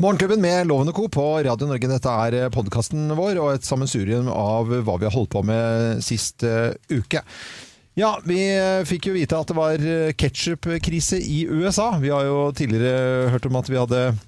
Morgenklubben 0.00 0.40
med 0.40 0.66
Loven 0.66 0.92
Co. 0.92 1.08
på 1.08 1.42
Radio 1.42 1.66
Norge. 1.66 1.88
Dette 1.90 2.10
er 2.22 2.52
podkasten 2.54 3.08
vår 3.18 3.40
og 3.42 3.48
et 3.56 3.64
sammensurium 3.66 4.28
av 4.30 4.70
hva 4.86 4.94
vi 4.94 5.08
har 5.08 5.10
holdt 5.10 5.32
på 5.32 5.40
med 5.42 5.98
sist 6.06 6.44
uh, 6.46 6.70
uke. 6.86 7.24
Ja, 7.98 8.12
vi 8.22 8.36
eh, 8.46 8.84
fikk 8.86 9.08
jo 9.08 9.16
vite 9.16 9.34
at 9.34 9.50
det 9.50 9.56
var 9.58 9.82
ketsjupkrise 10.22 11.18
i 11.18 11.40
USA. 11.50 11.88
Vi 11.98 12.12
har 12.14 12.28
jo 12.28 12.52
tidligere 12.54 13.32
hørt 13.34 13.48
om 13.50 13.58
at 13.58 13.72
vi 13.72 13.80
hadde 13.80 14.02
eh, 14.12 14.20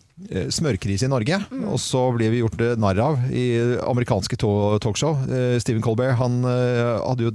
smørkrise 0.52 1.07
i 1.07 1.11
Norge, 1.11 1.39
og 1.64 1.79
så 1.80 2.02
ble 2.14 2.29
vi 2.32 2.41
gjort 2.43 2.61
eh, 2.62 2.75
narr 2.80 2.98
av 3.02 3.23
i 3.32 3.45
amerikanske 3.82 4.37
talkshow. 4.41 5.16
Eh, 5.30 5.57
Stephen 5.62 5.82
Colbert 5.84 6.19
han 6.20 6.41
eh, 6.46 7.00
hadde 7.02 7.27
jo 7.29 7.32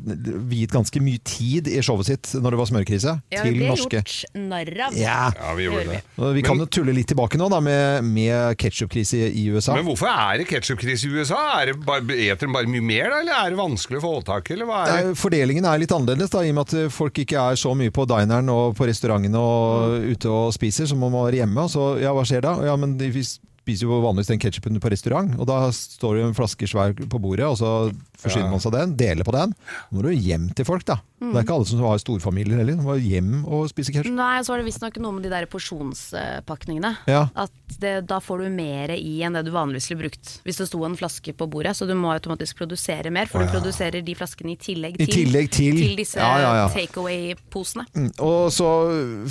viet 0.52 0.73
ganske 0.73 1.02
mye 1.03 1.20
tid 1.25 1.67
i 1.71 1.81
showet 1.85 2.09
sitt 2.11 2.34
når 2.38 2.55
det 2.55 2.59
var 2.61 2.70
smørkrise, 2.70 3.16
Ja, 3.34 3.41
til 3.43 3.55
Ja, 3.55 3.63
vi 3.66 3.70
norske 3.71 4.02
gjort 4.02 4.38
narr 4.38 4.71
av. 4.88 4.98
Ja. 4.99 5.17
Ja, 5.35 5.53
vi 5.57 5.67
gjorde 5.67 5.85
det. 5.95 6.02
Vi 6.38 6.43
kan 6.45 6.61
jo 6.61 6.67
tulle 6.71 6.95
litt 6.95 7.09
tilbake 7.11 7.39
nå 7.41 7.49
da 7.52 7.59
med, 7.63 8.05
med 8.05 8.55
ketsjupkrise 8.61 9.25
i 9.31 9.47
USA. 9.52 9.75
Men 9.77 9.88
hvorfor 9.89 10.11
er 10.11 10.41
det 10.44 10.47
ketsjupkrise 10.49 11.09
i 11.09 11.16
USA? 11.20 11.41
Er 11.61 11.73
det 11.73 11.77
bare, 11.86 12.05
eter 12.16 12.47
de 12.47 12.53
bare 12.55 12.70
mye 12.72 12.86
mer, 12.86 13.09
da? 13.11 13.22
Eller 13.25 13.39
er 13.41 13.55
det 13.55 13.59
vanskelig 13.59 13.99
å 14.02 14.05
få 14.05 14.13
tak 14.30 14.52
i? 14.52 14.55
Eller 14.58 14.70
hva 14.70 14.83
er 14.86 14.91
det? 14.94 15.11
Eh, 15.11 15.20
Fordelingen 15.20 15.67
er 15.70 15.81
litt 15.81 15.94
annerledes, 15.95 16.31
da, 16.33 16.44
i 16.45 16.53
og 16.53 16.59
med 16.59 16.70
at 16.70 16.94
folk 16.95 17.22
ikke 17.25 17.41
er 17.52 17.59
så 17.59 17.73
mye 17.77 17.94
på 17.95 18.05
dineren 18.09 18.52
og 18.53 18.75
på 18.77 18.88
restaurantene 18.89 19.41
og 19.41 20.09
ute 20.13 20.31
og 20.31 20.53
spiser, 20.55 20.88
som 20.89 21.02
om 21.03 21.11
man 21.11 21.27
var 21.27 21.38
hjemme. 21.41 21.66
Og 21.66 21.72
så, 21.73 21.86
ja, 22.03 22.13
hva 22.16 22.23
skjer 22.27 22.45
da? 22.45 22.55
Ja, 22.70 22.74
men 22.77 22.97
de 22.99 23.09
spiser 23.65 23.89
jo 23.89 23.97
vanligvis 24.05 24.29
den 24.29 24.39
ketsjupen 24.43 24.77
på 24.79 24.91
restaurant, 24.93 25.33
og 25.41 25.47
da 25.49 25.63
står 25.73 26.13
det 26.15 26.21
jo 26.21 26.27
en 26.29 26.37
flaske 26.37 26.69
svær 26.69 26.93
på 26.93 27.17
bordet, 27.21 27.47
og 27.49 27.57
så 27.57 27.71
forsyner 28.21 28.49
man 28.53 28.61
seg 28.63 28.71
den, 28.77 28.93
deler 28.97 29.25
på 29.27 29.33
den. 29.35 29.51
Nå 29.91 29.97
må 29.99 30.05
du 30.05 30.13
hjem 30.13 30.47
til 30.55 30.65
folk, 30.69 30.85
da. 30.88 30.99
Det 31.25 31.31
er 31.33 31.45
ikke 31.45 31.55
alle 31.55 31.65
som 31.67 31.79
har 31.81 31.97
storfamilier 32.01 32.59
heller. 32.61 32.77
De 32.77 32.85
må 32.85 32.95
hjem 33.01 33.31
og 33.49 33.65
spise 33.71 33.91
ketsjup. 33.95 34.13
Nei, 34.13 34.43
så 34.45 34.53
var 34.53 34.61
det 34.61 34.67
visstnok 34.67 34.97
noe 35.01 35.15
med 35.17 35.25
de 35.25 35.31
der 35.33 35.47
porsjonspakningene. 35.49 36.91
Ja. 37.09 37.23
At 37.35 37.51
det, 37.81 37.93
da 38.09 38.19
får 38.21 38.43
du 38.45 38.49
mer 38.53 38.93
i 38.95 39.15
enn 39.25 39.33
det 39.38 39.45
du 39.47 39.51
vanligvis 39.55 39.88
ville 39.89 40.03
brukt 40.05 40.33
hvis 40.45 40.59
det 40.61 40.67
sto 40.69 40.83
en 40.85 40.97
flaske 41.00 41.33
på 41.38 41.47
bordet. 41.50 41.73
Så 41.77 41.88
du 41.89 41.95
må 41.97 42.11
automatisk 42.13 42.59
produsere 42.61 43.11
mer, 43.13 43.29
for 43.31 43.41
du 43.45 43.52
produserer 43.53 44.03
de 44.05 44.16
flaskene 44.17 44.53
i 44.53 44.59
tillegg 44.61 45.00
I 45.00 45.05
til, 45.07 45.13
tillegg 45.23 45.50
til- 45.55 45.95
disse 45.97 46.19
Ja, 46.19 46.53
ja. 46.61 46.67
takeaway-posene. 46.75 47.85
Mm, 47.95 48.11
Og 48.19 48.52
så 48.53 48.69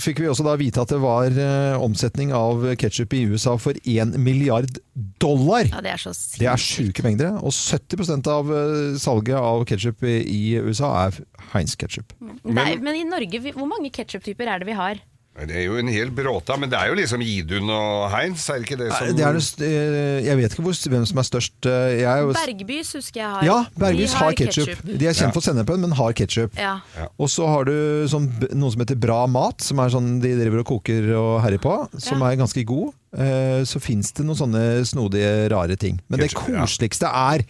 fikk 0.00 0.20
vi 0.24 0.28
også 0.30 0.44
da 0.46 0.56
vite 0.60 0.80
at 0.82 0.88
det 0.94 1.00
var 1.02 1.26
eh, 1.30 1.78
omsetning 1.84 2.32
av 2.34 2.64
ketsjup 2.80 3.14
i 3.14 3.24
USA 3.30 3.56
for 3.60 3.74
1 3.84 4.16
milliard 4.24 4.78
dollar. 5.22 5.68
Ja, 5.70 5.82
det 5.84 5.94
er 5.94 6.02
så 6.02 6.12
Det 6.40 6.48
er 6.50 6.60
sjuke 6.60 7.04
mengder. 7.06 7.38
Og 7.44 7.52
70% 7.54 8.28
av 8.32 8.52
eh, 8.52 8.98
salget 9.00 9.38
av 9.38 9.64
ketsjup 9.68 10.04
i 10.08 10.42
USA 10.64 10.92
er 11.06 11.20
Heinz 11.52 11.76
ketsjup. 11.78 12.14
Nei, 12.44 12.74
men 12.80 13.00
i 13.00 13.04
Norge, 13.08 13.42
hvor 13.54 13.68
mange 13.70 13.92
ketsjuptyper 13.94 14.50
er 14.50 14.62
det 14.62 14.70
vi 14.72 14.78
har? 14.78 15.02
Det 15.34 15.50
er 15.58 15.64
jo 15.66 15.74
en 15.80 15.88
hel 15.90 16.12
bråta, 16.14 16.54
men 16.56 16.70
det 16.70 16.78
er 16.78 16.92
jo 16.92 16.94
liksom 16.94 17.22
Idun 17.26 17.66
og 17.74 18.04
Heinz, 18.12 18.44
er 18.48 18.60
det 18.60 18.68
ikke 18.68 18.76
det 18.78 18.90
som 18.94 19.08
Det 19.18 19.24
er 19.26 19.34
det, 19.34 19.66
eh, 19.66 20.18
jeg 20.28 20.36
vet 20.38 20.52
ikke 20.54 20.62
hvor, 20.62 20.76
hvem 20.92 21.06
som 21.10 21.18
er 21.18 21.26
størst. 21.26 21.66
eh, 21.66 21.96
Jeg 21.98 22.06
er 22.06 22.20
jo, 22.22 22.28
Bergbys 22.36 22.92
husker 22.94 23.20
jeg 23.20 23.30
har. 23.32 23.42
ja, 23.48 23.56
Bergbys 23.76 24.12
har, 24.14 24.28
har 24.30 24.36
ketsjup. 24.38 24.84
De 24.86 25.08
er 25.10 25.12
kjent 25.18 25.34
for 25.34 25.42
sennepen, 25.42 25.80
men 25.82 25.90
har 25.98 26.12
ketsjup. 26.14 26.54
Ja. 26.56 26.76
Og 27.18 27.26
så 27.34 27.48
har 27.50 27.64
du 27.66 27.74
sånn, 28.06 28.30
noe 28.54 28.70
som 28.70 28.84
heter 28.84 28.94
Bra 29.02 29.24
mat, 29.26 29.60
som 29.60 29.82
er 29.82 29.90
sånn 29.90 30.20
de 30.22 30.36
driver 30.38 30.62
og 30.62 30.66
koker 30.70 31.10
og 31.18 31.42
herjer 31.42 31.58
på, 31.66 31.74
som 31.98 32.22
Ja. 32.22 32.30
er 32.30 32.36
ganske 32.38 32.64
god. 32.64 32.94
Eh, 33.18 33.64
Så 33.66 33.80
fins 33.82 34.12
det 34.12 34.24
noen 34.26 34.38
sånne 34.38 34.86
snodige, 34.86 35.50
rare 35.50 35.74
ting. 35.76 35.98
Men 36.08 36.20
det 36.20 36.30
Ketchup, 36.30 36.46
det 36.46 36.60
koseligste 36.62 37.10
er 37.10 37.42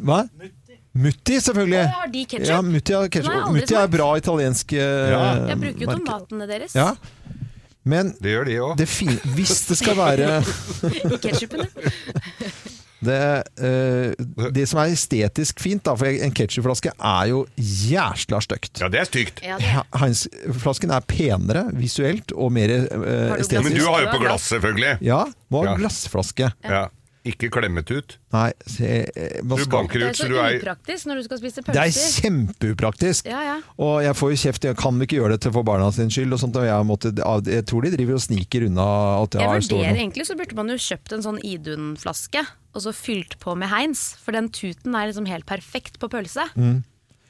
Hva? 0.00 0.28
Mutti, 0.94 1.40
selvfølgelig. 1.42 1.80
Å, 1.82 1.92
har 1.98 2.10
de 2.12 2.24
ketchup? 2.30 2.48
Ja, 2.52 2.60
Mutti 2.62 2.94
har 2.94 3.08
ketchup. 3.10 3.32
jeg 3.34 3.54
Mutti 3.56 3.74
er 3.80 3.88
bra 3.90 4.08
italiensk 4.20 4.72
eh, 4.78 5.10
Ja. 5.10 5.22
Jeg 5.50 5.58
bruker 5.64 5.80
jo 5.82 5.88
merke. 5.90 6.04
tomatene 6.04 6.46
deres 6.50 6.74
Ja. 6.78 6.92
Men 7.84 8.14
Det 8.22 8.30
gjør 8.32 8.46
de 8.48 8.54
òg. 8.64 8.78
hvis 9.34 9.66
det 9.68 9.76
skal 9.76 9.96
være 9.98 10.38
i 11.12 11.18
ketsjupen, 11.20 11.66
det, 13.04 13.18
uh, 13.60 14.48
det 14.56 14.64
som 14.70 14.80
er 14.80 14.94
estetisk 14.94 15.60
fint, 15.60 15.82
da, 15.84 15.92
for 15.98 16.08
en 16.08 16.32
ketsjupflaske 16.32 16.94
er 16.96 17.26
jo 17.34 17.42
jæsla 17.60 18.40
stygt. 18.40 18.80
Ja, 18.80 18.88
det 18.88 19.02
er 19.02 19.10
stygt. 19.10 19.42
Ja. 19.44 19.58
Heinz-flasken 20.00 20.94
er 20.96 21.04
penere 21.04 21.66
visuelt 21.76 22.32
og 22.32 22.54
mer 22.56 22.72
uh, 22.72 23.34
estetisk. 23.36 23.66
Men 23.68 23.76
du 23.76 23.84
har 23.90 24.06
jo 24.06 24.12
på 24.14 24.22
glass, 24.24 24.48
selvfølgelig. 24.54 24.94
Ja, 25.04 25.24
må 25.52 25.66
ha 25.66 25.74
Ja. 25.74 25.76
glassflaske. 25.82 26.52
Ja. 26.64 26.86
Ikke 27.24 27.48
klemmet 27.48 27.88
ut. 27.88 28.18
Nei, 28.34 28.50
se, 28.68 28.88
eh, 29.08 29.38
Du 29.40 29.64
banker 29.72 30.02
Det 30.02 30.06
er 30.06 30.10
ut, 30.10 30.18
så 30.18 30.26
så 30.26 30.28
du 30.28 30.36
er 30.36 30.58
upraktisk 30.58 31.06
når 31.08 31.16
du 31.16 31.24
skal 31.24 31.38
spise 31.40 31.62
Det 31.64 31.80
er 31.80 31.94
kjempeupraktisk. 31.94 33.30
Ja, 33.32 33.40
ja. 33.46 33.54
Og 33.80 34.02
jeg 34.04 34.16
får 34.18 34.34
jo 34.34 34.40
kjeft, 34.42 34.66
jeg 34.68 34.76
kan 34.76 34.98
vi 35.00 35.08
ikke 35.08 35.20
gjøre 35.22 35.30
det 35.32 35.40
til 35.46 35.54
for 35.56 35.64
barna 35.64 35.88
sin 35.96 36.12
skyld. 36.12 36.36
Og 36.36 36.42
sånt, 36.42 36.58
og 36.60 36.68
jeg, 36.68 36.84
måtte, 36.84 37.14
jeg 37.48 37.64
tror 37.70 37.86
de 37.86 37.94
driver 37.96 38.18
og 38.18 38.24
sniker 38.26 38.68
unna 38.68 38.88
at 39.22 39.38
jeg, 39.38 39.40
Jeg 39.40 39.64
vurderer 39.64 40.00
egentlig 40.04 40.28
så 40.28 40.36
burde 40.36 40.58
man 40.60 40.68
jo 40.68 40.76
kjøpt 40.76 41.16
en 41.16 41.24
sånn 41.24 41.40
Idun-flaske, 41.40 42.44
og 42.74 42.84
så 42.84 42.92
fylt 42.92 43.38
på 43.40 43.56
med 43.56 43.72
Heinz. 43.72 44.04
For 44.20 44.36
den 44.36 44.52
tuten 44.52 44.92
er 44.92 45.08
liksom 45.08 45.28
helt 45.30 45.48
perfekt 45.48 45.96
på 46.02 46.12
pølse. 46.12 46.50
Når 46.52 46.64
Mm. 46.64 46.82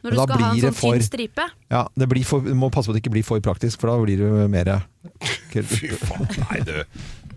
Men 0.05 0.13
du 0.13 0.21
skal 0.21 0.43
ha 0.43 0.49
en 0.53 0.61
sånn 0.61 0.75
for, 0.77 0.93
tynn 0.99 1.03
stripe. 1.07 1.45
Ja, 1.73 1.87
det 1.97 2.09
blir 2.11 2.27
for, 2.29 2.45
du 2.45 2.53
må 2.53 2.69
passe 2.69 2.91
på 2.91 2.93
at 2.93 2.99
det 2.99 3.07
ikke 3.07 3.15
blir 3.15 3.25
for 3.25 3.41
praktisk, 3.41 3.81
for 3.81 3.89
da 3.89 3.97
blir 4.03 4.21
det 4.21 4.51
mer 4.53 4.83
Fy 5.55 5.95
faen, 5.97 6.27
nei 6.51 6.61
du. 6.67 6.75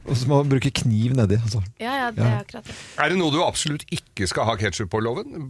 Og 0.07 0.15
så 0.15 0.29
må 0.29 0.39
man 0.41 0.51
bruke 0.51 0.71
kniv 0.71 1.15
nedi. 1.17 1.35
Altså. 1.39 1.61
Ja, 1.83 1.93
ja, 2.05 2.07
det 2.15 2.23
er 2.23 2.39
akkurat 2.39 2.69
det. 2.69 2.75
Er 3.03 3.11
det 3.11 3.19
noe 3.19 3.33
du 3.33 3.41
absolutt 3.43 3.83
ikke 3.91 4.27
skal 4.29 4.47
ha 4.47 4.55
ketsjup 4.59 4.89
på, 4.93 5.01
Loven? 5.03 5.49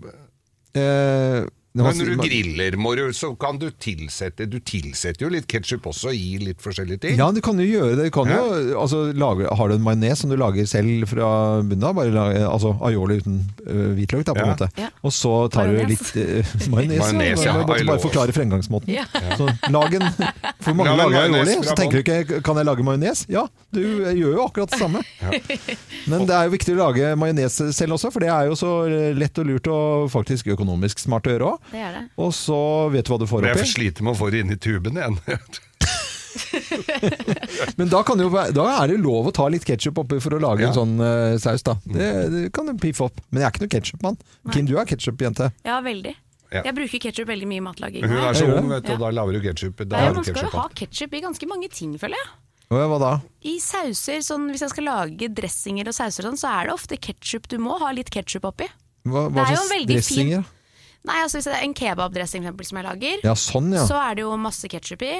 Eh, 0.77 1.43
Men 1.85 1.97
når 1.99 2.09
du 2.09 2.21
griller, 2.23 2.75
må 2.81 2.95
du, 2.97 3.03
så 3.13 3.29
kan 3.39 3.59
du 3.61 3.67
tilsette 3.83 4.47
Du 4.49 4.57
tilsetter 4.65 5.25
jo 5.25 5.29
litt 5.33 5.45
ketsjup 5.51 5.85
også 5.91 6.09
i 6.15 6.37
litt 6.41 6.61
forskjellige 6.63 7.01
ting. 7.03 7.17
Ja, 7.19 7.27
du 7.35 7.39
kan 7.45 7.59
jo 7.61 7.65
gjøre 7.67 7.95
det. 7.99 8.07
Du 8.09 8.13
kan 8.15 8.31
jo, 8.31 8.41
altså, 8.81 9.03
lage, 9.13 9.45
har 9.59 9.69
du 9.69 9.75
en 9.77 9.83
majones 9.85 10.23
som 10.23 10.31
du 10.31 10.37
lager 10.39 10.65
selv 10.69 11.05
fra 11.11 11.29
bunnen 11.61 11.85
av? 11.87 11.93
Bare 11.99 12.13
lage, 12.15 12.41
altså 12.47 12.73
aioli 12.87 13.19
uten 13.21 13.37
uh, 13.67 13.91
hvitløk, 13.97 14.25
da, 14.27 14.33
på 14.37 14.43
en 14.43 14.47
Ja. 14.47 14.55
måte. 14.55 14.69
Ja. 14.81 14.89
Og 15.05 15.13
så 15.15 15.33
tar 15.53 15.69
du 15.71 15.77
litt 15.91 16.09
uh, 16.17 16.55
majones. 16.73 17.45
Ja. 17.45 17.57
Måtte 17.61 17.85
bare 17.87 18.03
forklare 18.03 18.35
fremgangsmåten. 18.35 18.93
Ja. 18.97 19.05
Så 19.37 19.49
lag 19.73 19.93
en 19.99 20.07
For 20.63 20.73
mange 20.73 20.95
Lag 20.97 21.11
lager 21.11 21.27
aioli, 21.27 21.57
så 21.67 21.75
tenker 21.77 21.99
du 22.01 22.03
ikke 22.05 22.41
kan 22.45 22.57
jeg 22.59 22.67
lage 22.67 22.83
majones? 22.87 23.25
Ja, 23.31 23.45
du 23.75 23.81
gjør 23.83 24.37
jo 24.39 24.45
akkurat 24.47 24.71
det 24.73 24.79
samme. 24.81 25.03
Men 26.07 26.25
det 26.27 26.35
er 26.35 26.47
jo 26.47 26.53
viktig 26.55 26.75
å 26.75 26.79
lage 26.81 27.11
majones 27.19 27.57
selv 27.75 27.97
også, 27.97 28.11
for 28.13 28.23
det 28.23 28.29
er 28.33 28.47
jo 28.49 28.55
så 28.59 28.71
lett 29.17 29.37
og 29.41 29.47
lurt 29.49 29.67
og 29.71 30.07
faktisk 30.13 30.49
økonomisk 30.55 31.01
smart 31.03 31.27
å 31.27 31.33
gjøre 31.35 31.51
òg. 31.51 31.66
Det 31.71 31.81
er 31.83 31.95
det. 31.97 32.03
Og 32.23 32.33
så 32.35 32.57
vet 32.93 33.07
du 33.07 33.13
hva 33.13 33.19
du 33.21 33.27
får 33.29 33.43
Men 33.43 33.51
jeg 33.53 33.61
oppi. 33.61 33.71
sliter 33.73 34.05
med 34.07 34.15
å 34.15 34.19
få 34.19 34.29
det 34.33 34.43
inn 34.43 34.53
i 34.53 34.59
tuben 34.61 34.99
igjen. 34.99 35.17
Men 37.79 37.89
da, 37.89 38.03
kan 38.05 38.19
jo, 38.21 38.27
da 38.29 38.65
er 38.83 38.91
det 38.91 38.99
lov 39.01 39.29
å 39.29 39.33
ta 39.35 39.47
litt 39.51 39.65
ketsjup 39.67 40.03
oppi 40.03 40.19
for 40.23 40.37
å 40.37 40.41
lage 40.41 40.65
Ja. 40.65 40.69
en 40.71 40.77
sånn 40.77 40.95
uh, 41.01 41.35
saus, 41.41 41.65
da. 41.65 41.77
Det, 41.85 42.07
det 42.33 42.43
kan 42.55 42.69
du 42.69 42.77
piffe 42.81 43.07
opp. 43.07 43.21
Men 43.31 43.43
jeg 43.43 43.47
er 43.47 43.55
ikke 43.55 43.65
noen 43.65 43.75
ketsjupmann. 43.75 44.19
Kim, 44.53 44.69
du 44.69 44.75
er 44.77 44.89
ketsjupjente. 44.89 45.51
Ja, 45.67 45.79
veldig. 45.85 46.15
Ja. 46.53 46.61
Jeg 46.63 46.77
bruker 46.77 47.01
ketsjup 47.03 47.27
veldig 47.27 47.47
mye 47.49 47.59
i 47.59 47.65
matlaging. 47.65 48.05
Hun 48.07 48.21
er 48.23 48.37
så 48.37 48.45
ung, 48.47 48.69
vet 48.71 48.85
du, 48.87 48.93
og 48.95 49.01
da 49.03 49.09
lager 49.15 49.35
du 49.35 49.41
ketsjup. 49.43 49.81
Man 49.91 50.21
skal 50.23 50.45
jo 50.45 50.51
ha 50.53 50.67
ketsjup 50.79 51.15
i 51.17 51.23
ganske 51.25 51.49
mange 51.49 51.67
ting, 51.73 51.97
føler 51.99 52.21
jeg. 52.21 52.29
Hva 52.67 52.97
da? 52.99 53.13
I 53.47 53.53
sauser, 53.63 54.19
sånn, 54.25 54.49
Hvis 54.51 54.65
jeg 54.65 54.73
skal 54.73 54.89
lage 54.89 55.29
dressinger 55.31 55.87
og 55.87 55.95
sauser, 55.95 56.27
sånn, 56.27 56.39
så 56.39 56.49
er 56.51 56.67
det 56.67 56.73
ofte 56.75 56.97
ketsjup. 56.99 57.47
Du 57.51 57.55
må 57.63 57.77
ha 57.79 57.93
litt 57.95 58.11
ketsjup 58.11 58.43
oppi. 58.47 58.67
Hva, 59.07 59.29
hva 59.31 59.45
er 59.45 59.55
slags 59.55 59.87
dressinger? 59.87 59.87
Fin, 59.87 59.93
dressinger? 59.93 60.43
Nei, 61.07 61.21
altså 61.23 61.39
Hvis 61.39 61.47
det 61.49 61.55
er 61.57 61.63
en 61.65 61.73
kebabdressing 61.77 62.43
eksempel, 62.45 62.65
som 62.67 62.77
jeg 62.81 62.87
lager, 62.89 63.23
Ja, 63.23 63.33
sånn 63.39 63.71
ja. 63.73 63.85
så 63.87 63.97
er 64.03 64.15
det 64.19 64.25
jo 64.27 64.37
masse 64.37 64.67
ketsjup 64.71 65.01
i. 65.07 65.13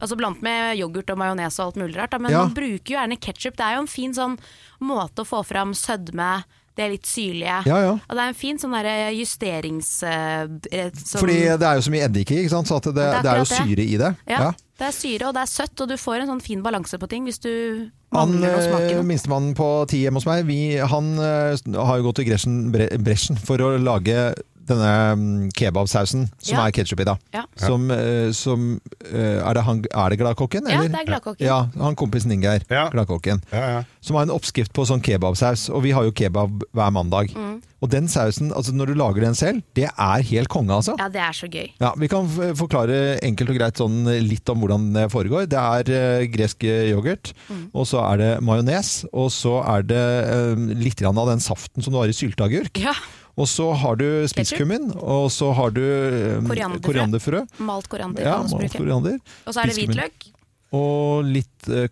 Altså 0.00 0.16
Blant 0.18 0.42
med 0.44 0.76
yoghurt 0.80 1.08
og 1.14 1.18
majones 1.22 1.58
og 1.60 1.70
alt 1.70 1.76
mulig 1.80 1.96
rart. 1.96 2.10
Da. 2.12 2.18
Men 2.20 2.30
Ja. 2.32 2.42
man 2.44 2.54
bruker 2.56 2.92
jo 2.94 2.98
gjerne 2.98 3.16
ketsjup. 3.20 3.56
Det 3.56 3.64
er 3.64 3.74
jo 3.76 3.80
en 3.86 3.86
fin 3.88 4.12
sånn 4.12 4.38
måte 4.80 5.22
å 5.24 5.28
få 5.28 5.44
fram 5.44 5.72
sødme, 5.72 6.44
det 6.76 6.90
litt 6.92 7.06
syrlige. 7.08 7.62
Ja, 7.64 7.78
ja. 7.80 7.92
Og 7.96 8.10
det 8.12 8.20
er 8.20 8.28
en 8.28 8.34
fin 8.36 8.58
sånn 8.60 8.74
der 8.76 9.10
justerings... 9.16 10.02
eh, 10.04 10.42
eh, 10.70 10.90
sånn- 10.92 11.20
Fordi 11.22 11.38
det 11.56 11.62
er 11.64 11.78
jo 11.78 11.84
så 11.86 11.90
mye 11.94 12.04
eddik 12.04 12.30
i, 12.36 12.42
så 12.52 12.60
det, 12.84 12.92
Det 12.94 13.06
er 13.06 13.22
det 13.22 13.30
er 13.32 13.38
jo 13.38 13.44
syre 13.48 13.76
det. 13.76 13.86
i 13.88 13.96
det. 13.96 14.16
ja. 14.28 14.52
Det 14.76 14.84
er 14.84 14.92
syre, 14.92 15.28
og 15.28 15.32
det 15.32 15.40
er 15.40 15.48
søtt, 15.48 15.80
og 15.80 15.88
du 15.88 15.94
får 15.96 16.20
en 16.20 16.28
sånn 16.28 16.42
fin 16.44 16.60
balanse 16.62 16.98
på 17.00 17.08
ting 17.08 17.24
hvis 17.24 17.38
du 17.40 17.90
Han 18.12 18.44
eh, 18.44 19.00
minstemannen 19.02 19.54
på 19.56 19.88
ti 19.88 20.02
hjemme 20.04 20.20
hos 20.20 20.26
meg, 20.28 20.44
vi, 20.44 20.76
han 20.76 21.16
har 21.16 21.96
jo 21.96 22.12
gått 22.12 22.18
i 22.20 22.24
gresjen, 22.28 22.70
bresjen 22.70 23.38
for 23.40 23.56
å 23.56 23.78
lage 23.80 24.34
denne 24.68 24.92
mm, 25.16 25.50
kebabsausen 25.56 26.26
som 26.38 26.56
Ja. 26.58 26.66
er 26.66 26.74
ketsjup 26.76 27.00
i, 27.00 27.08
da. 27.08 27.16
Ja. 27.34 27.44
Som, 27.60 27.90
eh, 27.90 28.30
som 28.36 28.80
eh, 29.12 29.38
er, 29.42 29.54
det 29.54 29.64
han, 29.66 29.84
er 29.92 30.10
det 30.10 30.18
Gladkokken? 30.20 30.66
Ja, 30.70 30.82
det 30.82 30.94
er 31.02 31.08
Gladkokken. 31.12 31.46
Ja, 31.46 31.60
han 31.80 31.96
kompisen 31.98 32.32
Ingeir. 32.34 32.64
Ja. 32.70 32.88
Gladkokken. 32.90 33.42
Ja, 33.52 33.64
ja. 33.76 33.84
Som 34.00 34.16
har 34.16 34.26
en 34.26 34.34
oppskrift 34.34 34.72
på 34.76 34.86
sånn 34.88 35.02
kebabsaus, 35.04 35.68
og 35.70 35.82
vi 35.86 35.94
har 35.96 36.06
jo 36.06 36.14
kebab 36.16 36.62
hver 36.72 36.92
mandag. 36.94 37.32
Mm. 37.36 37.60
Og 37.84 37.90
den 37.92 38.06
sausen, 38.08 38.48
altså 38.56 38.72
når 38.72 38.88
du 38.90 38.94
lager 38.96 39.20
den 39.26 39.34
selv, 39.36 39.60
det 39.76 39.84
er 39.90 40.22
helt 40.30 40.48
konge, 40.48 40.72
altså. 40.72 40.94
Ja, 40.98 41.10
det 41.12 41.20
er 41.20 41.34
så 41.36 41.48
gøy. 41.50 41.68
Ja, 41.82 41.92
Vi 42.00 42.08
kan 42.08 42.26
forklare 42.56 43.18
enkelt 43.22 43.52
og 43.52 43.58
greit 43.58 43.76
sånn 43.82 43.98
litt 44.24 44.48
om 44.48 44.62
hvordan 44.64 44.88
det 44.96 45.04
foregår. 45.12 45.44
Det 45.52 45.60
er 45.60 45.92
uh, 46.22 46.24
gresk 46.32 46.64
yoghurt, 46.64 47.34
Mm. 47.46 47.68
og 47.74 47.84
så 47.86 48.00
er 48.12 48.16
det 48.18 48.30
majones, 48.42 49.04
og 49.12 49.28
så 49.30 49.60
er 49.62 49.84
det 49.86 50.00
uh, 50.26 50.56
litt 50.74 51.02
av 51.04 51.14
den 51.28 51.40
saften 51.44 51.84
som 51.84 51.92
du 51.92 51.98
har 52.00 52.08
i 52.08 52.16
sylteagurk. 52.16 52.80
Ja, 52.80 52.94
Og 53.36 53.44
så 53.52 53.66
har 53.76 53.98
du 54.00 54.06
spisskummin, 54.32 54.86
og 54.96 55.26
så 55.30 55.50
har 55.52 55.70
du 55.76 55.82
eh, 55.84 56.38
Korianderfrø. 56.46 56.80
korianderfrø. 56.88 57.42
Malt 57.68 57.88
koriander 57.92 58.24
Ja, 58.24 58.38
malt 58.48 58.72
koriander. 58.72 59.18
Og 59.44 59.52
så 59.52 59.60
er 59.60 59.68
det 59.72 59.76
hvitløk. 59.76 60.30
Og 60.72 61.24
litt 61.28 61.68
eh, 61.68 61.88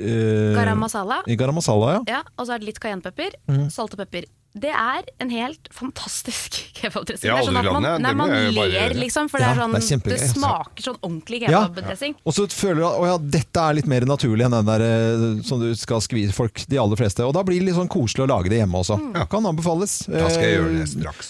eh, 0.00 0.54
Garam 0.56 0.80
masala. 0.80 1.20
Garam 1.36 1.54
masala, 1.60 1.98
ja. 1.98 2.00
Ja, 2.16 2.22
og 2.38 2.46
så 2.48 2.56
er 2.56 2.64
det 2.64 2.70
litt 2.72 2.80
cayennepepper, 2.80 3.36
Mm. 3.48 3.68
salt 3.70 3.92
og 3.92 4.00
pepper. 4.00 4.24
Det 4.56 4.70
er 4.72 5.04
en 5.20 5.30
helt 5.30 5.68
fantastisk 5.74 6.54
kebabdressing. 6.78 7.28
Ja, 7.28 7.36
Det 7.36 7.42
er 7.42 7.48
sånn 7.50 7.58
at 7.60 7.66
man, 7.74 7.86
nei, 8.00 8.12
man 8.16 8.30
ler, 8.56 8.94
liksom. 8.96 9.28
For 9.28 9.42
det, 9.42 9.50
er 9.52 9.58
sånn, 9.60 9.74
det 9.76 9.82
er 9.84 10.00
det 10.06 10.16
altså. 10.16 10.38
smaker 10.38 10.86
sånn 10.86 10.96
ordentlig 11.02 11.40
Ja. 11.44 11.66
kebabdressing. 11.66 12.14
Og 12.24 12.36
så 12.36 12.46
føler 12.48 12.80
du 12.80 12.86
at 12.88 13.00
å 13.02 13.08
ja, 13.10 13.16
dette 13.36 13.64
er 13.68 13.76
litt 13.76 13.90
mer 13.90 14.06
naturlig 14.08 14.46
enn 14.46 14.56
den 14.56 14.68
der 14.70 14.84
eh, 14.86 15.26
som 15.46 15.60
du 15.60 15.68
skal 15.76 16.00
skvise 16.04 16.32
folk, 16.36 16.62
de 16.70 16.80
aller 16.80 16.96
fleste. 17.00 17.24
Og 17.26 17.34
da 17.36 17.42
blir 17.46 17.60
det 17.60 17.68
litt 17.68 17.76
sånn 17.78 17.90
koselig 17.92 18.24
å 18.24 18.30
lage 18.32 18.52
det 18.52 18.62
hjemme 18.62 18.80
også. 18.80 18.96
Mm. 19.02 19.18
Kan 19.32 19.50
anbefales. 19.52 19.98
Da 20.08 20.30
skal 20.32 20.46
jeg 20.48 20.56
gjøre 20.58 20.72
det 20.78 20.84
Eh, 20.86 20.90
straks. 20.94 21.28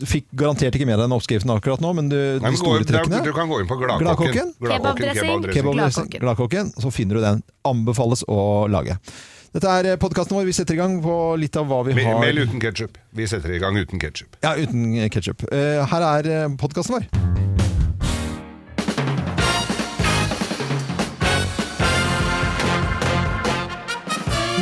Du 0.00 0.06
fikk 0.08 0.26
garantert 0.36 0.74
ikke 0.78 0.88
med 0.88 0.96
deg 0.96 1.04
den 1.06 1.16
oppskriften 1.16 1.52
akkurat 1.54 1.82
nå, 1.84 1.92
men 1.98 2.08
du, 2.12 2.16
Nei, 2.16 2.38
de 2.40 2.46
men 2.48 2.56
store 2.60 2.86
trekkene 2.88 3.20
du 3.24 3.32
kan 3.36 3.50
gå 3.52 3.60
inn 3.62 3.68
på 3.70 3.76
Gladkokken. 3.80 4.06
Gladkokken. 4.06 4.54
Kebabdressing. 4.62 5.44
Kebabdressing. 5.52 6.10
Gladkokken, 6.24 6.72
så 6.80 6.90
finner 6.94 7.20
du 7.20 7.24
den. 7.24 7.44
Anbefales 7.68 8.24
å 8.32 8.66
lage. 8.72 8.96
Dette 9.52 9.68
er 9.68 9.98
podkasten 10.00 10.32
vår. 10.38 10.46
Vi 10.48 10.54
setter 10.56 10.78
i 10.78 10.80
gang 10.80 10.94
på 11.04 11.14
litt 11.36 11.56
av 11.60 11.66
hva 11.68 11.82
vi 11.84 11.92
har 12.00 12.20
Mel 12.22 12.40
uten 12.40 12.60
ketsjup. 12.62 12.96
Vi 13.12 13.26
setter 13.28 13.52
i 13.52 13.60
gang 13.60 13.76
uten 13.76 14.00
ketsjup. 14.00 14.38
Ja, 14.40 14.54
uten 14.56 14.96
ketsjup. 15.12 15.44
Her 15.92 16.06
er 16.08 16.56
podkasten 16.56 16.96
vår. 16.96 17.04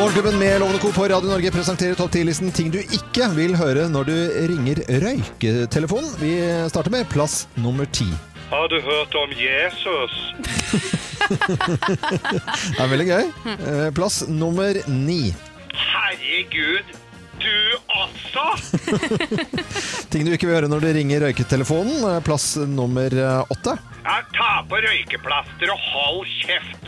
Morgenklubben 0.01 0.39
med 0.41 0.59
Lovende 0.63 0.81
Co. 0.81 0.91
på 0.97 1.05
Radio 1.13 1.29
Norge 1.29 1.51
presenterer 1.53 1.95
topp 1.95 2.15
10-listen 2.17 2.51
ting 2.57 2.71
du 2.73 2.79
ikke 2.81 3.29
vil 3.37 3.53
høre 3.61 3.85
når 3.93 4.09
du 4.09 4.17
ringer 4.51 4.81
røyketelefonen. 5.05 6.17
Vi 6.19 6.33
starter 6.73 6.95
med 6.95 7.07
plass 7.13 7.45
nummer 7.61 7.87
ti. 7.95 8.09
Har 8.51 8.67
du 8.73 8.81
hørt 8.81 9.15
om 9.15 9.39
Jesus? 9.39 10.19
Det 12.75 12.81
er 12.81 12.91
veldig 12.91 13.07
gøy. 13.11 13.29
Eh, 13.57 13.87
Plass 13.97 14.23
nummer 14.29 14.77
ni. 14.91 15.35
Herregud, 15.75 16.91
du 17.41 17.55
også? 18.01 18.47
Ting 20.13 20.27
du 20.27 20.33
ikke 20.35 20.49
vil 20.51 20.57
høre 20.59 20.71
når 20.71 20.85
du 20.85 20.91
ringer 20.99 21.25
røyketelefonen. 21.27 21.97
Eh, 22.11 22.21
Plass 22.27 22.53
nummer 22.69 23.09
eh, 23.15 23.41
åtte. 23.55 23.77
Ja, 24.05 24.19
ta 24.35 24.53
på 24.71 24.81
røykeplaster 24.85 25.73
og 25.75 25.89
hold 25.93 26.31
kjeft. 26.41 26.81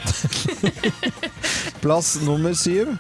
Plass 1.85 2.17
nummer 2.27 2.55
syv. 2.57 2.95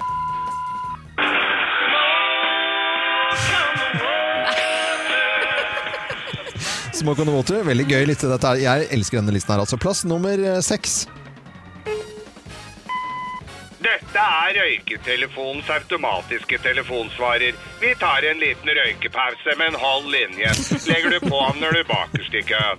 Smoke 6.92 7.18
on 7.22 7.26
the 7.26 7.34
water. 7.34 7.62
Veldig 7.66 7.86
gøy 7.88 8.04
liste. 8.10 8.28
Dette 8.30 8.52
er, 8.52 8.60
jeg 8.62 8.88
elsker 8.94 9.18
denne 9.18 9.34
listen 9.34 9.54
her. 9.54 9.62
Altså. 9.64 9.78
Plass 9.80 10.04
nummer 10.06 10.38
seks. 10.62 11.02
Dette 13.82 14.22
er 14.22 14.54
røyketelefonens 14.60 15.70
automatiske 15.74 16.58
telefonsvarer. 16.62 17.56
Vi 17.80 17.90
tar 17.98 18.22
en 18.30 18.38
liten 18.42 18.70
røykepause 18.78 19.56
med 19.58 19.72
en 19.72 19.78
halv 19.82 20.06
linje. 20.12 20.50
Legger 20.86 21.10
du 21.16 21.20
på 21.26 21.40
når 21.58 21.70
du 21.78 21.82
bakerst 21.90 22.34
i 22.38 22.44
køen. 22.46 22.78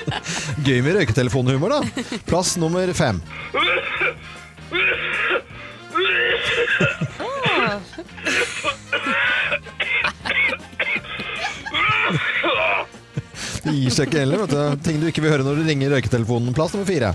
Gøy 0.66 0.80
med 0.82 0.92
røyketelefonhumor, 0.98 1.76
da. 1.76 1.80
Plass 2.26 2.56
nummer 2.58 2.90
fem. 2.98 3.22
Det 13.64 13.72
gir 13.72 13.92
seg 13.94 14.10
ikke 14.10 14.20
heller. 14.20 14.42
vet 14.44 14.52
du. 14.52 14.82
Ting 14.84 15.00
du 15.00 15.08
ikke 15.08 15.24
vil 15.24 15.32
høre 15.32 15.46
når 15.46 15.62
du 15.62 15.68
ringer 15.68 15.94
røyketelefonen. 15.96 16.52
Plass 16.56 16.74
nummer 16.74 16.88
fire. 16.88 17.14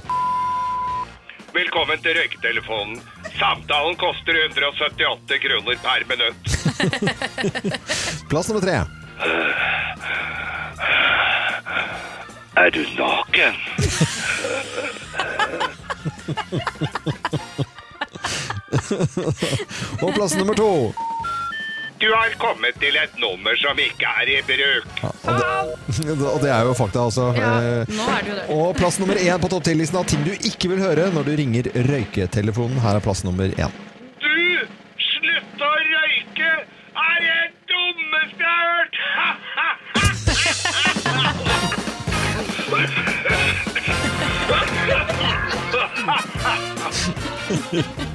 Til 2.03 2.15
røyketelefonen. 2.15 3.01
Samtalen 3.39 3.95
koster 3.99 4.33
178 4.45 5.39
kroner 5.43 5.75
per 5.83 6.05
minutt. 6.07 6.43
Plass 8.29 8.47
nummer 8.49 8.63
tre. 8.63 8.77
Er 12.59 12.69
du 12.75 12.81
naken? 12.97 13.55
Og 20.01 20.13
plass 20.13 20.35
nummer 20.35 20.53
to. 20.53 20.93
Du 21.99 22.07
har 22.15 22.31
kommet 22.39 22.77
til 22.79 22.95
et 22.95 23.17
nummer 23.19 23.55
som 23.59 23.75
ikke 23.83 24.07
er 24.21 24.29
i 24.31 24.37
bruk. 24.47 24.87
Og 26.33 26.39
det 26.43 26.51
er 26.53 26.61
jo 26.67 26.73
fakta, 26.77 26.99
altså. 27.09 27.25
Ja, 27.35 27.49
Eh, 27.59 27.85
nå 27.91 28.03
er 28.13 28.21
det 28.23 28.29
jo 28.31 28.35
det. 28.39 28.45
Og 28.55 28.75
plass 28.79 28.99
nummer 29.01 29.15
én 29.19 29.39
på 29.43 29.49
topp 29.51 29.63
10-listen 29.67 29.97
av 29.99 30.05
ting 30.07 30.23
du 30.23 30.31
ikke 30.31 30.69
vil 30.71 30.79
høre 30.83 31.09
når 31.15 31.23
du 31.27 31.31
ringer 31.41 31.63
røyketelefonen. 31.89 32.79
Her 32.85 32.95
er 32.99 33.03
plass 33.03 33.23
nummer 33.27 33.47
én. 33.51 33.71
Du! 34.23 34.39
Slutt 35.09 35.59
å 35.67 35.71
røyke! 35.91 36.51
Er 37.03 37.17
det 37.25 37.41
dummeste 37.71 38.43
jeg 38.43 38.53
har 38.55 38.63
hørt! 38.71 38.95
Jeg 38.95 39.33
har 39.55 39.73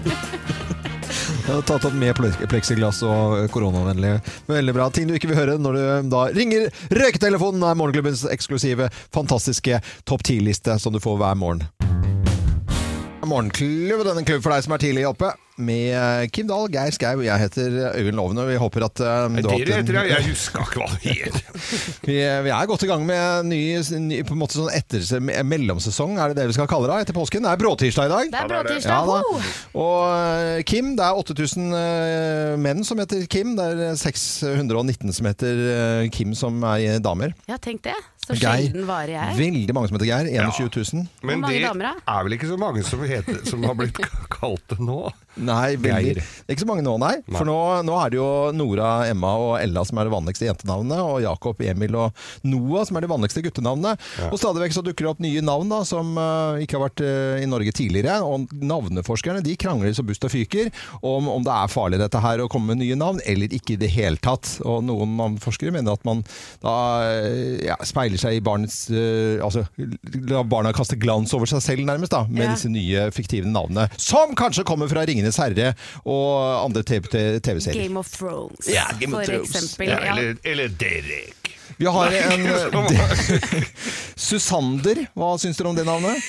tatt 1.45 1.85
opp 1.85 1.93
med 1.95 2.15
ple- 2.17 2.47
pleksiglass 2.49 3.03
og 3.07 3.49
koronavennlig. 3.53 4.15
Veldig 4.49 4.75
bra. 4.77 4.89
Ting 4.91 5.09
du 5.11 5.15
ikke 5.17 5.29
vil 5.33 5.39
høre 5.43 5.57
når 5.61 5.77
du 5.79 6.11
da 6.13 6.25
ringer 6.35 6.69
røyketelefonen, 6.95 7.63
er 7.69 7.77
Morgenklubbens 7.79 8.25
eksklusive, 8.33 8.89
fantastiske 9.15 9.81
topp 10.09 10.25
ti-liste 10.27 10.79
som 10.81 10.95
du 10.95 11.01
får 11.05 11.19
hver 11.21 11.37
morgen. 11.39 11.65
Morgenklubb, 13.25 14.03
denne 14.05 14.25
klubb 14.29 14.43
for 14.45 14.53
deg 14.53 14.65
som 14.67 14.75
er 14.77 14.83
tidlig 14.83 15.07
oppe, 15.09 15.31
med 15.57 16.33
Kim 16.35 16.49
Dahl, 16.51 16.67
Geir 16.73 16.91
Skau, 16.95 17.21
jeg 17.23 17.39
heter 17.39 17.77
Øyvind 17.95 18.17
Loven, 18.19 18.39
og 18.43 18.49
vi 18.51 18.57
håper 18.59 18.85
at 18.89 19.01
uh, 19.01 19.07
du 19.07 19.39
har 19.47 19.55
hatt 19.55 19.61
Dere 19.65 19.77
en- 19.79 19.85
heter 19.85 19.99
jeg. 20.01 20.11
Jeg 20.11 20.27
huska 20.33 20.65
ikke 20.65 20.81
hva 20.83 20.89
det 20.95 21.15
het. 21.21 21.39
Vi, 22.09 22.17
vi 22.45 22.51
er 22.53 22.67
godt 22.69 22.83
i 22.85 22.89
gang 22.91 23.05
med 23.07 23.47
ny, 23.49 23.59
ny 24.03 24.19
på 24.27 24.35
en 24.35 24.41
måte 24.43 24.59
sånn 24.59 24.73
etter, 24.77 25.01
mellomsesong, 25.47 26.19
er 26.21 26.33
det 26.35 26.37
det 26.43 26.49
vi 26.51 26.57
skal 26.57 26.69
kalle 26.69 26.91
det, 26.91 26.99
etter 27.07 27.17
påsken. 27.17 27.47
Det 27.47 27.53
er 27.55 27.61
bråtirsdag 27.63 28.11
i 28.11 28.13
dag. 28.13 28.33
Det 28.35 28.41
er 28.41 28.45
Ja, 28.45 28.51
bråtirsdag. 28.51 29.09
da. 29.09 29.21
Ho! 29.25 29.85
Og 29.85 30.03
eh, 30.13 30.63
Kim, 30.69 30.91
det 30.99 31.07
er 31.07 31.21
8000 31.23 31.71
eh, 31.79 32.57
menn 32.61 32.85
som 32.85 33.01
heter 33.01 33.25
Kim. 33.33 33.55
Det 33.57 33.65
er 33.89 33.97
619 34.01 35.15
som 35.17 35.31
heter 35.31 35.63
eh, 35.79 36.11
Kim 36.15 36.35
som 36.37 36.61
er 36.75 36.99
damer. 37.05 37.33
Ja, 37.49 37.57
tenk 37.63 37.83
det. 37.89 37.97
Så 38.25 38.37
Geir. 38.39 38.71
sjelden 38.71 38.87
varer 38.89 39.13
jeg. 39.15 39.37
Veldig 39.39 39.75
mange 39.77 39.91
som 39.91 39.99
heter 39.99 40.09
Geir. 40.09 40.31
21 40.33 40.71
000. 40.95 41.09
Men 41.23 41.43
mange 41.45 41.59
det 41.59 41.67
damer, 41.67 41.91
da? 41.91 42.15
er 42.15 42.25
vel 42.27 42.37
ikke 42.39 42.49
så 42.49 42.57
mange 42.61 42.85
som, 42.87 43.03
heter, 43.05 43.41
som 43.49 43.67
har 43.69 43.77
blitt 43.79 44.01
kalt 44.37 44.65
det 44.73 44.79
nå? 44.81 44.99
Nei, 45.45 45.75
veldig. 45.83 46.15
Geir. 46.15 46.31
Ikke 46.49 46.63
så 46.63 46.69
mange 46.71 46.85
nå, 46.87 46.95
nei. 47.03 47.17
Nei. 47.25 47.37
For 47.37 47.49
nå, 47.49 47.59
nå 47.85 47.97
er 48.01 48.15
det 48.15 48.21
jo 48.21 48.29
Nora, 48.55 48.91
Emma 49.11 49.35
og 49.41 49.55
Ella 49.59 49.83
som 49.85 49.99
er 50.01 50.09
det 50.09 50.15
vanligste 50.15 50.49
jentenavnet, 50.49 51.01
og 51.03 51.21
Jakob, 51.25 51.61
Emil 51.65 51.99
og 51.99 52.25
Noah 52.47 52.87
som 52.89 52.99
er 52.99 53.05
de 53.05 53.11
vanligste 53.13 53.43
guttenavnene. 53.45 53.97
Og 54.31 54.39
stadig 54.41 54.63
vekk 54.65 54.77
så 54.79 54.85
dukker 54.87 55.09
det 55.09 55.13
opp 55.13 55.23
nye 55.25 55.43
navn 55.45 55.73
da, 55.73 55.83
som 55.89 56.15
uh, 56.17 56.61
ikke 56.63 56.79
har 56.79 56.85
vært 56.87 57.05
uh, 57.05 57.43
i 57.43 57.49
Norge 57.51 57.75
tidligere. 57.77 58.21
Og 58.25 58.49
navneforskerne 58.55 59.43
de 59.45 59.57
krangler 59.61 59.93
så 59.97 60.07
busta 60.07 60.31
fyker 60.33 60.71
om, 61.03 61.29
om 61.29 61.45
det 61.45 61.53
er 61.55 61.73
farlig 61.73 62.01
dette 62.01 62.23
her 62.25 62.45
å 62.45 62.49
komme 62.53 62.73
med 62.73 62.85
nye 62.85 62.99
navn, 62.99 63.21
eller 63.29 63.53
ikke 63.53 63.75
i 63.77 63.81
det 63.81 63.91
hele 63.95 64.21
tatt. 64.23 64.57
Og 64.65 64.85
noen 64.87 65.17
navnforskere 65.19 65.75
mener 65.75 65.99
at 65.99 66.07
man 66.07 66.23
da 66.63 66.75
eh, 67.11 67.67
ja, 67.67 67.77
speiler 67.87 68.14
seg 68.21 68.37
i 68.39 68.41
barnets 68.45 68.89
uh, 68.91 69.41
Altså 69.45 69.65
la 70.31 70.43
barna 70.43 70.73
kaste 70.77 70.97
glans 71.01 71.33
over 71.35 71.47
seg 71.51 71.63
selv, 71.65 71.85
nærmest, 71.89 72.11
da, 72.13 72.25
med 72.29 72.45
Ja. 72.47 72.53
disse 72.55 72.69
nye 72.73 73.09
fiktive 73.15 73.47
navnene. 73.51 73.89
Som 74.01 74.35
kanskje 74.35 74.65
kommer 74.65 74.89
fra 74.89 75.05
'Ringenes 75.07 75.37
herre' 75.41 75.75
og 76.05 76.65
andre 76.65 76.83
TV- 76.83 77.41
TV-serier. 77.41 77.83
Game 77.89 77.99
of 77.99 78.09
Thrones, 78.11 78.69
Ja, 78.69 78.87
Game 79.01 79.15
of 79.17 79.25
for 79.25 79.33
Thrones. 79.33 79.51
eksempel. 79.51 79.89
Ja, 79.89 79.99
Ja. 80.05 80.13
eller, 80.17 80.37
eller 80.45 80.69
Derek. 80.69 81.51
Vi 81.79 81.87
har 81.87 82.07
en 82.13 82.47
Susander. 84.17 85.07
Hva 85.17 85.35
syns 85.41 85.57
dere 85.59 85.69
om 85.73 85.77
det 85.77 85.85
navnet? 85.87 86.23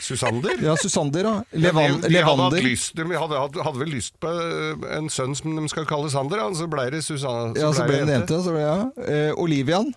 Susander? 0.00 0.54
Ja, 0.62 0.76
Susander, 0.78 1.22
da. 1.26 1.32
Levan, 1.52 2.00
de, 2.00 2.08
de 2.08 2.22
hadde, 2.24 2.60
lyst, 2.64 2.94
de 2.96 3.02
hadde, 3.10 3.36
hadde, 3.42 3.64
hadde 3.66 3.80
vel 3.82 3.90
lyst 3.92 4.14
på 4.22 4.30
eh, 4.30 4.84
en 4.96 5.08
sønn 5.12 5.34
som 5.36 5.56
de 5.58 5.66
skal 5.68 5.84
kalle 5.90 6.08
Sander, 6.12 6.38
ja, 6.40 6.46
så 6.56 6.68
ble 6.70 6.86
det 6.94 7.02
Susanne. 7.04 7.52
Ja, 7.58 7.72
så 7.74 7.84
ble 7.88 7.98
det 7.98 8.06
en 8.06 8.14
jente. 8.20 8.38
Så 8.44 8.54
ble, 8.54 8.62
ja. 8.62 8.78
Eh, 9.04 9.32
Olivian. 9.36 9.90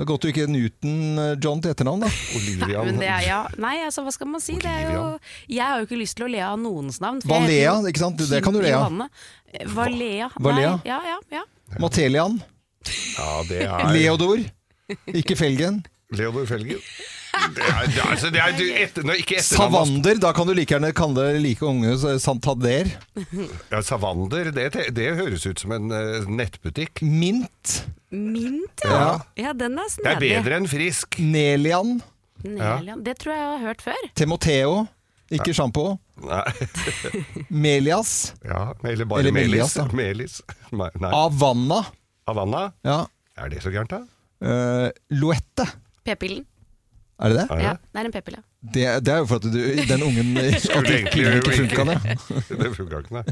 Det 0.00 0.06
er 0.06 0.08
godt 0.08 0.22
du 0.24 0.28
ikke 0.30 0.44
er 0.46 0.48
Newton-John 0.48 1.58
til 1.60 1.74
etternavn, 1.74 2.06
da. 2.06 2.08
Olivia. 2.38 2.84
Nei, 2.88 3.04
er, 3.04 3.24
ja. 3.26 3.40
Nei, 3.66 3.74
altså, 3.84 4.00
hva 4.06 4.14
skal 4.14 4.30
man 4.32 4.40
si? 4.40 4.54
Det 4.56 4.70
er 4.72 4.94
jo, 4.94 5.02
jeg 5.44 5.60
har 5.60 5.82
jo 5.82 5.84
ikke 5.84 5.98
lyst 6.00 6.16
til 6.16 6.24
å 6.24 6.30
le 6.32 6.40
av 6.40 6.54
noens 6.56 7.02
navn. 7.04 7.20
Valea, 7.28 7.74
ikke 7.90 8.00
sant? 8.00 8.22
Det 8.30 8.40
kan 8.40 8.56
du 8.56 8.62
le 8.64 8.70
av. 8.78 8.96
Eh, 9.52 9.66
Valea. 9.68 10.30
Valea. 10.40 10.72
Nei, 10.78 10.88
ja, 10.88 11.02
ja, 11.04 11.18
ja. 11.36 11.44
Matelian. 11.84 12.40
Ja, 12.88 13.28
det 13.50 13.60
er 13.66 13.92
Leodor. 13.92 14.40
Ikke 15.20 15.36
Felgen. 15.36 15.82
Leodor 16.16 16.48
Felgen. 16.48 16.80
Det 17.50 17.64
er, 17.64 17.86
det 17.88 17.98
er, 17.98 18.10
altså, 18.12 18.30
det 18.34 18.40
er, 18.42 18.52
du, 18.58 18.64
etter, 18.82 19.06
når 19.08 19.20
ikke 19.22 19.38
etternavn 19.40 19.72
Savander. 19.74 20.20
Da 20.22 20.30
kan 20.36 20.48
du 20.48 20.52
like 20.56 20.74
gjerne 20.74 20.92
kalle 20.96 21.24
det 21.32 21.40
like 21.42 21.66
unge 21.66 21.96
Santander. 22.22 22.90
ja, 23.72 23.80
Savander, 23.86 24.52
det, 24.54 24.68
det 24.96 25.08
høres 25.18 25.46
ut 25.48 25.62
som 25.62 25.74
en 25.76 25.90
eh, 25.94 26.28
nettbutikk. 26.28 27.02
Mint. 27.06 27.80
Mint, 28.12 28.84
ja. 28.84 28.92
Ja. 28.92 29.10
ja. 29.46 29.52
den 29.56 29.78
er 29.78 29.88
Det 29.88 30.06
er 30.06 30.18
snedig. 30.18 30.30
bedre 30.38 30.60
enn 30.60 30.70
frisk. 30.70 31.20
Nelian. 31.22 31.98
Nelian. 32.44 33.04
Det 33.06 33.18
tror 33.22 33.34
jeg 33.34 33.42
jeg 33.44 33.52
har 33.56 33.66
hørt 33.70 33.84
før. 33.88 34.08
Temoteo. 34.18 34.74
Ikke 35.30 35.54
sjampo. 35.54 35.84
Nei. 36.26 36.42
Melias. 37.64 38.34
Ja, 38.42 38.72
eller 38.82 39.06
bare 39.06 39.22
Eller 39.22 39.34
Melis. 39.36 39.52
Melias, 39.52 39.74
da. 39.78 39.86
Melis. 39.94 40.38
Nei. 40.74 40.90
Nei. 40.98 41.12
Avanna. 41.14 41.84
Havanna? 42.26 42.64
Ja. 42.86 43.04
Er 43.38 43.52
det 43.52 43.62
så 43.62 43.70
gærent, 43.72 43.94
da? 43.94 44.02
Uh, 44.42 44.88
Loette. 45.20 45.68
P-pillen. 46.04 46.44
Er 47.20 47.32
det 47.34 47.36
det? 47.40 47.60
Ja, 47.62 47.72
det? 47.76 47.88
det 47.92 48.00
er 48.00 48.08
en 48.08 48.12
p-pille. 48.14 48.42
det? 48.74 48.84
Det 49.04 49.12
er 49.14 49.18
jo 49.22 49.26
for 49.28 49.40
at 49.42 49.48
du, 49.52 49.58
den 49.90 50.04
ungen 50.06 50.30
At 50.40 50.86
pillen 51.12 51.40
ikke 51.40 51.56
funka, 51.58 51.84
det. 51.90 52.18
Det 52.48 52.70
funka 52.78 53.02
ikke, 53.04 53.18
nei. 53.18 53.24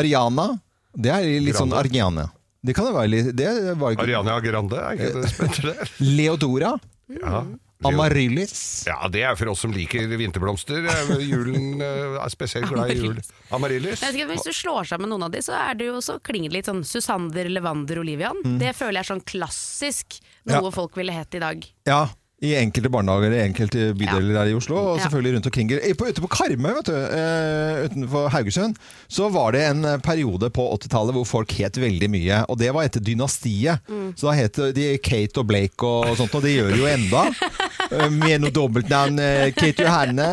Ariana. 0.00 0.46
Det 0.92 1.12
er 1.12 1.26
litt 1.44 1.56
sånn 1.58 1.72
Grande. 1.72 1.82
Argiane. 1.86 2.28
Det 2.62 2.76
kan 2.78 2.86
jo 2.88 2.94
være 2.94 3.10
litt 3.10 3.32
det 3.36 3.50
var 3.80 3.94
ikke. 3.96 4.06
Ariana 4.06 4.38
Grande, 4.44 4.80
er 4.80 4.96
ikke 4.96 5.12
det 5.20 5.32
spennende? 5.34 5.74
det? 5.76 5.90
Leodora. 6.18 6.72
Ja. 7.20 7.42
Amaryllis. 7.82 8.84
ja, 8.86 9.08
det 9.10 9.24
er 9.26 9.34
for 9.34 9.50
oss 9.50 9.64
som 9.64 9.72
liker 9.74 10.06
vinterblomster. 10.16 10.84
Julen 11.18 11.80
eh, 11.82 12.16
er 12.22 12.30
spesielt 12.30 12.70
glad 12.70 12.92
i 12.94 12.98
jul. 13.00 13.18
Amaryllis. 13.50 14.04
Ikke, 14.06 14.28
Hvis 14.30 14.46
du 14.46 14.52
slår 14.54 14.86
sammen 14.92 15.10
noen 15.10 15.26
av 15.26 15.32
de, 15.34 15.42
så 15.42 15.56
er 15.58 15.74
det 15.80 15.88
jo 15.90 15.98
så 16.04 16.18
klinger 16.22 16.52
det 16.52 16.60
litt 16.60 16.70
sånn 16.70 16.84
Susander, 16.86 17.50
Levander, 17.50 17.98
Olivian. 18.04 18.38
Det 18.62 18.70
føler 18.78 19.00
jeg 19.00 19.06
er 19.08 19.10
sånn 19.16 19.24
klassisk 19.26 20.20
noe 20.46 20.62
Ja. 20.62 20.74
folk 20.74 20.96
ville 20.98 21.14
hett 21.14 21.34
i 21.34 21.42
dag. 21.42 21.66
Ja. 21.90 22.04
I 22.42 22.56
enkelte 22.58 22.90
barnehager 22.90 23.36
i 23.36 23.42
enkelte 23.44 23.92
bydeler 23.94 24.34
her 24.40 24.50
i 24.50 24.54
Oslo, 24.58 24.74
og 24.74 24.96
selvfølgelig 24.98 25.36
rundt 25.36 25.46
omkring. 25.46 25.68
På, 25.98 26.08
ute 26.10 26.24
på 26.24 26.30
Karmøy, 26.32 26.72
vet 26.80 26.88
du, 26.90 26.96
eh, 26.98 27.84
utenfor 27.86 28.32
Haugesund, 28.34 28.80
så 29.06 29.28
var 29.30 29.54
det 29.54 29.62
en 29.68 29.84
eh, 29.86 30.00
periode 30.02 30.50
på 30.50 30.64
80-tallet 30.74 31.14
hvor 31.14 31.28
folk 31.28 31.54
het 31.60 31.78
veldig 31.78 32.08
mye. 32.10 32.40
Og 32.50 32.58
det 32.58 32.72
var 32.74 32.88
etter 32.88 33.04
dynastiet. 33.04 33.86
Så 34.18 34.26
da 34.26 34.34
het 34.34 34.58
de 34.74 34.88
Kate 34.98 35.38
og 35.38 35.46
Blake 35.52 35.86
og 35.86 36.16
sånt, 36.18 36.34
og 36.34 36.42
det 36.42 36.56
gjør 36.56 36.74
de 36.74 36.82
jo 36.82 36.90
enda. 36.90 37.24
Eh, 37.92 38.08
Med 38.10 38.40
noe 38.42 38.50
dobbeltnavn. 38.54 39.18
eh, 39.20 39.52
Kate 39.56 39.84
Johanne. 39.84 40.28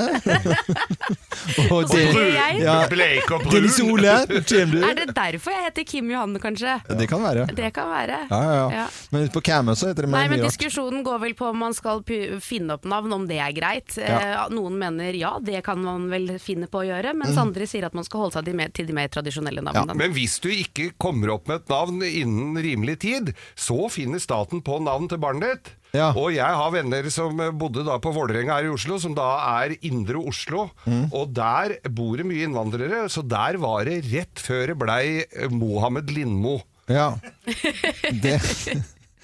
og 1.74 1.92
jeg. 1.94 2.60
ja, 2.64 2.76
Bleik 2.92 3.30
og 3.36 3.44
brun. 3.44 3.54
Dennis 3.56 3.80
Ole. 3.84 4.14
Er 4.26 4.96
det 4.98 5.08
derfor 5.16 5.54
jeg 5.56 5.66
heter 5.68 5.86
Kim 5.88 6.10
Johanne, 6.12 6.40
kanskje? 6.44 6.78
Det 7.00 7.08
kan 7.12 7.24
være. 7.24 7.46
Det 7.56 7.72
kan 7.76 7.90
være. 7.92 8.20
Ja, 8.30 8.40
ja, 8.44 8.54
ja. 8.56 8.68
Ja. 8.80 8.86
Men 9.14 9.28
på 9.34 9.42
Camus 9.46 9.82
så 9.84 9.92
heter 9.92 10.08
det 10.08 10.12
Nei, 10.14 10.26
men. 10.32 10.44
Diskusjonen 10.46 11.04
går 11.06 11.20
vel 11.26 11.36
på 11.40 11.50
om 11.52 11.60
man 11.66 11.76
skal 11.78 12.02
finne 12.44 12.78
opp 12.78 12.86
navn, 12.90 13.12
om 13.16 13.28
det 13.30 13.40
er 13.44 13.54
greit. 13.58 13.98
Ja. 14.00 14.20
Eh, 14.20 14.54
noen 14.56 14.78
mener 14.80 15.16
ja, 15.18 15.36
det 15.44 15.64
kan 15.66 15.82
man 15.84 16.08
vel 16.12 16.36
finne 16.42 16.70
på 16.72 16.84
å 16.84 16.88
gjøre, 16.88 17.14
mens 17.18 17.36
Mm. 17.36 17.42
andre 17.48 17.66
sier 17.70 17.86
at 17.86 17.94
man 17.96 18.04
skal 18.04 18.24
holde 18.24 18.34
seg 18.40 18.46
til, 18.50 18.56
mer, 18.58 18.70
til 18.74 18.88
de 18.90 18.94
mer 18.96 19.08
tradisjonelle 19.12 19.62
navnene. 19.64 19.96
Men 20.00 20.14
hvis 20.16 20.40
du 20.42 20.50
ikke 20.50 20.90
kommer 21.00 21.30
opp 21.36 21.48
med 21.48 21.62
et 21.62 21.70
navn 21.72 22.02
innen 22.04 22.58
rimelig 22.58 23.00
tid, 23.06 23.34
så 23.56 23.90
finner 23.92 24.20
staten 24.20 24.62
på 24.66 24.80
navn 24.84 25.08
til 25.12 25.18
barnet 25.22 25.54
ditt. 25.60 25.76
Ja. 25.96 26.12
Og 26.14 26.30
jeg 26.36 26.46
har 26.62 26.70
venner 26.76 27.08
som 27.10 27.40
bodde 27.58 27.82
da 27.88 27.96
på 28.04 28.12
Vålerenga 28.14 28.60
her 28.60 28.68
i 28.68 28.74
Oslo, 28.76 29.00
som 29.02 29.16
da 29.18 29.30
er 29.64 29.74
Indre 29.90 30.22
Oslo. 30.22 30.68
Mm. 30.86 31.08
Og 31.18 31.32
der 31.34 31.78
bor 31.90 32.14
det 32.20 32.28
mye 32.30 32.46
innvandrere, 32.46 33.08
så 33.10 33.24
der 33.26 33.58
var 33.58 33.86
det 33.90 34.04
rett 34.12 34.38
før 34.44 34.74
det 34.74 34.78
blei 34.84 35.04
eh, 35.26 35.50
Mohammed 35.50 36.12
Lindmo. 36.14 36.60
Ja. 36.90 37.16
Det, 38.24 38.40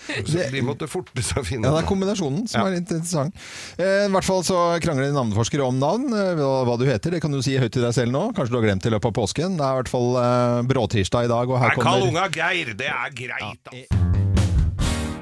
Så 0.06 0.38
de 0.54 0.60
måtte 0.62 0.86
forte 0.86 1.18
seg 1.26 1.40
å 1.42 1.46
finne 1.48 1.66
ja, 1.66 1.72
det 1.74 1.80
er 1.82 1.88
kombinasjonen 1.90 2.44
som 2.52 2.60
Ja. 2.62 2.66
er 2.68 2.76
litt 2.76 2.92
interessant. 2.94 3.34
Eh, 3.82 4.04
I 4.06 4.12
hvert 4.14 4.28
fall 4.28 4.44
så 4.46 4.60
krangler 4.84 5.10
navneforskere 5.16 5.66
om 5.66 5.80
navn. 5.82 6.12
eh, 6.14 6.38
Hva, 6.38 6.76
du 6.78 6.86
heter, 6.86 7.16
det 7.16 7.22
kan 7.24 7.34
du 7.34 7.42
si 7.42 7.56
høyt 7.58 7.74
til 7.74 7.82
deg 7.88 7.96
selv 7.98 8.14
nå. 8.14 8.22
Kanskje 8.38 8.54
du 8.54 8.60
har 8.60 8.68
glemt 8.68 8.86
det 8.86 8.92
i 8.92 8.94
løpet 8.94 9.10
av 9.10 9.16
påsken. 9.18 9.58
Det 9.58 9.66
er 9.66 9.74
i 9.74 9.80
hvert 9.82 9.90
fall 9.96 10.12
eh, 10.22 10.62
bråtirsdag 10.70 11.26
i 11.26 11.32
dag, 11.34 11.50
og 11.50 11.58
her 11.64 11.74
Nei, 11.74 11.86
Kall 11.90 12.06
unga 12.12 12.28
Geir, 12.38 12.76
det 12.78 12.92
er 12.94 13.18
greit. 13.18 13.74
altså. 13.74 14.45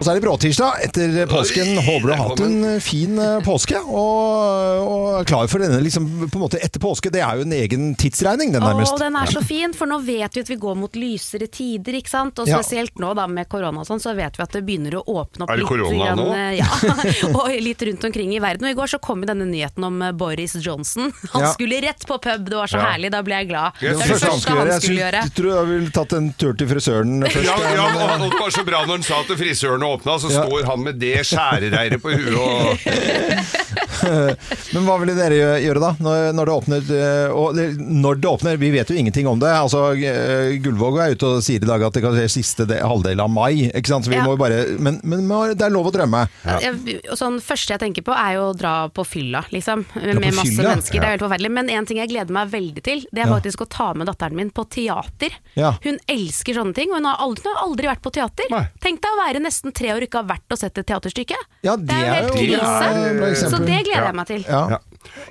Og 0.04 0.08
så 0.10 0.12
er 0.12 0.18
det 0.20 0.24
bråtirsdag 0.26 0.82
etter 0.84 1.14
påsken. 1.32 1.70
Oi, 1.80 1.84
Håper 1.86 2.10
du 2.10 2.12
har 2.12 2.28
hatt 2.28 2.42
en 2.44 2.82
fin 2.84 3.14
eh, 3.24 3.38
påske, 3.46 3.80
og, 3.80 4.82
og 4.84 5.06
er 5.22 5.28
klar 5.30 5.48
for 5.48 5.64
denne 5.64 5.78
liksom, 5.80 6.10
på 6.28 6.36
en 6.40 6.44
måte 6.44 6.60
etter 6.60 6.82
påske. 6.84 7.08
Det 7.14 7.22
er 7.24 7.40
jo 7.40 7.46
en 7.46 7.54
egen 7.56 7.86
tidsregning, 7.96 8.52
den 8.52 8.66
nærmest. 8.66 8.98
Å, 8.98 9.00
den 9.00 9.16
er 9.16 9.32
så 9.32 9.40
fin, 9.48 9.72
for 9.78 9.88
nå 9.88 10.02
vet 10.04 10.36
vi 10.36 10.44
at 10.44 10.52
vi 10.52 10.58
går 10.60 10.76
mot 10.82 10.98
lysere 11.00 11.48
tider, 11.48 11.96
ikke 12.02 12.12
sant? 12.12 12.42
Og 12.44 12.52
Ja. 12.52 12.60
spesielt 12.60 13.00
nå 13.00 13.14
da 13.16 13.30
med 13.32 13.48
korona 13.48 13.80
og 13.80 13.88
sånn, 13.88 14.02
så 14.04 14.12
vet 14.18 14.36
vi 14.36 14.44
at 14.44 14.52
det 14.58 14.64
begynner 14.68 14.98
å 15.00 15.04
åpne 15.08 15.46
opp 15.48 15.54
Er 15.56 15.62
det 15.62 15.64
litt. 15.64 15.72
korona 15.72 16.12
nå? 16.20 16.28
eh, 16.36 16.60
Ja, 16.60 16.68
og 17.40 17.48
litt 17.64 17.86
rundt 17.88 18.04
omkring 18.10 18.36
i 18.36 18.42
verden. 18.44 18.68
Og 18.68 18.76
i 18.76 18.78
går 18.82 18.92
så 18.98 19.00
kom 19.00 19.24
denne 19.24 19.48
nyheten 19.48 19.88
om 19.88 20.02
eh, 20.04 20.12
Boris 20.12 20.58
Johnson. 20.60 21.14
Han 21.32 21.48
Ja. 21.48 21.54
skulle 21.56 21.80
rett 21.88 22.04
på 22.10 22.20
pub, 22.20 22.50
det 22.52 22.60
var 22.60 22.68
så 22.68 22.82
Ja. 22.84 22.92
herlig, 22.92 23.14
da 23.16 23.24
ble 23.24 23.40
jeg 23.40 23.50
glad. 23.54 23.72
Det 23.80 23.88
Det 23.88 23.96
var 23.96 24.04
Det 24.04 24.12
første 24.12 24.30
han 24.34 24.44
skulle 24.44 24.60
gjøre. 24.60 24.74
Jeg 24.76 24.82
skulle 24.84 25.04
gjøre. 25.06 25.24
jeg 25.24 25.34
tror 25.40 25.50
jeg 25.56 25.72
ville 25.72 25.96
tatt 25.96 26.14
en 26.20 26.30
tur 26.34 26.54
til 26.60 26.68
frisøren 26.68 27.16
først. 27.24 27.48
Ja, 27.48 27.56
ja, 27.80 27.88
og 27.88 28.22
og 28.24 28.30
det 28.32 28.40
var 28.44 28.52
så 28.52 28.64
bra 28.68 28.84
når 28.84 28.94
han 29.00 29.04
sa 29.08 29.24
til 29.24 29.38
frisøren 29.40 29.84
åpna, 29.98 30.18
så 30.20 30.32
Ja. 30.34 30.44
står 30.46 30.64
han 30.70 30.84
med 30.84 31.00
det 31.00 31.16
skjærereiret 31.26 32.02
på 32.02 32.12
huet 32.14 32.36
og 32.38 32.78
Men 34.74 34.86
hva 34.88 34.96
ville 35.00 35.14
dere 35.16 35.38
gjøre 35.64 35.80
da, 35.82 35.92
når, 36.04 36.34
når 36.36 36.50
det 36.50 36.54
åpner? 36.54 36.90
eh, 36.92 37.34
Og 37.34 37.56
når 37.80 38.20
det 38.22 38.30
åpner, 38.30 38.58
vi 38.60 38.70
vet 38.74 38.90
jo 38.92 38.98
ingenting 39.00 39.28
om 39.30 39.40
det. 39.40 39.52
Altså, 39.54 39.84
eh, 39.96 40.58
Gullvåg 40.64 40.98
er 41.04 41.14
ute 41.16 41.30
og 41.38 41.44
sier 41.46 41.64
i 41.64 41.70
dag 41.70 41.84
at 41.88 41.96
det 41.96 42.04
kan 42.04 42.16
skje 42.18 42.26
siste 42.34 42.66
de- 42.70 42.82
halvdel 42.84 43.22
av 43.24 43.30
mai. 43.32 43.70
Ikke 43.72 43.88
sant? 43.94 44.06
Så 44.06 44.12
vi 44.12 44.18
Ja. 44.18 44.26
må 44.26 44.34
jo 44.36 44.42
bare, 44.42 44.58
men, 44.80 45.00
men 45.04 45.28
det 45.56 45.62
er 45.64 45.72
lov 45.74 45.88
å 45.88 45.94
drømme. 45.96 46.26
Ja. 46.46 46.58
ja. 46.60 46.74
sånn, 47.16 47.40
første 47.44 47.76
jeg 47.78 47.80
tenker 47.86 48.04
på 48.04 48.12
er 48.16 48.36
jo 48.38 48.50
å 48.52 48.58
dra 48.58 48.74
på 48.94 49.06
fylla, 49.08 49.44
liksom. 49.54 49.86
Med 49.96 50.20
med 50.20 50.34
masse 50.36 50.52
fylla? 50.52 50.74
mennesker. 50.76 51.00
Det 51.00 51.08
er 51.08 51.16
helt 51.18 51.26
forferdelig. 51.26 51.52
Men 51.52 51.70
en 51.70 51.86
ting 51.90 51.98
jeg 52.02 52.10
gleder 52.12 52.32
meg 52.36 52.52
veldig 52.52 52.84
til, 52.84 53.06
det 53.14 53.24
er 53.24 53.28
Ja. 53.30 53.34
faktisk 53.38 53.64
å 53.66 53.70
ta 53.70 53.94
med 53.94 54.08
datteren 54.08 54.36
min 54.36 54.50
på 54.52 54.68
teater. 54.70 55.32
Ja. 55.56 55.76
Hun 55.84 55.98
elsker 56.10 56.54
sånne 56.60 56.74
ting, 56.76 56.90
og 56.92 57.00
hun 57.00 57.06
har 57.06 57.18
aldri, 57.24 57.44
hun 57.48 57.56
har 57.56 57.64
aldri 57.70 57.88
vært 57.88 58.02
på 58.04 58.12
teater. 58.12 58.50
Nei. 58.52 58.66
Tenk 58.82 59.02
deg 59.02 59.12
å 59.16 59.22
være 59.24 59.40
nesten 59.44 59.72
tre 59.84 59.92
år 59.98 60.08
ikke 60.08 60.22
har 60.24 60.30
vært 60.32 60.56
og 60.56 60.60
sett 60.63 60.80
et 60.82 60.88
teaterstykke. 60.90 61.38
Ja, 61.68 61.75
det 61.78 61.94
er 62.00 62.08
jo 62.08 62.16
helt 62.16 62.34
krise. 62.40 63.52
Så 63.52 63.60
det 63.62 63.84
gleder 63.86 64.00
Ja. 64.00 64.08
jeg 64.10 64.16
meg 64.22 64.28
til. 64.32 64.46
Ja. 64.48 64.63
Ja. 64.74 64.82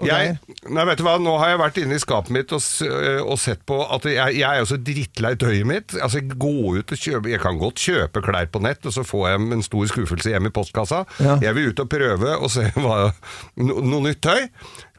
Jeg, 0.04 0.34
nei, 0.68 0.82
vet 0.84 0.98
du 1.00 1.02
hva, 1.06 1.14
Nå 1.22 1.32
har 1.40 1.48
jeg 1.54 1.58
vært 1.62 1.78
inne 1.80 1.96
i 1.96 2.02
skapet 2.02 2.28
mitt 2.34 2.50
og, 2.52 2.60
øh, 2.84 3.22
og 3.24 3.38
sett 3.40 3.62
på 3.66 3.78
at 3.94 4.04
jeg, 4.04 4.34
jeg 4.36 4.44
er 4.44 4.58
jo 4.60 4.66
så 4.68 4.76
drittlei 4.76 5.30
tøyet 5.40 5.64
mitt. 5.66 5.94
Altså, 5.96 6.20
jeg 6.20 6.36
gå 6.36 6.50
ut 6.76 6.92
og 6.92 7.00
kjøpe 7.00 7.32
Jeg 7.32 7.40
kan 7.40 7.56
godt 7.58 7.80
kjøpe 7.80 8.20
klær 8.26 8.50
på 8.52 8.60
nett, 8.60 8.84
og 8.84 8.92
så 8.92 9.00
får 9.08 9.28
jeg 9.30 9.40
en 9.56 9.64
stor 9.64 9.88
skuffelse 9.94 10.28
hjem 10.34 10.50
i 10.50 10.52
postkassa. 10.52 11.04
Ja. 11.24 11.38
Jeg 11.48 11.56
vil 11.56 11.72
ut 11.72 11.80
og 11.80 11.88
prøve 11.88 12.36
og 12.36 12.52
se 12.52 12.68
hva, 12.84 12.98
no, 13.64 13.80
noe 13.80 14.04
nytt 14.10 14.20
tøy. 14.28 14.44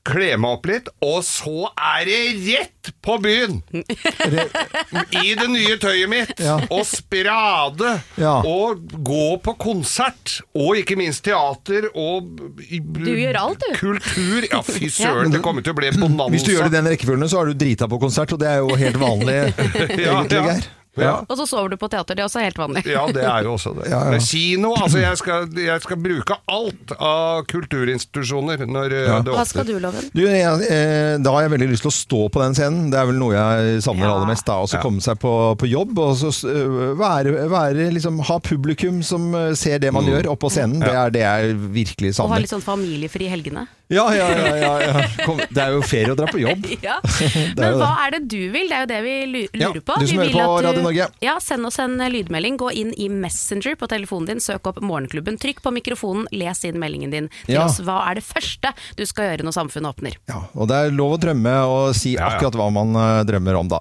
Kle 0.03 0.33
meg 0.35 0.57
opp 0.57 0.65
litt, 0.67 0.89
og 1.05 1.21
så 1.23 1.69
er 1.79 2.03
det 2.09 2.17
rett 2.43 2.89
på 3.05 3.13
byen! 3.23 3.61
I 5.23 5.31
det 5.39 5.45
nye 5.47 5.77
tøyet 5.79 6.11
mitt! 6.11 6.33
Ja. 6.43 6.57
Og 6.67 6.83
sprade! 6.89 7.93
Ja. 8.19 8.33
Og 8.43 8.83
gå 8.99 9.37
på 9.45 9.53
konsert! 9.63 10.41
Og 10.59 10.81
ikke 10.81 10.97
minst 10.99 11.23
teater 11.23 11.87
og 11.93 12.35
Du 12.35 13.09
gjør 13.13 13.39
alt, 13.45 13.63
du. 13.63 13.79
Kultur! 13.79 14.49
Ja, 14.51 14.59
fy 14.67 14.91
søren, 14.97 15.31
det 15.31 15.39
kommer 15.45 15.63
til 15.63 15.71
å 15.71 15.79
bli 15.79 15.95
bonanza. 15.95 16.29
Hvis 16.35 16.49
du 16.49 16.51
gjør 16.51 16.67
det 16.67 16.73
i 16.75 16.77
den 16.81 16.91
rekkefølgen, 16.91 17.31
så 17.31 17.39
har 17.39 17.53
du 17.53 17.55
drita 17.63 17.87
på 17.87 18.03
konsert, 18.03 18.35
og 18.35 18.43
det 18.43 18.51
er 18.51 18.59
jo 18.59 18.75
helt 18.83 18.99
vanlig, 18.99 19.39
Ja, 20.03 20.19
egentlig, 20.19 20.43
ja. 20.43 20.59
Ja. 20.99 21.13
Og 21.25 21.37
så 21.39 21.47
sover 21.49 21.73
du 21.73 21.77
på 21.81 21.87
teater, 21.89 22.13
det 22.13 22.21
er 22.21 22.27
også 22.29 22.43
helt 22.43 22.59
vanlig. 22.59 22.83
Ja, 22.85 23.07
det 23.09 23.23
er 23.25 23.47
jo 23.47 23.55
også 23.55 23.71
det. 23.79 23.87
Ja, 23.89 24.01
ja. 24.13 24.19
Kino, 24.21 24.73
altså 24.77 25.01
jeg 25.01 25.17
skal, 25.17 25.47
jeg 25.57 25.81
skal 25.81 25.97
bruke 26.03 26.37
alt 26.53 26.93
av 26.99 27.43
kulturinstitusjoner 27.49 28.61
når 28.69 28.93
ja. 28.97 29.17
det 29.25 29.33
Hva 29.33 29.45
skal 29.47 29.65
du, 29.67 29.73
Loven? 29.81 30.09
Du, 30.13 30.21
jeg, 30.27 30.67
eh, 30.69 31.15
da 31.23 31.33
har 31.33 31.47
jeg 31.47 31.53
veldig 31.55 31.69
lyst 31.73 31.85
til 31.87 31.91
å 31.91 31.95
stå 31.97 32.21
på 32.33 32.43
den 32.43 32.57
scenen. 32.57 32.91
Det 32.93 32.99
er 33.01 33.09
vel 33.09 33.17
noe 33.21 33.33
jeg 33.33 33.81
savner 33.85 34.05
Ja. 34.07 34.13
aller 34.17 34.29
mest. 34.29 34.45
da, 34.45 34.59
Ja. 34.73 34.81
komme 34.83 35.01
seg 35.01 35.19
på, 35.21 35.33
på 35.57 35.69
jobb 35.69 35.97
og 36.03 36.15
så 36.19 36.29
eh, 36.49 36.93
være, 36.99 37.47
være 37.49 37.89
liksom, 37.95 38.19
ha 38.29 38.39
publikum 38.43 39.01
som 39.03 39.33
eh, 39.35 39.53
ser 39.57 39.79
det 39.79 39.93
man 39.93 40.05
gjør 40.05 40.29
oppå 40.35 40.51
scenen. 40.53 40.79
Det 40.83 40.93
er 40.93 41.09
det 41.13 41.23
jeg 41.25 41.55
virkelig 41.73 42.13
Og 42.19 42.29
ha 42.33 42.41
litt 42.43 42.53
sånn 42.53 42.61
familiefri 42.63 43.25
i 43.25 43.33
helgene? 43.33 43.65
Ja, 43.93 44.07
ja, 44.15 44.25
ja, 44.31 44.55
ja, 44.57 44.71
ja. 44.81 45.01
Kom, 45.25 45.37
det 45.53 45.61
er 45.61 45.73
jo 45.75 45.81
ferie 45.85 46.13
å 46.13 46.17
dra 46.17 46.27
på 46.29 46.41
jobb. 46.41 46.65
Ja. 46.83 46.97
Men 47.59 47.77
hva 47.79 47.89
det. 47.93 48.03
er 48.03 48.13
det 48.15 48.21
du 48.31 48.39
vil? 48.51 48.67
Det 48.67 48.75
er 48.75 48.81
jo 48.83 48.89
det 48.89 49.01
vi 49.05 49.13
lurer 49.29 49.79
på. 49.85 49.95
du 50.01 50.07
som 50.07 50.17
Vi 50.17 50.17
hører 50.17 50.27
vil 50.27 50.33
på 50.35 50.43
at 50.43 50.65
Radio 50.65 50.82
Norge. 50.83 51.07
Ja, 51.23 51.37
send 51.43 51.65
oss 51.65 51.79
en 51.79 51.97
lydmelding. 51.97 52.57
Gå 52.61 52.71
inn 52.73 52.93
i 52.97 53.09
Messenger 53.09 53.75
på 53.79 53.87
telefonen 53.91 54.27
din, 54.33 54.43
søk 54.43 54.67
opp 54.69 54.81
Morgenklubben. 54.83 55.39
Trykk 55.41 55.61
på 55.65 55.73
mikrofonen, 55.75 56.27
les 56.31 56.63
inn 56.69 56.79
meldingen 56.81 57.11
din 57.13 57.29
til 57.45 57.55
Ja. 57.55 57.65
oss. 57.65 57.79
Hva 57.83 58.01
er 58.11 58.15
det 58.21 58.23
første 58.27 58.73
du 58.97 59.05
skal 59.05 59.31
gjøre 59.31 59.43
når 59.47 59.57
samfunnet 59.57 59.95
åpner? 59.95 60.17
Ja, 60.29 60.43
og 60.55 60.67
det 60.67 60.75
er 60.75 60.91
lov 60.95 61.17
å 61.17 61.21
drømme 61.21 61.55
og 61.67 61.95
si 61.95 62.15
akkurat 62.17 62.53
hva 62.59 62.71
man 62.71 62.95
eh, 62.95 63.23
drømmer 63.27 63.59
om, 63.59 63.67
da. 63.67 63.79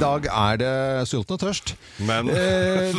I 0.00 0.02
dag 0.02 0.26
er 0.32 0.56
det 0.56 0.68
sulten 1.10 1.34
og 1.36 1.40
tørst. 1.42 1.74
Men 2.08 2.30
Eh, 2.32 2.94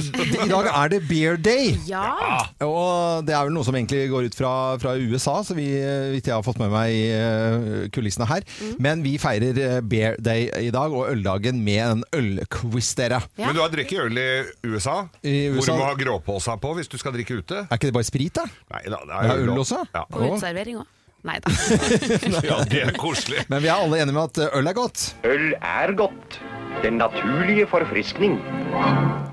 I 0.45 0.49
dag 0.51 0.67
er 0.69 0.91
det 0.93 0.99
Beer 1.09 1.33
Day. 1.41 1.71
Ja! 1.89 2.43
Og 2.61 3.25
det 3.25 3.33
er 3.33 3.47
vel 3.47 3.55
noe 3.55 3.65
som 3.65 3.73
egentlig 3.73 4.03
går 4.11 4.27
ut 4.29 4.37
fra, 4.37 4.51
fra 4.77 4.93
USA, 5.01 5.39
så 5.41 5.55
vi, 5.57 5.65
vidt 6.13 6.29
jeg 6.29 6.35
har 6.35 6.45
fått 6.45 6.59
med 6.61 6.69
meg 6.69 6.93
i 6.93 7.01
eh, 7.09 7.87
kulissene 7.95 8.27
her. 8.29 8.45
Mm. 8.61 8.75
Men 8.85 9.01
vi 9.01 9.15
feirer 9.17 9.57
eh, 9.65 9.79
Beer 9.81 10.19
Day 10.21 10.45
i 10.61 10.69
dag, 10.75 10.93
og 10.93 11.09
øldagen 11.09 11.63
med 11.65 11.81
en 11.87 12.05
ølquiz, 12.13 12.91
dere. 13.01 13.23
Ja. 13.33 13.47
Men 13.49 13.57
du 13.57 13.63
har 13.65 13.73
drukket 13.73 14.05
øl 14.05 14.21
i 14.21 14.29
USA, 14.69 14.99
I 15.25 15.35
hvor 15.55 15.65
du 15.71 15.73
må 15.81 15.89
ha 15.89 15.97
gråpåsa 15.97 16.59
på 16.61 16.75
hvis 16.77 16.91
du 16.93 16.99
skal 17.01 17.17
drikke 17.17 17.41
ute? 17.41 17.63
Er 17.65 17.81
ikke 17.81 17.89
det 17.89 17.97
bare 17.97 18.11
sprit, 18.13 18.37
da? 18.37 18.45
Nei 18.77 18.85
da, 18.85 19.01
det 19.01 19.09
Det 19.09 19.21
er 19.25 19.33
er 19.33 19.41
øl 19.41 19.49
lov. 19.55 19.63
også? 19.65 19.81
Ja. 19.97 20.05
Og 20.05 20.27
uteservering 20.35 20.83
òg. 20.85 20.97
Nei 21.25 21.37
da. 21.41 21.51
ja, 22.51 22.61
det 22.69 22.85
er 22.91 22.93
koselig. 22.97 23.41
Men 23.49 23.65
vi 23.65 23.73
er 23.73 23.81
alle 23.81 24.05
enige 24.05 24.13
med 24.21 24.29
at 24.29 24.53
øl 24.61 24.69
er 24.69 24.77
godt. 24.77 25.09
Øl 25.25 25.51
er 25.57 25.97
godt. 25.97 26.41
Den 26.83 26.97
naturlige 26.97 27.67
forfriskning. 27.69 28.39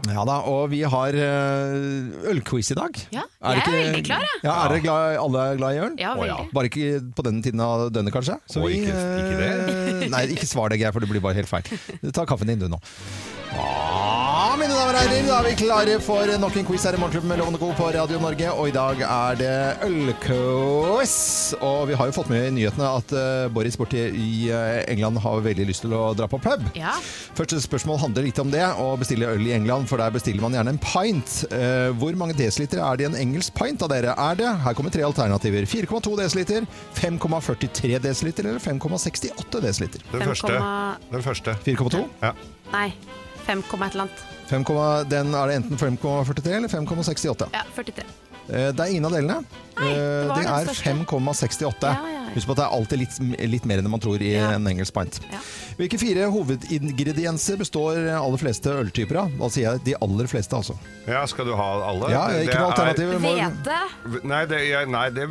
Ja 0.09 0.25
da, 0.27 0.39
og 0.51 0.71
vi 0.73 0.81
har 0.89 1.15
eh, 1.17 2.33
ølquiz 2.33 2.71
i 2.73 2.77
dag. 2.77 2.97
Ja, 3.15 3.23
jeg 3.23 3.51
er 3.55 3.61
ikke- 3.63 3.73
veldig 3.77 4.03
klar, 4.09 4.25
jeg. 4.27 4.41
Ja, 4.45 4.55
er 4.65 4.69
dere 4.75 4.81
glad, 4.85 5.17
alle 5.23 5.39
er 5.53 5.57
glad 5.61 5.75
i 5.77 5.81
øl? 5.87 5.95
Ja, 6.01 6.15
veldig. 6.19 6.49
Bare 6.55 6.71
ikke 6.71 7.01
på 7.15 7.25
denne 7.29 7.43
tiden 7.45 7.61
av 7.65 7.89
døgnet, 7.93 8.13
kanskje? 8.13 8.39
Så 8.51 8.61
Å, 8.65 8.69
ikke- 8.69 8.99
ikke 9.23 9.37
det. 9.41 10.11
Nei, 10.15 10.23
ikke 10.35 10.49
svar 10.49 10.69
det, 10.73 10.81
Geir, 10.83 10.93
for 10.93 11.01
det 11.05 11.09
blir 11.13 11.21
bare 11.25 11.39
helt 11.39 11.49
feil. 11.49 11.63
Ta 12.13 12.25
kaffen 12.27 12.49
din, 12.51 12.59
du, 12.59 12.69
nå. 12.69 12.81
Ja, 13.49 14.57
mine 14.59 14.75
damer 14.75 14.93
og 14.93 15.01
herrer, 15.01 15.25
da 15.25 15.37
er 15.39 15.47
vi 15.47 15.53
klare 15.57 15.95
for 16.05 16.31
nok 16.41 16.57
en 16.61 16.67
quiz 16.69 16.83
her 16.85 16.97
i 16.97 17.01
Morgenklubben 17.01 17.31
med 17.31 17.39
Lovende 17.41 17.61
Co. 17.61 17.71
på 17.77 17.87
Radio 17.95 18.19
Norge. 18.21 18.51
Og 18.53 18.69
i 18.69 18.75
dag 18.75 19.01
er 19.07 19.39
det 19.41 19.53
ølquiz. 19.87 21.15
Og 21.65 21.89
vi 21.89 21.97
har 21.97 22.11
jo 22.11 22.15
fått 22.17 22.29
med 22.33 22.49
i 22.49 22.53
nyhetene 22.59 22.91
at 22.99 23.15
uh, 23.17 23.47
Boris 23.55 23.79
borti 23.81 24.03
i 24.09 24.31
uh, 24.53 24.83
England 24.91 25.21
har 25.25 25.45
veldig 25.45 25.69
lyst 25.71 25.85
til 25.87 25.95
å 25.97 26.11
dra 26.19 26.29
på 26.29 26.41
pub. 26.45 26.67
Ja. 26.77 26.93
Første 27.39 27.61
spørsmål 27.65 28.03
handler 28.03 28.27
litt 28.29 28.41
om 28.43 28.53
det, 28.53 28.65
å 28.77 28.91
bestille 29.01 29.31
øl 29.33 29.47
i 29.49 29.55
England, 29.57 29.89
for 29.91 30.03
der 30.03 30.13
bestiller 30.15 30.45
man 30.45 30.57
gjerne 30.59 30.77
en 30.77 30.83
pint. 30.83 31.39
Uh, 31.53 31.89
hvor 32.01 32.19
mange 32.21 32.37
desiliter 32.39 32.83
er 32.85 32.99
det 33.01 33.07
i 33.07 33.11
en 33.11 33.21
engelsk 33.21 33.57
pint 33.57 33.85
av 33.87 33.93
dere? 33.95 34.13
Er 34.13 34.43
det, 34.43 34.51
her 34.67 34.77
kommer 34.77 34.93
tre 34.93 35.07
alternativer, 35.09 35.69
4,2 35.69 36.19
desiliter, 36.21 36.69
5,43 36.99 37.97
desiliter 38.05 38.51
eller 38.53 38.61
5,68 38.65 39.65
desiliter? 39.65 40.05
Den 40.13 40.29
første. 40.33 40.61
Den 41.15 41.25
første. 41.25 41.57
4,2? 41.65 42.05
Ja. 42.21 42.35
Nei, 42.75 42.91
5, 43.49 43.65
et 43.65 43.95
eller 43.95 44.07
annet. 44.07 44.25
5, 44.49 44.65
den 45.13 45.35
er 45.37 45.51
det 45.51 45.59
enten 45.63 45.81
5,43 45.99 46.57
eller 46.61 46.73
5,68. 46.73 47.49
Ja, 47.57 47.65
43. 47.77 48.05
Eh, 48.49 48.71
det 48.73 48.81
er 48.81 48.93
ingen 48.93 49.05
av 49.09 49.13
delene. 49.13 49.41
Nei, 49.79 49.89
det 49.89 49.97
Eh, 49.99 50.29
var 50.29 50.37
det 50.37 50.45
den 50.45 50.55
er 50.55 50.75
5,68. 50.75 51.83
Ja, 51.83 51.93
ja, 51.93 52.13
ja. 52.15 52.35
Husk 52.35 52.47
på 52.49 52.53
at 52.53 52.59
det 52.61 52.65
er 52.65 52.75
alltid 52.77 52.99
litt, 53.01 53.15
litt 53.55 53.67
mer 53.69 53.81
enn 53.81 53.89
man 53.91 54.01
tror 54.01 54.21
i 54.21 54.33
Ja. 54.35 54.51
en 54.53 54.67
engelsk 54.69 54.93
pint. 54.95 55.21
Ja. 55.33 55.39
Hvilke 55.79 55.99
fire 55.99 56.29
hovedingredienser 56.33 57.57
består 57.57 57.97
aller 58.09 58.37
fleste 58.41 58.73
øltyper 58.83 59.17
av? 59.23 59.31
Da 59.39 59.49
sier 59.49 59.73
jeg 59.73 59.85
de 59.85 59.95
aller 60.01 60.27
fleste, 60.27 60.53
altså. 60.57 60.77
ja, 61.07 61.25
skal 61.27 61.47
du 61.47 61.55
ha 61.57 61.69
alle? 61.89 62.11
Ja, 62.11 62.27
ikke 62.29 62.59
noe 62.59 62.69
er- 62.69 62.95
alternativ. 62.95 63.21
Hvete. 63.21 64.25
Nei, 64.25 64.45
det, 64.47 64.61
jeg, 64.69 64.89
nei 64.89 65.09
det, 65.11 65.29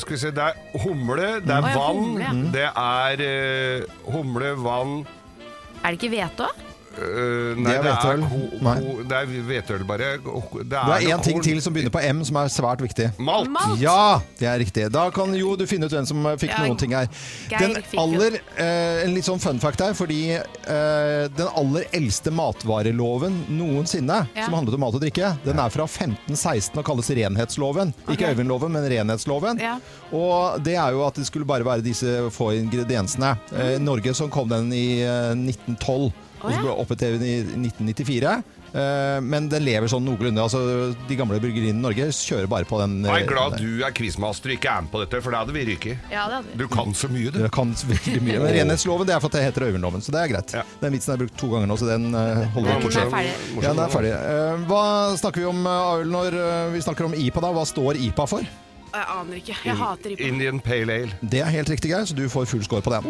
skal 0.00 0.14
vi 0.16 0.18
se, 0.18 0.30
det 0.30 0.46
er 0.46 0.78
humle, 0.84 1.40
det 1.40 1.54
er 1.54 1.62
mm. 1.62 1.74
vann, 1.74 2.04
humle, 2.04 2.52
det 2.52 2.70
er 2.70 3.82
uh, 3.82 4.12
humle, 4.12 4.54
vann 4.62 5.06
Er 5.84 5.94
det 5.94 6.02
ikke 6.02 6.14
hvete 6.14 6.46
òg? 6.46 6.67
Det 6.98 7.62
Nei, 7.62 7.72
er 7.76 7.82
det 7.84 7.90
er, 7.90 7.96
hvetøl. 7.96 8.22
Nei. 8.64 8.74
det 9.08 9.16
er 9.18 9.32
hvetøl, 9.48 9.84
bare. 9.88 10.08
Det 10.18 10.62
er, 10.62 10.64
Det 10.64 10.78
er 10.98 11.06
én 11.14 11.22
ting 11.24 11.40
til 11.44 11.60
som 11.62 11.74
begynner 11.74 11.92
på 11.94 12.02
M, 12.02 12.22
som 12.26 12.38
er 12.40 12.50
svært 12.52 12.82
viktig. 12.84 13.10
Malt! 13.22 13.50
Malt. 13.54 13.78
Ja, 13.82 14.18
det 14.40 14.48
er 14.50 14.58
riktig. 14.62 14.86
Da 14.94 15.06
kan 15.14 15.34
jo 15.38 15.54
du 15.58 15.64
finne 15.70 15.86
ut 15.88 15.94
hvem 15.94 16.06
som 16.08 16.26
fikk 16.40 16.52
Ja, 16.54 16.64
noen 16.66 16.78
ting 16.80 16.94
her. 16.96 17.08
Den 17.52 17.76
aller, 18.00 18.38
uh, 18.58 19.04
En 19.04 19.14
litt 19.14 19.28
sånn 19.28 19.40
fun 19.42 19.60
fact 19.62 19.82
her, 19.84 19.94
fordi 19.98 20.20
uh, 20.38 21.28
den 21.38 21.48
aller 21.58 21.86
eldste 21.96 22.32
matvareloven 22.34 23.44
noensinne, 23.54 24.20
Ja. 24.34 24.44
som 24.48 24.54
handlet 24.58 24.74
om 24.78 24.82
mat 24.86 24.96
og 24.98 25.02
drikke, 25.04 25.32
den 25.44 25.58
er 25.62 25.70
fra 25.74 25.86
1516 25.86 26.78
og 26.80 26.84
kalles 26.86 27.10
renhetsloven. 27.18 27.94
Ikke 28.08 28.24
okay. 28.24 28.34
Øyvindloven, 28.34 28.72
men 28.74 28.88
renhetsloven. 28.90 29.60
Ja. 29.62 29.76
Og 30.14 30.60
det 30.64 30.76
er 30.80 30.94
jo 30.96 31.04
at 31.06 31.18
det 31.18 31.26
skulle 31.28 31.46
bare 31.48 31.66
være 31.66 31.84
disse 31.84 32.18
få 32.34 32.52
ingrediensene. 32.58 33.34
Eh, 33.52 33.74
I 33.76 33.82
Norge 33.82 34.14
så 34.16 34.28
kom 34.32 34.48
den 34.50 34.72
i 34.72 35.00
eh, 35.04 35.34
1912, 35.36 36.10
og 36.38 36.52
så 36.52 36.60
ble 36.62 36.70
det 36.70 36.78
opphevet 36.84 37.26
i 37.26 37.34
1994. 37.42 38.38
Eh, 38.68 39.18
men 39.24 39.48
den 39.48 39.64
lever 39.64 39.90
sånn 39.90 40.04
noenlunde. 40.04 40.42
Altså, 40.44 40.92
de 41.08 41.18
gamle 41.18 41.40
bryggeriene 41.42 41.78
i 41.78 41.84
Norge 41.84 42.08
kjører 42.14 42.48
bare 42.50 42.68
på 42.68 42.80
den. 42.82 42.98
Jeg 43.06 43.14
eh, 43.14 43.24
er 43.24 43.30
glad 43.30 43.56
du 43.60 43.84
er 43.86 43.94
quizmaster 43.96 44.52
og 44.52 44.58
ikke 44.58 44.74
er 44.74 44.84
med 44.84 44.92
på 44.92 45.02
dette, 45.02 45.22
for 45.24 45.34
da 45.34 45.42
hadde 45.42 45.56
vi 45.56 45.64
ryket. 45.70 46.10
Ja, 46.12 46.28
det 46.28 46.40
hadde 46.40 46.52
vi. 46.52 46.60
Du 46.60 46.66
kan 46.72 46.94
så 46.96 47.10
mye, 47.12 47.32
du. 47.34 47.40
Jeg 47.46 47.54
kan 47.54 47.74
veldig 47.94 48.22
mye. 48.28 48.38
Men 48.44 48.54
renhetsloven 48.58 49.08
det 49.08 49.16
er 49.16 49.24
for 49.24 49.32
at 49.32 49.38
det 49.38 49.44
heter 49.48 49.68
Øyvindloven, 49.68 50.04
så 50.04 50.14
det 50.14 50.22
er 50.22 50.32
greit. 50.34 50.56
Ja. 50.60 50.64
Den 50.84 50.96
vitsen 50.96 51.16
er 51.16 51.22
brukt 51.24 51.36
to 51.40 51.50
ganger 51.54 51.70
nå, 51.70 51.80
så 51.80 51.90
den 51.90 52.08
eh, 52.12 52.44
holder 52.54 52.78
den 52.78 52.88
er 52.92 53.12
ferdig. 53.16 53.34
Ja, 53.58 53.72
den 53.72 53.84
er 53.84 53.92
ferdig. 53.92 54.14
Eh, 54.14 54.64
hva 54.70 54.86
snakker 55.20 55.44
vi 55.44 55.50
om 55.50 55.68
Aul, 55.72 56.08
når 56.12 56.40
eh, 56.44 56.64
vi 56.76 56.84
snakker 56.84 57.08
om 57.08 57.16
IPA, 57.18 57.44
da? 57.48 57.54
Hva 57.56 57.68
står 57.68 58.02
IPA 58.08 58.32
for? 58.36 58.56
Jeg 58.92 59.04
aner 59.14 59.40
ikke. 59.40 59.56
Jeg 59.64 59.76
hater 59.76 60.14
IPA. 60.14 60.28
Indian 60.28 60.60
Pale 60.60 60.92
Ale. 60.92 61.16
Det 61.20 61.40
er 61.44 61.50
helt 61.52 61.70
riktig, 61.70 61.90
Geir, 61.92 62.04
så 62.08 62.16
du 62.16 62.28
får 62.32 62.48
full 62.50 62.64
score 62.64 62.82
på 62.82 62.92
den. 62.94 63.08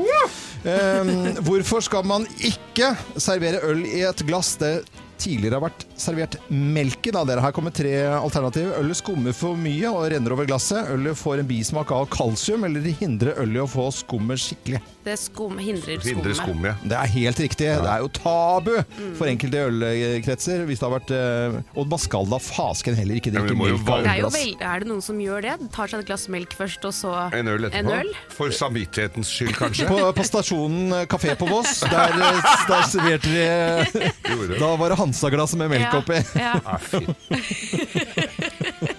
Um, 0.64 1.44
hvorfor 1.46 1.80
skal 1.84 2.06
man 2.06 2.26
ikke 2.38 2.94
servere 3.16 3.62
øl 3.62 3.84
i 3.86 4.02
et 4.08 4.24
glass 4.26 4.56
det 4.58 4.82
tidligere 5.20 5.58
har 5.58 5.64
vært 5.68 5.84
servert 5.98 6.36
melk 6.50 7.08
i? 7.08 7.12
Da? 7.14 7.24
Dere 7.28 7.42
her 7.44 7.54
kommer 7.56 7.74
tre 7.74 7.94
alternativer. 8.18 8.76
Ølet 8.82 8.98
skummer 9.00 9.34
for 9.36 9.58
mye 9.58 9.90
og 9.90 10.06
renner 10.12 10.34
over 10.36 10.48
glasset. 10.48 10.88
Ølet 10.94 11.18
får 11.18 11.42
en 11.42 11.48
bismak 11.50 11.92
av 11.94 12.06
kalsium, 12.12 12.64
eller 12.68 12.84
det 12.84 12.96
hindrer 13.00 13.38
ølet 13.42 13.60
i 13.60 13.64
å 13.64 13.68
få 13.70 13.88
skummet 13.94 14.40
skikkelig. 14.42 14.80
Det 15.08 15.14
skum, 15.16 15.56
hindrer 15.62 16.02
Hindre 16.04 16.34
skummet. 16.36 16.42
skum, 16.42 16.64
ja. 16.68 16.74
Det 16.84 16.96
er 16.98 17.12
helt 17.14 17.38
riktig. 17.40 17.68
Det 17.80 17.88
er 17.94 18.02
jo 18.04 18.08
tabu 18.12 18.74
for 19.16 19.30
enkelte 19.30 19.62
ølkretser. 19.70 20.64
Hvis 20.68 20.82
det 20.82 20.84
har 20.88 20.92
vært 20.98 21.12
eh, 21.16 21.58
Og 21.80 21.88
man 21.88 22.00
skal 22.02 22.28
da 22.28 22.38
fasken 22.42 22.96
heller 22.98 23.16
ikke 23.20 23.32
drikker 23.32 23.54
drikke 23.54 23.62
melk 23.62 23.88
av 23.88 24.02
er, 24.02 24.10
ølglass. 24.18 24.36
vel, 24.36 24.52
er 24.68 24.82
det 24.84 24.90
noen 24.90 25.04
som 25.04 25.20
gjør 25.22 25.46
det? 25.46 25.54
Tar 25.72 25.88
seg 25.92 26.02
et 26.04 26.10
glass 26.10 26.26
melk 26.32 26.52
først, 26.58 26.84
og 26.88 26.92
så 26.96 27.14
En 27.38 27.48
øl 27.54 27.68
etterpå. 27.70 27.88
En 27.88 28.02
øl? 28.02 28.12
For 28.36 28.52
samvittighetens 28.52 29.30
skyld, 29.32 29.54
kanskje. 29.56 29.88
På, 29.88 30.00
på 30.18 30.26
stasjonen 30.28 30.92
eh, 31.00 31.06
Kafé 31.10 31.32
på 31.40 31.48
Voss, 31.48 31.80
der, 31.88 32.12
eh, 32.12 32.52
der 32.68 32.84
serverte 32.92 33.32
de 33.32 34.58
Da 34.60 34.70
var 34.80 34.92
det 34.92 34.98
Hansa-glass 35.08 35.54
med 35.56 35.70
melk 35.72 35.88
Ja, 35.88 35.98
oppi. 35.98 36.18
Ja. 36.38 36.60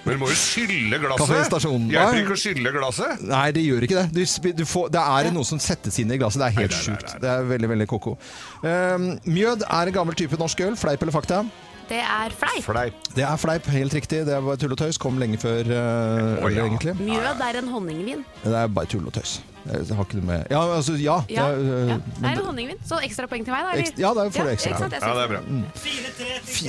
Men 0.04 0.16
du 0.16 0.20
må 0.22 0.30
jo 0.32 0.38
skylle 0.38 0.98
glasset. 1.02 1.54
Hjelper 1.94 2.22
ikke 2.24 2.36
å 2.36 2.40
skylle 2.40 2.74
glasset? 2.74 3.24
Nei, 3.30 3.46
det 3.56 3.64
gjør 3.66 3.86
ikke 3.86 4.02
det. 4.02 4.08
Du, 4.16 4.52
du 4.58 4.66
får, 4.68 4.90
det 4.96 5.04
er 5.04 5.32
noe 5.36 5.48
som 5.48 5.62
settes 5.62 6.00
inn 6.02 6.12
i 6.12 6.20
glasset. 6.20 6.42
Det 6.42 6.50
er 6.50 6.58
helt 6.64 6.78
sjukt. 6.78 7.16
Det 7.22 7.30
er 7.30 7.46
veldig, 7.50 7.70
veldig 7.76 7.90
ko-ko. 7.92 8.16
Um, 8.64 9.12
mjød 9.30 9.68
er 9.70 9.92
en 9.92 9.98
gammel 10.02 10.18
type 10.18 10.40
norsk 10.42 10.66
øl. 10.66 10.78
Fleip 10.80 11.06
eller 11.06 11.16
fakta? 11.16 11.44
Det 11.90 11.98
er 11.98 12.34
fleip. 12.38 12.64
Fleip. 12.64 12.94
Det 13.16 13.24
er 13.26 13.38
fleip, 13.42 13.66
helt 13.74 13.94
riktig. 13.94 14.26
Det 14.28 14.42
var 14.46 14.58
tull 14.62 14.74
og 14.76 14.78
tøys. 14.78 14.98
Kom 15.02 15.18
lenge 15.18 15.40
før 15.42 15.66
uh, 15.66 16.44
oh, 16.46 16.52
ja. 16.54 16.66
egentlig. 16.68 16.94
Mjød 17.02 17.42
er 17.42 17.62
en 17.64 17.72
honningvin. 17.74 18.26
Det 18.44 18.54
er 18.56 18.68
bare 18.68 18.86
tull 18.86 19.08
og 19.10 19.14
tøys. 19.14 19.40
Jeg 19.70 19.96
har 19.96 20.06
ikke 20.06 20.18
noe 20.22 20.26
med 20.26 20.46
Ja, 20.54 20.60
altså, 20.76 20.94
ja. 20.96 21.18
Ja, 21.30 21.48
det 21.52 21.66
er, 21.68 21.84
uh, 21.84 21.90
ja. 21.90 21.98
Det 21.98 22.30
er 22.30 22.38
en 22.38 22.46
honningvin. 22.46 22.80
Så 22.86 23.00
ekstra 23.06 23.26
poeng 23.32 23.44
til 23.46 23.54
meg, 23.54 23.66
da? 23.66 23.82
Eks- 23.82 23.98
ja, 24.00 24.14
da 24.14 24.26
får 24.30 24.48
du 24.48 24.52
ekstra. 24.54 24.72
Ja, 24.72 24.78
synes 24.78 24.94
det 24.94 25.24
er 25.24 25.34
bra. 25.34 25.42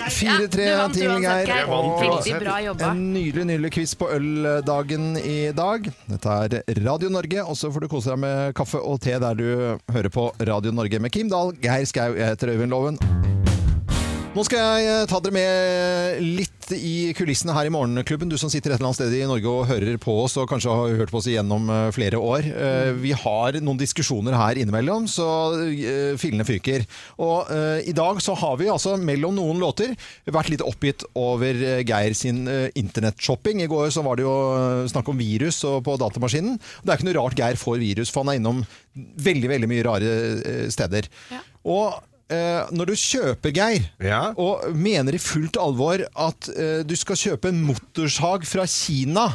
Ja, 0.01 0.09
4-3 0.17 0.93
til 0.97 1.15
Geir. 1.27 1.53
Veldig 1.71 2.41
bra 2.41 2.57
jobba. 2.65 2.91
En 2.91 3.05
nydelig 3.15 3.47
nydelig 3.53 3.73
quiz 3.77 3.95
på 4.01 4.09
øldagen 4.17 5.11
i 5.21 5.39
dag. 5.57 5.91
Dette 6.09 6.39
er 6.49 6.81
Radio 6.87 7.13
Norge, 7.13 7.45
og 7.45 7.61
så 7.61 7.73
får 7.73 7.87
du 7.87 7.93
kose 7.93 8.15
deg 8.15 8.25
med 8.25 8.55
kaffe 8.57 8.81
og 8.81 9.01
te 9.05 9.19
der 9.21 9.37
du 9.37 9.47
hører 9.93 10.13
på 10.13 10.31
Radio 10.41 10.73
Norge 10.73 10.99
med 10.99 11.13
Kim 11.13 11.29
Dahl, 11.29 11.53
Geir 11.61 11.85
Skau, 11.85 12.15
jeg 12.17 12.33
heter 12.33 12.57
Øyvind 12.57 12.73
Loven. 12.73 13.40
Nå 14.31 14.45
skal 14.47 14.61
jeg 14.63 14.87
eh, 14.87 15.05
ta 15.11 15.19
dere 15.19 15.35
med 15.35 16.21
litt 16.23 16.69
i 16.71 17.11
kulissene 17.19 17.51
her 17.51 17.67
i 17.67 17.73
Morgenklubben. 17.75 18.29
Du 18.31 18.37
som 18.39 18.47
sitter 18.53 18.71
et 18.71 18.77
eller 18.77 18.93
annet 18.93 18.99
sted 19.01 19.15
i 19.19 19.25
Norge 19.27 19.51
og 19.51 19.65
hører 19.67 19.97
på 19.99 20.13
oss, 20.23 20.37
og 20.39 20.47
kanskje 20.53 20.71
har 20.71 20.93
hørt 21.01 21.11
på 21.11 21.19
oss 21.19 21.27
igjennom 21.27 21.65
eh, 21.67 21.89
flere 21.97 22.21
år. 22.23 22.47
Eh, 22.47 22.91
Vi 23.03 23.11
har 23.19 23.59
noen 23.59 23.81
diskusjoner 23.81 24.37
her 24.39 24.61
innimellom, 24.63 25.09
så 25.11 25.27
fillene 26.21 26.47
fyker. 26.47 26.85
Og 27.19 27.51
i 27.83 27.95
dag 27.97 28.21
så 28.23 28.37
har 28.39 28.55
vi 28.61 28.69
altså 28.71 28.95
mellom 29.03 29.35
noen 29.35 29.59
låter 29.63 29.97
vært 30.31 30.53
litt 30.53 30.63
oppgitt 30.63 31.03
over 31.19 31.59
Geir 31.83 32.15
sin 32.15 32.45
internettshopping. 32.79 33.65
I 33.65 33.71
går 33.71 33.91
så 33.95 34.05
var 34.07 34.21
det 34.21 34.29
jo 34.29 34.37
snakk 34.93 35.11
om 35.11 35.19
virus 35.19 35.59
og 35.67 35.83
på 35.89 35.97
datamaskinen. 35.99 36.61
Det 36.85 36.93
er 36.95 37.01
ikke 37.01 37.09
noe 37.11 37.19
rart 37.19 37.39
Geir 37.41 37.59
får 37.59 37.83
virus, 37.83 38.15
for 38.15 38.23
han 38.23 38.37
er 38.37 38.39
innom 38.39 38.63
veldig, 38.95 39.51
veldig 39.57 39.73
mye 39.75 39.89
rare 39.89 40.15
steder. 40.71 41.11
Ja. 41.35 41.43
Og 41.71 41.99
eh, 42.31 42.71
når 42.73 42.91
du 42.93 42.95
kjøper, 42.97 43.53
Geir, 43.57 43.89
Ja. 44.01 44.21
og 44.39 44.71
mener 44.77 45.15
i 45.15 45.21
fullt 45.23 45.59
alvor 45.61 46.03
at 46.17 46.49
eh, 46.57 46.81
du 46.87 46.95
skal 46.97 47.17
kjøpe 47.19 47.51
en 47.53 47.63
motorsag 47.67 48.47
fra 48.49 48.65
Kina 48.71 49.29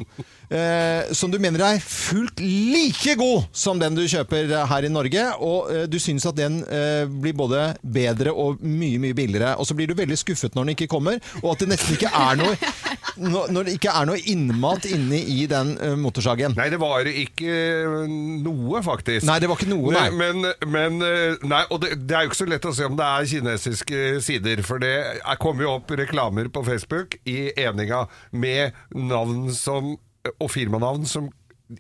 eh, 0.49 1.12
som 1.15 1.31
du 1.34 1.38
mener 1.41 1.63
er 1.65 1.79
fullt 1.84 2.39
like 2.43 3.15
god 3.19 3.47
som 3.55 3.79
den 3.81 3.95
du 3.97 4.03
kjøper 4.10 4.51
her 4.69 4.88
i 4.88 4.91
Norge, 4.91 5.25
og 5.43 5.71
eh, 5.73 5.86
du 5.89 5.97
syns 6.01 6.25
at 6.29 6.38
den 6.38 6.62
eh, 6.67 7.05
blir 7.10 7.36
både 7.38 7.67
bedre 7.81 8.34
og 8.34 8.62
mye, 8.63 8.99
mye 9.01 9.15
billigere. 9.17 9.55
Og 9.60 9.67
så 9.69 9.77
blir 9.77 9.89
du 9.91 9.95
veldig 9.97 10.17
skuffet 10.19 10.55
når 10.55 10.67
den 10.69 10.75
ikke 10.77 10.89
kommer, 10.91 11.19
og 11.43 11.53
at 11.55 11.63
det 11.65 11.71
nesten 11.73 11.97
ikke 11.97 12.12
er 12.13 12.39
noe 12.41 12.55
når 13.15 13.51
når 13.55 13.67
det 13.69 13.73
ikke 13.77 13.93
er 13.95 14.08
noe 14.10 14.19
innmat 14.27 14.86
inni 14.91 15.21
i 15.38 15.45
den 15.47 15.75
eh, 15.79 15.95
motorsagen. 15.99 16.55
Nei, 16.58 16.67
det 16.73 16.79
var 16.81 17.08
ikke 17.08 17.60
noe, 18.43 18.81
faktisk. 18.86 19.25
Nei, 19.29 19.38
det 19.43 19.49
var 19.51 19.60
ikke 19.60 19.71
noe, 19.71 19.93
nei. 19.95 20.08
Men, 20.15 20.43
men 20.71 20.99
eh, 21.05 21.38
Nei, 21.45 21.62
og 21.71 21.81
det, 21.84 21.93
det 22.10 22.15
er 22.17 22.25
jo 22.25 22.31
ikke 22.34 22.39
så 22.41 22.47
lett 22.49 22.67
å 22.67 22.73
se 22.75 22.88
om 22.89 22.95
det 22.97 23.05
er 23.08 23.29
kinesiske 23.29 24.01
sider, 24.25 24.62
for 24.65 24.81
det 24.84 24.93
er- 25.21 25.39
kommer 25.45 25.65
jo 25.67 25.73
opp 25.77 25.91
reklamer 25.99 26.47
på 26.49 26.63
Facebook 26.65 27.17
i 27.29 27.51
eninga 27.60 28.05
med 28.34 28.73
navn 28.95 29.51
som 29.53 29.93
og 30.39 30.51
firmanavn 30.53 31.05
som 31.09 31.31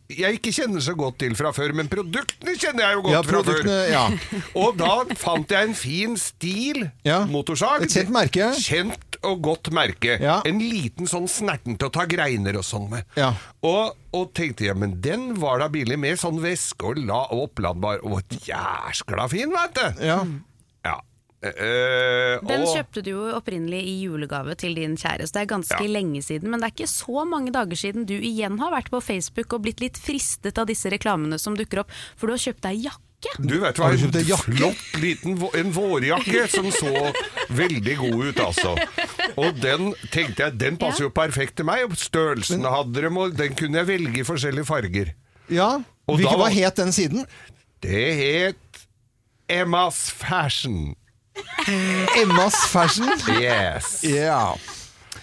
jeg 0.09 0.39
ikke 0.39 0.49
kjenner 0.49 0.81
så 0.81 0.95
godt 0.97 1.19
til 1.21 1.35
fra 1.37 1.51
før, 1.53 1.69
men 1.77 1.85
produktene 1.85 2.55
kjenner 2.57 2.87
jeg 2.87 2.95
jo 2.97 3.01
godt 3.05 3.13
Ja, 3.13 3.19
fra 3.21 3.41
før. 3.45 3.67
ja. 3.91 4.05
Og 4.63 4.79
da 4.79 4.95
fant 5.21 5.51
jeg 5.53 5.67
en 5.67 5.75
fin 5.77 6.15
stil 6.17 6.87
Ja. 7.05 7.19
motorsag. 7.29 7.83
Et 7.85 7.93
kjent 7.93 8.09
merke. 8.09 8.47
Kjent 8.57 9.19
og 9.21 9.43
godt 9.45 9.69
merke. 9.77 10.17
Ja. 10.21 10.39
En 10.49 10.57
liten 10.57 11.05
sånn 11.05 11.29
snerten 11.29 11.77
til 11.77 11.91
å 11.91 11.93
ta 11.93 12.07
greiner 12.09 12.57
og 12.57 12.65
sånn 12.65 12.89
med. 12.95 13.05
Ja. 13.13 13.29
Og, 13.61 13.93
og 14.17 14.33
tenkte 14.33 14.65
jeg, 14.71 14.73
men 14.81 14.97
den 15.05 15.35
var 15.37 15.61
da 15.61 15.69
billig 15.69 15.99
med 16.01 16.17
sånn 16.17 16.41
veske 16.41 16.89
og, 16.89 16.97
la, 17.05 17.21
og 17.29 17.51
oppladbar 17.51 18.01
og 18.09 18.25
jæskla 18.41 19.29
fin, 19.29 19.53
vet 19.53 19.77
du. 19.77 20.03
Eh, 21.45 22.39
Den 22.47 22.61
og- 22.65 22.73
kjøpte 22.75 23.03
du 23.03 23.09
jo 23.11 23.23
opprinnelig 23.37 23.81
i 23.85 23.95
julegave 24.05 24.55
til 24.57 24.75
din 24.75 24.95
kjære, 24.97 25.27
så 25.27 25.31
Det 25.33 25.41
er 25.43 25.53
ganske 25.55 25.79
Ja. 25.81 25.87
lenge 25.87 26.21
siden, 26.23 26.49
men 26.49 26.59
det 26.59 26.67
er 26.67 26.83
ikke 26.83 26.89
så 26.89 27.25
mange 27.27 27.51
dager 27.51 27.75
siden 27.75 28.05
du 28.05 28.13
igjen 28.19 28.57
har 28.59 28.71
vært 28.71 28.89
på 28.89 29.01
Facebook 29.03 29.53
og 29.53 29.61
blitt 29.63 29.79
litt 29.81 29.97
fristet 29.97 30.57
av 30.57 30.65
disse 30.67 30.85
reklamene 30.89 31.39
som 31.39 31.55
dukker 31.55 31.79
opp, 31.79 31.91
for 32.15 32.27
du 32.27 32.33
har 32.33 32.39
kjøpt 32.39 32.61
deg 32.61 32.83
jakke. 32.83 33.01
Du 33.47 33.59
vet 33.59 33.75
hva, 33.75 33.89
en 33.91 34.37
flott 34.37 35.01
liten 35.01 35.31
en 35.55 35.71
vårjakke 35.73 36.47
som 36.49 36.65
så 36.71 37.11
veldig 37.49 37.97
god 37.97 38.25
ut, 38.25 38.35
altså. 38.35 38.75
Og 39.37 39.59
den 39.59 39.93
tenkte 40.11 40.37
jeg, 40.43 40.57
den 40.57 40.77
passer 40.77 41.05
jo 41.05 41.09
perfekt 41.09 41.55
til 41.55 41.65
meg. 41.65 41.89
Størrelsen 41.97 42.61
hadde 42.63 43.01
dem, 43.01 43.17
og 43.17 43.35
den 43.35 43.55
kunne 43.55 43.77
jeg 43.81 43.87
velge 43.87 44.19
i 44.19 44.23
forskjellige 44.23 44.65
farger. 44.65 45.13
Ja. 45.49 45.81
Og 46.07 46.17
Hvilken, 46.19 46.31
da 46.31 46.37
var- 46.37 46.51
het 46.51 46.75
den 46.75 46.91
siden? 46.91 47.25
Det 47.81 48.15
het 48.15 48.87
Emmas 49.49 50.09
Fashion. 50.11 50.95
Emmas 52.21 52.55
Fashion. 52.67 53.09
Yes. 53.39 54.01
Ja. 54.01 54.55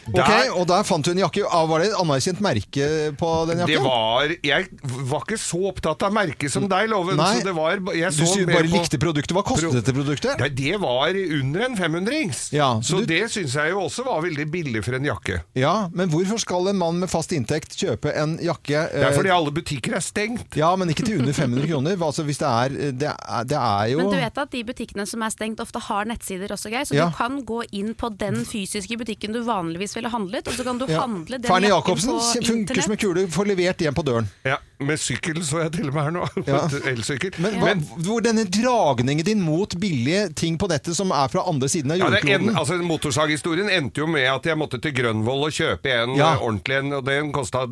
Ok, 0.08 0.14
Der- 0.26 0.50
Og 0.58 0.66
der 0.66 0.82
fant 0.82 1.04
du 1.04 1.10
en 1.12 1.18
jakke. 1.18 1.44
Ah, 1.50 1.64
Var 1.66 1.78
det 1.78 1.88
et 1.92 1.94
anerkjent 2.00 2.40
merke 2.40 2.86
på 3.16 3.28
den 3.48 3.58
jakken? 3.62 3.74
Det 3.76 3.82
var 3.82 4.22
Jeg 4.42 4.68
var 5.08 5.20
ikke 5.22 5.38
så 5.38 5.60
opptatt 5.70 6.02
av 6.02 6.12
merket 6.12 6.50
som 6.50 6.66
deg, 6.68 6.88
Loven. 6.90 7.16
Nei. 7.16 7.38
Så 7.38 7.44
det 7.44 7.54
var, 7.54 7.70
jeg 7.94 8.10
Du 8.12 8.24
så 8.24 8.26
sy- 8.34 8.46
mer 8.46 8.54
bare 8.54 8.64
på- 8.68 8.72
likte 8.82 8.98
produktet. 8.98 9.32
Hva 9.36 9.44
kostet 9.44 9.70
Pro- 9.70 9.78
dette 9.80 9.92
produktet? 9.94 10.38
Nei, 10.40 10.48
det 10.48 10.80
var 10.80 11.08
under 11.14 11.60
en 11.64 11.76
500-rings. 11.76 12.52
Ja, 12.52 12.74
så 12.80 12.82
så 12.82 12.98
du- 13.00 13.06
det 13.06 13.30
syns 13.30 13.54
jeg 13.54 13.70
jo 13.70 13.80
også 13.80 14.04
var 14.04 14.20
veldig 14.22 14.50
billig 14.50 14.84
for 14.84 14.94
en 14.94 15.04
jakke. 15.04 15.42
Ja, 15.54 15.88
Men 15.92 16.08
hvorfor 16.10 16.38
skal 16.40 16.68
en 16.68 16.78
mann 16.78 16.98
med 16.98 17.08
fast 17.10 17.30
inntekt 17.32 17.76
kjøpe 17.76 18.14
en 18.16 18.38
jakke 18.38 18.90
Det 18.92 18.94
er 19.02 19.08
eh, 19.10 19.16
fordi 19.16 19.30
alle 19.30 19.50
butikker 19.52 19.94
er 19.94 20.00
stengt. 20.00 20.56
Ja, 20.56 20.74
men 20.76 20.88
ikke 20.88 21.04
til 21.04 21.20
under 21.20 21.32
500 21.32 21.66
kroner. 21.68 21.96
Altså, 21.96 22.24
hvis 22.24 22.38
det 22.38 22.48
er 22.48 22.92
Det 22.92 23.08
er, 23.08 23.44
det 23.44 23.56
er 23.58 23.86
jo 23.92 23.98
Men 23.98 24.10
du 24.10 24.16
vet 24.16 24.38
at 24.38 24.50
de 24.50 24.64
butikkene 24.64 25.06
som 25.06 25.22
er 25.22 25.30
stengt 25.30 25.60
ofte 25.60 25.78
har 25.80 26.04
nettsider 26.04 26.48
også, 26.50 26.70
Geir. 26.70 26.84
Så 26.84 26.94
Ja. 26.94 27.06
du 27.08 27.14
kan 27.16 27.42
gå 27.44 27.62
inn 27.72 27.94
på 27.94 28.10
den 28.18 28.44
fysiske 28.44 28.96
butikken 28.98 29.32
du 29.32 29.42
vanligvis 29.44 29.91
ville 29.96 30.10
handlet, 30.12 30.48
og 30.48 30.54
så 30.56 30.64
kan 30.66 30.78
du 30.80 30.84
ja. 30.88 31.00
handle 31.00 31.38
den 31.38 31.48
Fernie 31.50 31.68
jakken 31.70 31.96
Jacobsen 31.96 32.12
på 32.12 32.46
funker 32.48 32.82
som 32.86 32.92
en 32.94 33.00
kule. 33.02 33.24
Får 33.32 33.48
levert 33.50 33.80
hjem 33.84 33.94
på 33.96 34.04
døren. 34.06 34.28
Ja, 34.46 34.58
Med 34.82 34.98
sykkel 34.98 35.38
så 35.46 35.60
jeg 35.62 35.72
til 35.76 35.88
og 35.90 35.94
med 35.94 36.02
her 36.08 36.14
nå. 36.16 36.26
Ja. 36.48 36.62
Elsykkel. 36.90 37.36
Men, 37.42 37.58
hva, 37.62 37.74
hvor 38.02 38.22
denne 38.24 38.44
dragningen 38.50 39.26
din 39.26 39.42
mot 39.44 39.76
billige 39.78 40.28
ting 40.38 40.58
på 40.58 40.66
nettet 40.72 40.96
som 40.98 41.12
er 41.14 41.28
fra 41.32 41.44
andre 41.48 41.68
siden 41.70 41.94
av 41.94 42.00
jordkloden 42.02 42.30
Ja, 42.32 42.38
en, 42.52 42.56
altså 42.58 42.78
Motorsaghistorien 42.82 43.70
endte 43.70 44.02
jo 44.02 44.08
med 44.10 44.26
at 44.30 44.48
jeg 44.48 44.58
måtte 44.58 44.80
til 44.82 44.94
Grønvoll 44.96 45.46
og 45.48 45.54
kjøpe 45.54 45.92
en 45.92 46.16
Ja. 46.18 46.32
eh, 46.34 46.42
ordentlig 46.42 46.80
en, 46.82 46.92
og 46.98 47.04
den 47.06 47.30
kosta 47.32 47.66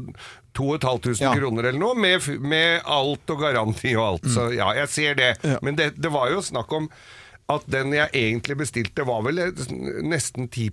2500 0.57 1.23
Ja. 1.23 1.35
kroner 1.35 1.65
eller 1.71 1.79
noe, 1.79 1.95
med, 1.95 2.27
med 2.43 2.81
alt 2.85 3.31
og 3.31 3.41
garanti 3.43 3.95
og 3.97 4.07
alt. 4.07 4.29
Så 4.35 4.49
ja, 4.55 4.73
jeg 4.81 4.89
ser 4.89 5.15
det. 5.19 5.33
Ja. 5.47 5.59
Men 5.63 5.77
det, 5.79 5.93
det 6.01 6.11
var 6.13 6.31
jo 6.33 6.43
snakk 6.43 6.73
om 6.73 6.89
at 7.51 7.65
den 7.71 7.93
jeg 7.97 8.09
egentlig 8.17 8.57
bestilte, 8.61 9.05
var 9.09 9.23
vel 9.27 9.39
eh, 9.43 9.65
nesten 10.07 10.49
10 10.49 10.71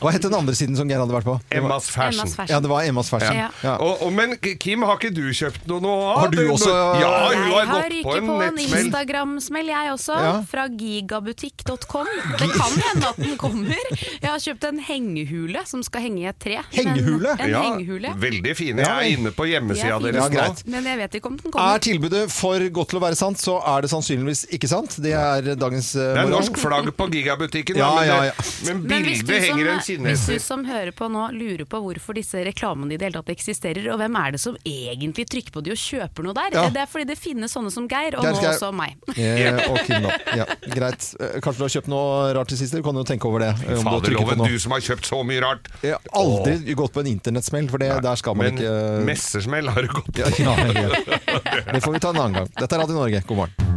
Hva 0.00 0.12
het 0.14 0.22
den 0.26 0.34
andre 0.36 0.54
siden 0.56 0.76
som 0.78 0.88
Geir 0.90 1.00
hadde 1.02 1.14
vært 1.14 1.28
på? 1.28 1.36
Emmas 1.50 1.88
Fashion. 1.90 2.20
Emmas 2.22 2.34
Fashion. 2.36 2.54
Ja, 2.54 2.60
det 2.64 2.70
var 2.72 2.84
Emmas 2.88 3.10
Fashion. 3.12 3.36
Ja. 3.36 3.48
Ja. 3.64 3.74
Og, 3.82 4.02
og, 4.06 4.12
men 4.16 4.36
Kim, 4.40 4.82
har 4.88 4.98
ikke 5.00 5.12
du 5.16 5.22
kjøpt 5.36 5.66
noe 5.70 5.80
nå? 5.84 5.94
Har 6.20 6.28
du 6.32 6.40
også- 6.52 6.74
Ja, 7.00 7.10
hun 7.30 7.50
har 7.50 7.66
har 7.66 7.72
gått 7.74 7.90
ryket 7.92 8.04
på 8.04 8.16
en 8.16 8.26
på 8.30 8.38
en. 8.48 8.58
Instagram-smell, 8.80 9.70
jeg 9.72 9.92
også. 9.94 10.18
Ja. 10.20 10.32
Fra 10.50 10.66
gigabutikk.com. 10.68 12.06
Det 12.38 12.48
kan 12.54 12.76
hende 12.84 13.08
at 13.10 13.16
den 13.20 13.36
kommer. 13.40 13.76
Jeg 14.20 14.28
har 14.30 14.38
kjøpt 14.42 14.64
en 14.68 14.78
hengehule 14.86 15.62
som 15.68 15.82
skal 15.86 16.04
henge 16.06 16.22
i 16.24 16.28
et 16.30 16.38
tre. 16.42 16.58
Hengehule? 16.74 17.34
En, 17.36 17.44
en 17.46 17.50
Ja, 17.50 17.62
hengehule. 17.68 18.12
veldig 18.20 18.54
fine. 18.58 18.84
Jeg 18.84 18.90
er 18.90 19.18
inne 19.18 19.32
på 19.36 19.46
hjemmesida 19.50 19.98
deres 20.02 20.30
Ja, 20.34 20.46
nå. 20.50 20.70
Men 20.70 20.84
jeg 20.90 20.98
vet 21.02 21.18
ikke 21.20 21.30
om 21.32 21.36
den 21.40 21.50
kommer. 21.52 21.74
Er 21.74 21.84
tilbudet 21.84 22.24
for 22.32 22.66
godt 22.70 22.92
til 22.92 23.00
å 23.00 23.04
være 23.04 23.18
sant, 23.18 23.40
så 23.40 23.58
er 23.66 23.82
det 23.86 23.90
sannsynligvis 23.92 24.44
ikke 24.56 24.68
sant. 24.70 24.96
Det 25.02 25.12
er 25.16 25.54
dagens 25.70 25.90
uh, 25.96 26.02
Det 26.14 26.22
er 26.24 26.30
norsk 26.34 26.58
flagg 26.60 26.90
på 26.98 27.06
gigabutikken, 27.14 27.78
Ja, 27.80 27.88
da, 27.94 28.00
men, 28.00 28.08
ja, 28.10 28.18
ja. 28.30 28.32
men 28.66 28.82
Men 28.90 29.04
bildet 29.06 29.42
henger 29.46 29.70
en 29.74 30.06
hvis 30.10 30.26
du 30.26 30.36
som 30.42 30.64
hører 30.66 30.92
på 30.96 31.08
nå 31.12 31.28
lurer 31.32 31.64
på 31.70 31.80
hvorfor 31.84 32.16
disse 32.18 32.42
reklamene 32.46 32.94
i 32.94 32.98
det 33.00 33.08
hele 33.08 33.20
tatt 33.20 33.30
eksisterer, 33.34 33.86
og 33.94 33.98
hvem 34.02 34.16
er 34.20 34.34
det 34.36 34.40
som 34.42 34.56
egentlig 34.66 35.26
trykker 35.30 35.54
på 35.54 35.62
de 35.64 35.72
og 35.74 35.80
kjøper 35.80 36.26
noe 36.26 36.34
der, 36.36 36.50
Ja. 36.58 36.66
det 36.74 36.82
er 36.82 36.90
fordi 36.90 37.06
det 37.12 37.18
finnes 37.20 37.52
sånne 37.54 37.70
som 37.72 37.86
Geir, 37.90 38.16
og 38.18 38.24
Geir 38.26 38.34
nå 38.34 38.40
Geir. 38.42 38.54
også 38.56 38.72
meg. 38.74 38.96
Eh, 39.20 39.58
og 39.70 39.78
Kim, 39.86 40.02
da. 40.04 40.16
Ja, 40.40 40.44
greit. 40.74 41.06
Eh, 41.20 41.38
Kanskje 41.44 41.60
du 41.60 41.64
har 41.66 41.72
kjøpt 41.76 41.90
noe 41.92 42.32
rart 42.36 42.48
til 42.52 42.58
sist? 42.60 42.74
Du 42.74 42.82
kan 42.82 42.96
jo 42.96 43.04
tenke 43.06 43.28
over 43.28 43.44
det. 43.44 43.50
eh, 43.68 43.78
om 43.78 43.84
du 43.84 44.16
har 44.16 44.26
på 44.30 44.36
noe. 44.40 44.48
du 44.48 44.58
som 44.62 44.72
har 44.74 44.80
kjøpt 44.84 45.06
så 45.06 45.20
mye 45.26 45.40
rart. 45.44 45.68
Jeg 45.84 45.94
har 45.96 46.02
aldri 46.16 46.74
gått 46.74 46.92
på 46.96 47.04
en 47.04 47.10
internettsmell, 47.12 47.68
for 47.70 47.78
det, 47.82 47.90
der 48.02 48.20
skal 48.20 48.34
man 48.38 48.50
Men 48.50 48.58
ikke 48.58 49.04
messersmell 49.06 49.68
har 49.70 49.82
du 49.86 49.92
gått 50.00 50.22
ja, 50.22 50.30
på. 50.30 50.42
ja, 50.42 50.88
ja. 50.88 51.72
Det 51.72 51.82
får 51.84 51.92
vi 51.98 52.02
ta 52.06 52.14
en 52.14 52.22
annen 52.24 52.40
gang. 52.42 52.54
Dette 52.58 52.74
er 52.74 52.84
Radio 52.86 52.98
Norge, 53.02 53.22
god 53.28 53.44
morgen. 53.44 53.69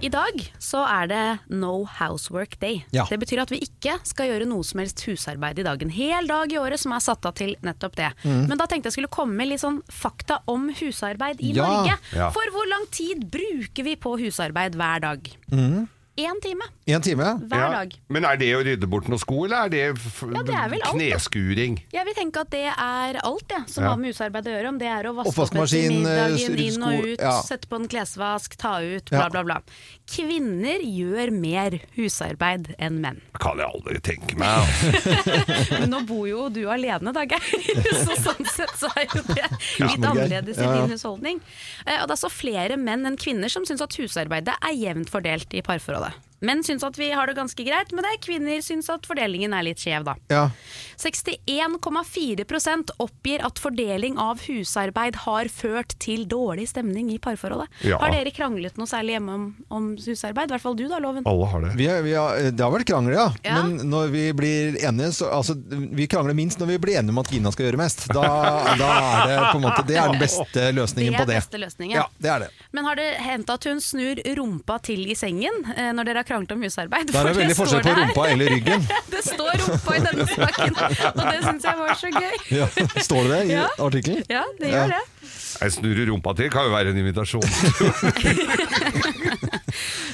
I 0.00 0.08
dag 0.08 0.38
så 0.56 0.80
er 0.88 1.08
det 1.10 1.24
No 1.52 1.82
Housework 1.98 2.54
Day. 2.62 2.78
Ja. 2.94 3.04
Det 3.10 3.18
betyr 3.20 3.42
at 3.42 3.50
vi 3.52 3.58
ikke 3.66 3.98
skal 4.08 4.30
gjøre 4.30 4.46
noe 4.48 4.64
som 4.64 4.80
helst 4.80 5.02
husarbeid 5.04 5.60
i 5.60 5.66
dag. 5.66 5.82
En 5.84 5.92
hel 5.92 6.28
dag 6.30 6.52
i 6.54 6.56
året 6.56 6.80
som 6.80 6.94
er 6.96 7.02
satt 7.04 7.26
av 7.28 7.34
til 7.36 7.52
nettopp 7.66 7.98
det. 8.00 8.08
Mm. 8.24 8.46
Men 8.48 8.56
da 8.62 8.64
tenkte 8.70 8.88
jeg 8.88 8.96
skulle 8.96 9.12
komme 9.12 9.36
med 9.36 9.50
litt 9.52 9.60
sånn 9.60 9.82
fakta 9.92 10.40
om 10.48 10.70
husarbeid 10.80 11.42
i 11.44 11.52
Ja. 11.52 11.66
Norge. 11.68 11.98
Ja. 12.16 12.30
For 12.32 12.48
hvor 12.54 12.70
lang 12.72 12.88
tid 12.96 13.28
bruker 13.30 13.84
vi 13.84 13.96
på 14.00 14.16
husarbeid 14.22 14.78
hver 14.80 15.04
dag? 15.04 15.28
Én 16.20 16.40
time 16.44 16.66
En 16.90 17.00
time? 17.04 17.28
hver 17.48 17.60
Ja. 17.64 17.70
dag. 17.78 17.94
Men 18.12 18.24
er 18.28 18.36
det 18.36 18.48
å 18.56 18.60
rydde 18.66 18.86
bort 18.90 19.06
noen 19.08 19.18
sko, 19.22 19.44
eller 19.46 19.64
er 19.66 19.68
det, 19.72 19.82
f 19.98 20.22
Ja, 20.26 20.42
det 20.42 20.54
er 20.54 20.68
vel 20.68 20.82
alt, 20.82 20.92
da. 20.92 20.98
kneskuring? 20.98 21.78
Jeg 21.94 22.04
vil 22.08 22.14
tenke 22.18 22.40
at 22.44 22.50
det 22.50 22.64
er 22.68 23.20
alt 23.24 23.46
det 23.48 23.60
som 23.70 23.84
Ja. 23.84 23.90
har 23.90 23.96
med 23.96 24.12
husarbeid 24.12 24.44
å 24.44 24.52
gjøre. 24.54 24.68
Om 24.68 24.78
det 24.78 24.88
er 24.90 25.04
å 25.08 25.14
vaske 25.14 25.28
opp 25.30 25.48
etter 25.54 25.88
middagen, 25.88 26.58
inn 26.58 26.82
og 26.82 27.04
ut, 27.04 27.18
ja. 27.20 27.40
sette 27.42 27.66
på 27.70 27.76
en 27.80 27.88
klesvask, 27.88 28.56
ta 28.56 28.78
ut, 28.82 29.08
bla, 29.10 29.28
bla, 29.30 29.42
bla. 29.44 29.60
Kvinner 30.10 30.80
gjør 30.82 31.30
mer 31.32 31.78
husarbeid 31.96 32.74
enn 32.82 33.00
menn. 33.00 33.20
Det 33.32 33.40
kan 33.40 33.56
jeg 33.62 33.68
aldri 33.70 34.00
tenke 34.02 34.36
meg. 34.36 34.48
altså. 34.48 35.78
Men 35.80 35.90
nå 35.94 36.00
bor 36.08 36.26
jo 36.28 36.48
du 36.50 36.64
alene, 36.68 37.12
da, 37.14 37.24
Geir. 37.24 37.40
Så 38.04 38.16
sånn 38.18 38.46
sett 38.50 38.74
så 38.80 38.90
er 38.96 39.06
jo 39.14 39.22
det 39.30 39.46
litt 39.78 40.04
annerledes 40.04 40.58
i 40.58 40.66
din 40.66 40.90
husholdning. 40.96 41.40
Eh, 41.86 42.00
Og 42.02 42.08
det 42.10 42.16
er 42.16 42.22
så 42.26 42.30
flere 42.32 42.76
menn 42.80 43.06
enn 43.06 43.16
kvinner 43.20 43.48
som 43.52 43.64
syns 43.68 43.80
at 43.84 43.94
husarbeidet 44.00 44.56
er 44.60 44.74
jevnt 44.74 45.10
fordelt 45.12 45.52
i 45.54 45.62
parforholdet. 45.62 46.09
Menn 46.40 46.62
syns 46.64 46.84
at 46.86 46.96
vi 46.98 47.10
har 47.12 47.26
det 47.28 47.34
ganske 47.36 47.64
greit, 47.66 47.90
med 47.92 48.04
det 48.06 48.14
er 48.16 48.20
kvinner 48.24 48.62
syns 48.64 48.88
at 48.92 49.04
fordelingen 49.08 49.52
er 49.52 49.62
litt 49.66 49.78
skjev, 49.82 50.04
da. 50.06 50.14
Ja. 50.32 50.46
61,4% 51.00 52.90
oppgir 53.00 53.42
at 53.44 53.58
fordeling 53.60 54.16
av 54.20 54.40
husarbeid 54.46 55.16
har 55.24 55.48
ført 55.52 55.94
til 56.02 56.24
dårlig 56.28 56.68
stemning 56.70 57.10
i 57.12 57.18
parforholdet. 57.22 57.68
Ja. 57.86 57.98
Har 58.02 58.12
dere 58.14 58.32
kranglet 58.34 58.76
noe 58.80 58.88
særlig 58.90 59.16
hjemme 59.16 59.34
om, 59.36 59.44
om 59.72 59.88
husarbeid? 60.00 60.50
I 60.50 60.54
hvert 60.54 60.64
fall 60.64 60.76
du 60.78 60.84
da, 60.90 60.98
Loven. 61.02 61.26
Alle 61.28 61.48
har 61.52 61.64
det. 61.66 61.72
Vi, 61.80 61.88
er- 61.92 62.02
vi 62.04 62.14
har, 62.16 62.40
det 62.50 62.64
har 62.64 62.72
vært 62.74 62.88
krangler, 62.88 63.16
ja. 63.18 63.26
Ja. 63.46 63.60
Men 63.62 63.88
når 63.90 64.10
vi 64.14 64.24
blir 64.36 64.78
enige 64.86 65.12
så, 65.16 65.30
altså, 65.34 65.54
Vi 65.60 66.06
krangler 66.10 66.34
minst 66.36 66.60
når 66.60 66.72
vi 66.74 66.78
blir 66.86 66.98
enige 67.00 67.14
om 67.14 67.20
at 67.22 67.30
Gina 67.32 67.52
skal 67.54 67.68
gjøre 67.68 67.80
mest. 67.80 68.06
Da, 68.10 68.24
da 68.80 68.90
er 68.90 69.28
det 69.30 69.38
på 69.52 69.58
en 69.60 69.64
måte 69.66 69.84
Det 69.88 69.96
er 70.00 70.12
den 70.14 70.20
beste 70.22 70.66
løsningen 70.76 71.12
Det 71.12 71.20
er 71.20 71.24
på 71.24 71.30
det. 71.30 71.38
beste 71.40 71.60
løsningen. 71.62 71.96
Ja, 71.98 72.06
det 72.20 72.30
er 72.34 72.44
det. 72.46 72.50
Men 72.76 72.86
har 72.88 72.98
det 73.00 73.08
hendt 73.24 73.50
at 73.52 73.66
hun 73.68 73.80
snur 73.84 74.20
rumpa 74.40 74.78
til 74.86 75.04
i 75.10 75.16
sengen 75.18 75.60
eh, 75.76 75.90
når 75.96 76.08
dere 76.10 76.22
har 76.22 76.28
kranglet 76.30 76.54
om 76.56 76.62
husarbeid? 76.64 77.10
Da 77.12 77.20
er 77.24 77.30
det 77.30 77.36
veldig 77.42 77.56
forskjell 77.58 77.82
på 77.86 77.94
rumpa 78.00 78.26
eller 78.32 78.54
ryggen. 78.56 78.86
Det 79.14 79.22
står 79.26 79.58
rumpa 79.64 79.96
i 79.98 80.02
denne 80.06 80.26
saken, 80.30 80.76
og 81.10 81.24
det 81.26 81.40
syns 81.44 81.64
jeg 81.68 81.78
var 81.82 81.96
så 82.00 82.10
gøy. 82.14 82.36
Ja, 82.56 82.68
står 83.04 83.26
det 83.26 83.30
det 83.34 83.40
i 83.50 83.56
Ja. 83.58 83.66
artikkelen? 83.86 84.22
Ja, 84.32 84.44
det 84.60 84.70
gjør 84.72 84.94
det. 84.94 85.00
Jeg 85.60 85.72
snurrer 85.76 86.06
rumpa 86.12 86.34
til, 86.38 86.50
kan 86.52 86.68
jo 86.68 86.74
være 86.74 86.92
en 86.94 87.00
invitasjon. 87.02 87.42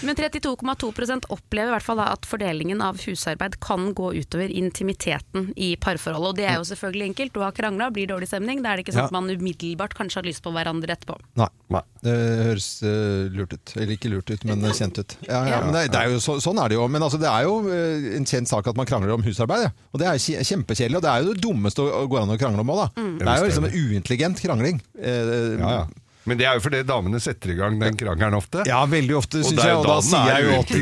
Men 0.06 0.14
32,2% 0.14 1.24
opplever 1.32 1.70
i 1.70 1.74
hvert 1.74 1.84
fall 1.86 1.98
da 1.98 2.10
at 2.14 2.26
fordelingen 2.28 2.82
av 2.84 2.98
husarbeid 3.00 3.56
kan 3.64 3.88
gå 3.96 4.10
utover 4.20 4.52
intimiteten 4.52 5.48
i 5.56 5.72
parforholdet. 5.80 6.28
Og 6.30 6.36
det 6.38 6.46
er 6.50 6.58
jo 6.60 6.66
selvfølgelig 6.68 7.08
enkelt. 7.10 7.32
Du 7.34 7.40
har 7.42 7.54
krangla, 7.56 7.88
blir 7.94 8.06
dårlig 8.10 8.28
stemning. 8.30 8.60
Da 8.62 8.72
er 8.74 8.78
det 8.80 8.86
ikke 8.86 8.94
sånn 8.94 9.06
Ja. 9.06 9.10
at 9.10 9.16
man 9.16 9.30
umiddelbart 9.32 9.96
kanskje 9.98 10.20
har 10.20 10.26
lyst 10.28 10.42
på 10.44 10.52
hverandre 10.54 10.92
etterpå. 10.94 11.16
Nei. 11.40 11.48
Nei. 11.74 11.82
Det 12.06 12.12
høres 12.46 12.66
uh, 12.86 13.26
lurt 13.34 13.56
ut. 13.56 13.72
Eller 13.74 13.96
ikke 13.96 14.10
lurt 14.12 14.30
ut, 14.30 14.44
men 14.46 14.62
eh, 14.62 14.74
kjent 14.76 15.00
ut. 15.00 15.16
Ja, 15.26 15.40
ja, 15.48 15.56
men 15.64 15.72
det, 15.74 15.88
det 15.90 15.98
er 16.04 16.12
jo 16.12 16.20
så, 16.22 16.36
sånn 16.44 16.60
er 16.62 16.70
det 16.70 16.76
jo. 16.78 16.84
Men 16.92 17.02
altså, 17.02 17.18
det 17.18 17.26
er 17.32 17.48
jo 17.48 17.56
uh, 17.66 18.06
en 18.20 18.28
kjent 18.28 18.52
sak 18.52 18.68
at 18.70 18.78
man 18.78 18.86
krangler 18.86 19.16
om 19.16 19.24
husarbeid. 19.26 19.64
Ja. 19.66 19.72
Og 19.90 20.02
det 20.02 20.06
er 20.12 20.20
kje- 20.22 20.44
kjempekjedelig. 20.52 21.00
Og 21.00 21.06
det 21.08 21.10
er 21.10 21.24
jo 21.24 21.32
det 21.34 21.42
dummeste 21.42 21.82
å 21.82 21.88
å 21.96 22.06
gå 22.12 22.20
an 22.20 22.30
å 22.30 22.38
krangle 22.38 22.62
om 22.62 22.70
òg, 22.76 22.84
da. 22.84 22.88
Mm. 23.00 23.12
Det 23.18 23.26
er 23.32 23.40
jo 23.42 23.48
liksom 23.50 23.66
en 23.70 23.76
uintelligent 23.80 24.44
krangling. 24.44 24.78
Eh, 25.06 25.54
Ja, 25.62 25.70
ja. 25.80 25.86
Men 26.26 26.38
det 26.40 26.46
er 26.50 26.56
jo 26.58 26.62
fordi 26.64 26.80
damene 26.82 27.20
setter 27.22 27.52
i 27.52 27.54
gang 27.54 27.76
den 27.78 27.94
krangelen 27.94 28.34
ofte. 28.34 28.64
Ja, 28.66 28.80
veldig 28.90 29.14
ofte, 29.14 29.38
Og 29.44 29.52
syns 29.52 29.60
er 29.62 29.68
jeg. 29.70 29.76
Og 29.78 29.84
da 29.86 29.92
da 29.94 30.00
sier 30.02 30.26
er 30.26 30.40
jeg 30.40 30.46
jo 30.48 30.56
at 30.58 30.72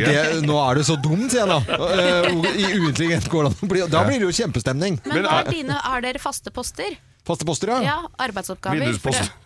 det, 0.40 0.46
nå 0.48 0.56
er 0.70 0.78
du 0.80 0.82
så 0.88 0.96
dum, 1.04 1.26
sier 1.28 1.42
jeg 1.42 1.50
da. 1.52 1.58
Eh, 1.84 2.28
I 2.64 2.68
uintelligent 2.80 3.28
går 3.28 3.44
det 3.44 3.50
an 3.52 3.58
å 3.60 3.68
bli. 3.74 3.82
Da 3.92 4.04
blir 4.08 4.22
det 4.22 4.28
jo 4.30 4.32
kjempestemning. 4.40 4.96
Men, 5.04 5.18
hva 5.26 5.42
er- 5.42 5.50
er 5.50 5.52
dine, 5.52 5.76
har 5.84 6.00
dere 6.00 6.22
faste 6.22 6.48
poster? 6.50 6.96
Faste 7.28 7.44
poster, 7.44 7.68
ja. 7.74 7.80
Ja, 7.84 7.98
arbeidsoppgaver? 8.24 8.80
Vinduspost. 8.86 9.36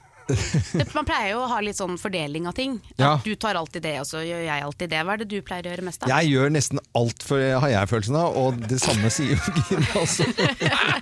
Man 0.94 1.06
pleier 1.08 1.30
jo 1.32 1.40
å 1.44 1.48
ha 1.50 1.58
litt 1.64 1.78
sånn 1.78 1.96
fordeling 2.00 2.46
av 2.50 2.54
ting. 2.58 2.76
Ja. 3.00 3.14
du 3.24 3.30
tar 3.40 3.56
alltid 3.58 3.82
det, 3.86 3.94
og 4.02 4.06
så 4.08 4.20
gjør 4.24 4.42
jeg 4.44 4.64
alltid 4.66 4.90
det. 4.92 5.00
Hva 5.06 5.14
er 5.16 5.22
det 5.22 5.28
du 5.30 5.36
pleier 5.46 5.68
å 5.68 5.72
gjøre 5.72 5.86
mest 5.86 6.04
av? 6.04 6.12
Jeg 6.12 6.32
gjør 6.34 6.52
nesten 6.54 6.82
alt, 7.00 7.24
for 7.24 7.40
jeg 7.42 7.58
har 7.64 7.72
jeg 7.72 7.90
følelsen 7.92 8.18
av, 8.20 8.36
og 8.42 8.58
det 8.68 8.80
samme 8.82 9.10
sier 9.14 9.34
jo 9.36 9.54
Gina 9.68 10.02
også. 10.02 10.26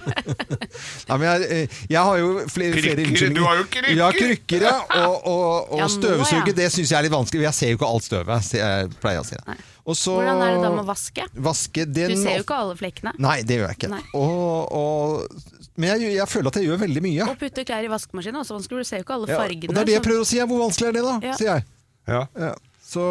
Nei, 1.09 1.17
men 1.17 1.27
jeg, 1.27 1.47
eh, 1.51 1.79
jeg 1.91 2.03
har 2.09 2.21
jo 2.21 2.29
flere, 2.53 2.81
flere 2.81 3.07
unnskyldninger. 3.07 3.39
du 3.41 3.47
har 3.47 3.61
jo 3.61 3.67
krykker! 3.71 3.97
Ja, 3.99 4.11
krykker, 4.17 4.67
ja. 4.69 4.75
Og, 5.07 5.17
og, 5.27 5.73
og 5.73 5.81
Ja, 5.83 5.89
støvsuge, 5.93 6.53
ja. 6.53 6.59
det 6.63 6.69
syns 6.75 6.93
jeg 6.93 6.99
er 7.01 7.07
litt 7.09 7.15
vanskelig. 7.15 7.47
Jeg 7.49 7.59
ser 7.61 7.73
jo 7.73 7.81
ikke 7.81 7.91
alt 7.91 8.07
støvet, 8.07 8.53
jeg 8.57 8.93
pleier 9.03 9.21
jeg 9.21 9.25
å 9.25 9.29
si. 9.31 9.41
det. 9.41 9.59
Og 9.87 9.95
så 9.95 10.17
Hvordan 10.19 10.41
er 10.43 10.57
det 10.57 10.63
da 10.65 10.71
med 10.75 10.83
å 10.83 10.89
vaske? 10.89 11.25
vaske 11.47 11.85
den 11.87 12.11
Du 12.17 12.19
ser 12.19 12.41
jo 12.41 12.47
ikke 12.47 12.57
alle 12.59 12.75
flekkene. 12.79 13.13
Nei, 13.23 13.37
det 13.47 13.61
gjør 13.61 13.69
jeg 13.71 13.79
ikke. 13.79 13.91
Nei. 13.93 14.03
Og, 14.19 14.73
og, 14.75 15.66
men 15.77 15.91
jeg, 15.93 16.15
jeg 16.17 16.29
føler 16.29 16.49
at 16.53 16.57
jeg 16.61 16.69
gjør 16.71 16.81
veldig 16.85 17.03
mye. 17.05 17.27
Å 17.29 17.37
putte 17.41 17.65
klær 17.69 17.85
i 17.85 17.91
vaskemaskinen 17.93 18.41
også 18.43 18.57
vanskelig, 18.57 18.85
du 18.85 18.89
ser 18.89 19.03
jo 19.03 19.07
ikke 19.07 19.15
alle 19.19 19.29
Ja, 19.33 19.41
fargene. 19.43 19.69
og 19.71 19.75
det 19.75 19.83
er 19.83 19.91
det 19.91 19.97
jeg 19.99 20.05
prøver 20.07 20.25
å 20.25 20.29
si. 20.31 20.39
Hvor 20.41 20.63
vanskelig 20.65 20.89
er 20.89 20.97
det, 20.97 21.05
da? 21.07 21.15
Ja. 21.27 21.37
Sier 21.41 21.53
jeg. 21.53 21.67
Ja. 22.07 22.23
Ja. 22.47 22.55
Så 22.87 23.03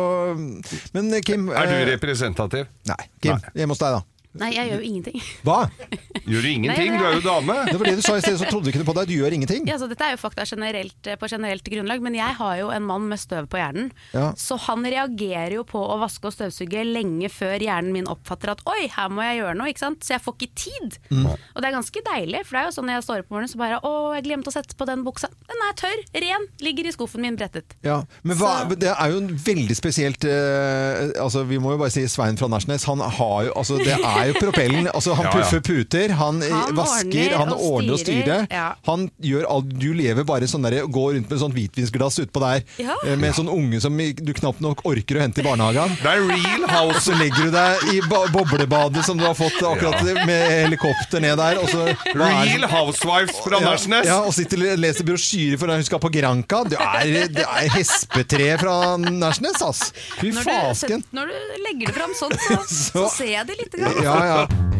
Men 0.95 1.12
Kim 1.28 1.49
Er 1.51 1.67
du 1.67 1.73
eh, 1.75 1.86
representativ? 1.91 2.69
Nei. 2.88 3.01
Kim, 3.21 3.41
hjemme 3.54 3.75
hos 3.75 3.82
deg, 3.84 3.97
da. 3.97 4.04
Nei, 4.36 4.50
jeg 4.56 4.67
gjør 4.69 4.82
jo 4.82 4.88
ingenting. 4.89 5.21
Hva? 5.48 5.58
Gjør 6.26 6.41
du 6.41 6.50
ingenting? 6.50 6.89
Nei, 6.91 7.00
Du 7.00 7.06
er 7.06 7.13
jo 7.19 7.24
dame. 7.26 7.56
Det 7.71 7.76
var 7.80 7.88
det 7.89 7.95
du 8.00 8.04
sa 8.06 8.15
i 8.17 8.24
sted, 8.24 8.38
så 8.39 8.48
trodde 8.50 8.65
du 8.67 8.71
ikke 8.74 8.82
det 8.82 8.88
på 8.89 8.95
deg. 8.98 9.08
Du 9.12 9.13
gjør 9.15 9.36
ingenting. 9.38 9.67
Ja, 9.69 9.78
så 9.82 9.88
dette 9.91 10.04
er 10.08 10.15
jo 10.15 10.19
fakta 10.21 10.45
generelt, 10.50 10.98
eh, 11.08 11.17
på 11.21 11.30
generelt 11.32 11.63
grunnlag, 11.71 12.02
men 12.04 12.15
jeg 12.17 12.36
har 12.39 12.56
jo 12.60 12.69
en 12.74 12.86
mann 12.88 13.06
med 13.12 13.21
støv 13.21 13.48
på 13.52 13.60
hjernen. 13.62 13.91
Ja. 14.15 14.32
Så 14.39 14.58
han 14.65 14.84
reagerer 14.86 15.56
jo 15.60 15.63
på 15.67 15.80
å 15.80 15.98
vaske 16.02 16.28
og 16.30 16.36
støvsuge 16.36 16.84
lenge 16.88 17.30
før 17.32 17.62
hjernen 17.62 17.93
min 17.95 18.10
oppfatter 18.12 18.54
at 18.56 18.63
oi, 18.71 18.88
her 18.95 19.12
må 19.13 19.24
jeg 19.26 19.39
gjøre 19.41 19.56
noe, 19.60 19.69
ikke 19.71 19.84
sant. 19.86 20.04
Så 20.06 20.15
jeg 20.15 20.24
får 20.26 20.38
ikke 20.39 20.52
tid. 20.65 20.98
Mm. 21.12 21.28
Og 21.32 21.62
det 21.62 21.69
er 21.69 21.76
ganske 21.78 22.04
deilig, 22.10 22.43
for 22.48 22.58
det 22.58 22.63
er 22.63 22.69
jo 22.69 22.76
sånn 22.80 22.89
når 22.89 22.98
jeg 23.00 23.08
står 23.08 23.24
opp 23.24 23.30
om 23.32 23.38
morgenen 23.38 23.54
så 23.54 23.62
bare 23.62 23.80
å, 23.86 23.93
jeg 24.17 24.26
glemte 24.28 24.52
å 24.52 24.56
sette 24.56 24.76
på 24.80 24.89
den 24.89 25.06
buksa. 25.06 25.30
Den 25.52 25.63
er 25.69 25.78
tørr, 25.80 26.04
ren, 26.26 26.48
ligger 26.65 26.89
i 26.89 26.95
skuffen 26.95 27.24
min 27.26 27.38
brettet. 27.39 27.78
Ja, 27.86 28.02
men 28.26 28.39
hva, 28.39 28.56
Så- 28.65 28.80
det 28.82 28.91
er 28.95 29.13
jo 29.13 29.21
en 29.24 29.32
veldig 29.45 29.76
spesielt 29.78 30.26
eh, 30.28 31.13
altså 31.21 31.43
Vi 31.48 31.58
må 31.62 31.76
jo 31.76 31.80
bare 31.82 31.93
si 31.93 32.04
Svein 32.12 32.38
fra 32.39 32.48
Nesjnes, 32.52 32.84
Han 32.89 33.00
har 33.00 33.43
jo 33.48 33.54
altså 33.56 33.78
Det 33.80 33.93
er 33.95 34.24
jo 34.31 34.39
propellen. 34.39 34.88
Altså 34.93 35.13
Han 35.15 35.27
puffer 35.33 35.61
puter, 35.61 36.09
han, 36.19 36.41
eh, 36.43 36.49
Han 36.53 36.75
vasker, 36.75 37.31
ordner 37.33 37.38
han 37.38 37.53
og 37.53 37.61
ordner 37.71 37.93
og 37.93 37.99
styrer. 37.99 38.23
styrer, 38.23 38.47
ja. 38.51 38.67
Han 38.88 39.09
gjør 39.21 39.45
alt 39.49 39.69
Du 39.79 39.93
lever 39.93 40.23
bare 40.23 40.47
sånn 40.47 40.63
der 40.63 40.85
Går 40.88 41.13
rundt 41.15 41.29
med 41.29 41.39
sånn 41.39 41.53
hvitvinsglass 41.53 42.19
utpå 42.25 42.39
der 42.43 42.63
Ja. 42.81 42.95
eh, 43.05 43.15
med 43.15 43.29
en 43.29 43.33
sånn 43.33 43.49
unge 43.51 43.81
som 43.81 43.95
du 43.97 44.33
knapt 44.33 44.61
nok 44.61 44.81
orker 44.85 45.17
å 45.17 45.21
hente 45.21 45.39
i 45.39 45.43
barnehagen. 45.43 45.95
Det 46.01 46.05
er 46.11 46.21
real 46.27 46.67
house. 46.69 46.95
Og 46.95 47.01
så 47.01 47.19
legger 47.19 47.45
du 47.45 47.51
deg 47.51 47.95
i 47.95 48.01
boblebadet 48.33 49.03
som 49.05 49.17
du 49.17 49.23
har 49.25 49.33
fått 49.38 49.57
akkurat 49.61 50.01
med 50.25 50.43
helikopter 50.65 51.19
ned 51.21 51.38
der. 51.38 51.57
Og 51.61 51.69
så, 51.69 51.88
er- 51.89 52.15
Real 52.15 52.67
housewives 52.69 53.35
fra 53.43 53.59
Nærsnes. 53.59 54.05
ja, 54.05 54.19
og 54.21 54.33
sitter 54.33 54.57
og 54.73 54.79
leser 54.79 55.03
brosjyrer 55.07 55.59
for 55.59 55.67
hun 55.67 55.83
skal 55.83 55.99
på 55.99 56.11
Granca. 56.13 56.63
Det 56.69 56.77
er, 56.79 57.27
det 57.27 57.45
er 57.45 57.69
hespetre 57.75 58.57
fra 58.61 58.95
Nærsnes, 58.97 59.61
ass! 59.65 59.91
Fy 60.19 60.31
fasken! 60.31 61.03
når 61.15 61.27
du 61.31 61.63
legger 61.65 61.91
det 61.91 61.95
fram 61.95 62.13
sånn, 62.17 62.33
så, 62.39 62.57
så 62.67 62.91
Så- 63.05 63.09
ser 63.17 63.31
jeg 63.33 63.47
det 63.47 63.57
lite 63.59 63.77
grann. 63.81 64.03
Ja, 64.03 64.14
ja. 64.23 64.45
Morgenklubben? 64.45 64.75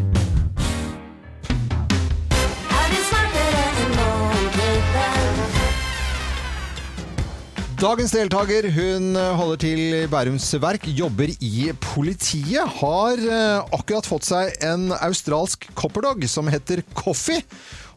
Dagens 7.76 8.14
deltaker 8.16 8.70
hun 8.72 9.18
holder 9.36 9.58
til 9.60 9.80
i 9.98 10.06
Bærums 10.08 10.46
Verk, 10.64 10.86
jobber 10.96 11.28
i 11.44 11.74
politiet. 11.84 12.64
Har 12.80 13.20
eh, 13.20 13.74
akkurat 13.76 14.08
fått 14.08 14.24
seg 14.30 14.56
en 14.64 14.94
australsk 14.96 15.68
copperdog 15.76 16.24
som 16.32 16.48
heter 16.48 16.86
Coffee. 16.96 17.44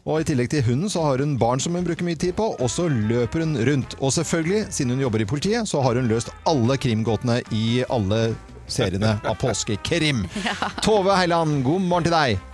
Og 0.03 0.19
I 0.19 0.27
tillegg 0.27 0.51
til 0.51 0.65
hunden 0.67 0.91
så 0.91 1.05
har 1.07 1.23
hun 1.23 1.37
barn 1.39 1.63
som 1.63 1.77
hun 1.79 1.87
bruker 1.87 2.03
mye 2.03 2.19
tid 2.19 2.35
på, 2.35 2.51
og 2.59 2.69
så 2.71 2.89
løper 2.91 3.45
hun 3.45 3.55
rundt. 3.69 3.95
Og 4.03 4.11
selvfølgelig, 4.17 4.67
siden 4.75 4.97
hun 4.97 5.05
jobber 5.05 5.23
i 5.23 5.29
politiet, 5.31 5.71
så 5.71 5.79
har 5.85 5.95
hun 5.95 6.11
løst 6.11 6.33
alle 6.49 6.75
krimgåtene 6.75 7.39
i 7.55 7.81
alle 7.87 8.33
seriene 8.73 9.17
av 9.25 9.35
påskekrim. 9.41 10.25
Tove 10.85 11.17
Heiland, 11.17 11.63
god 11.65 11.81
morgen 11.81 12.07
til 12.09 12.15
deg. 12.15 12.45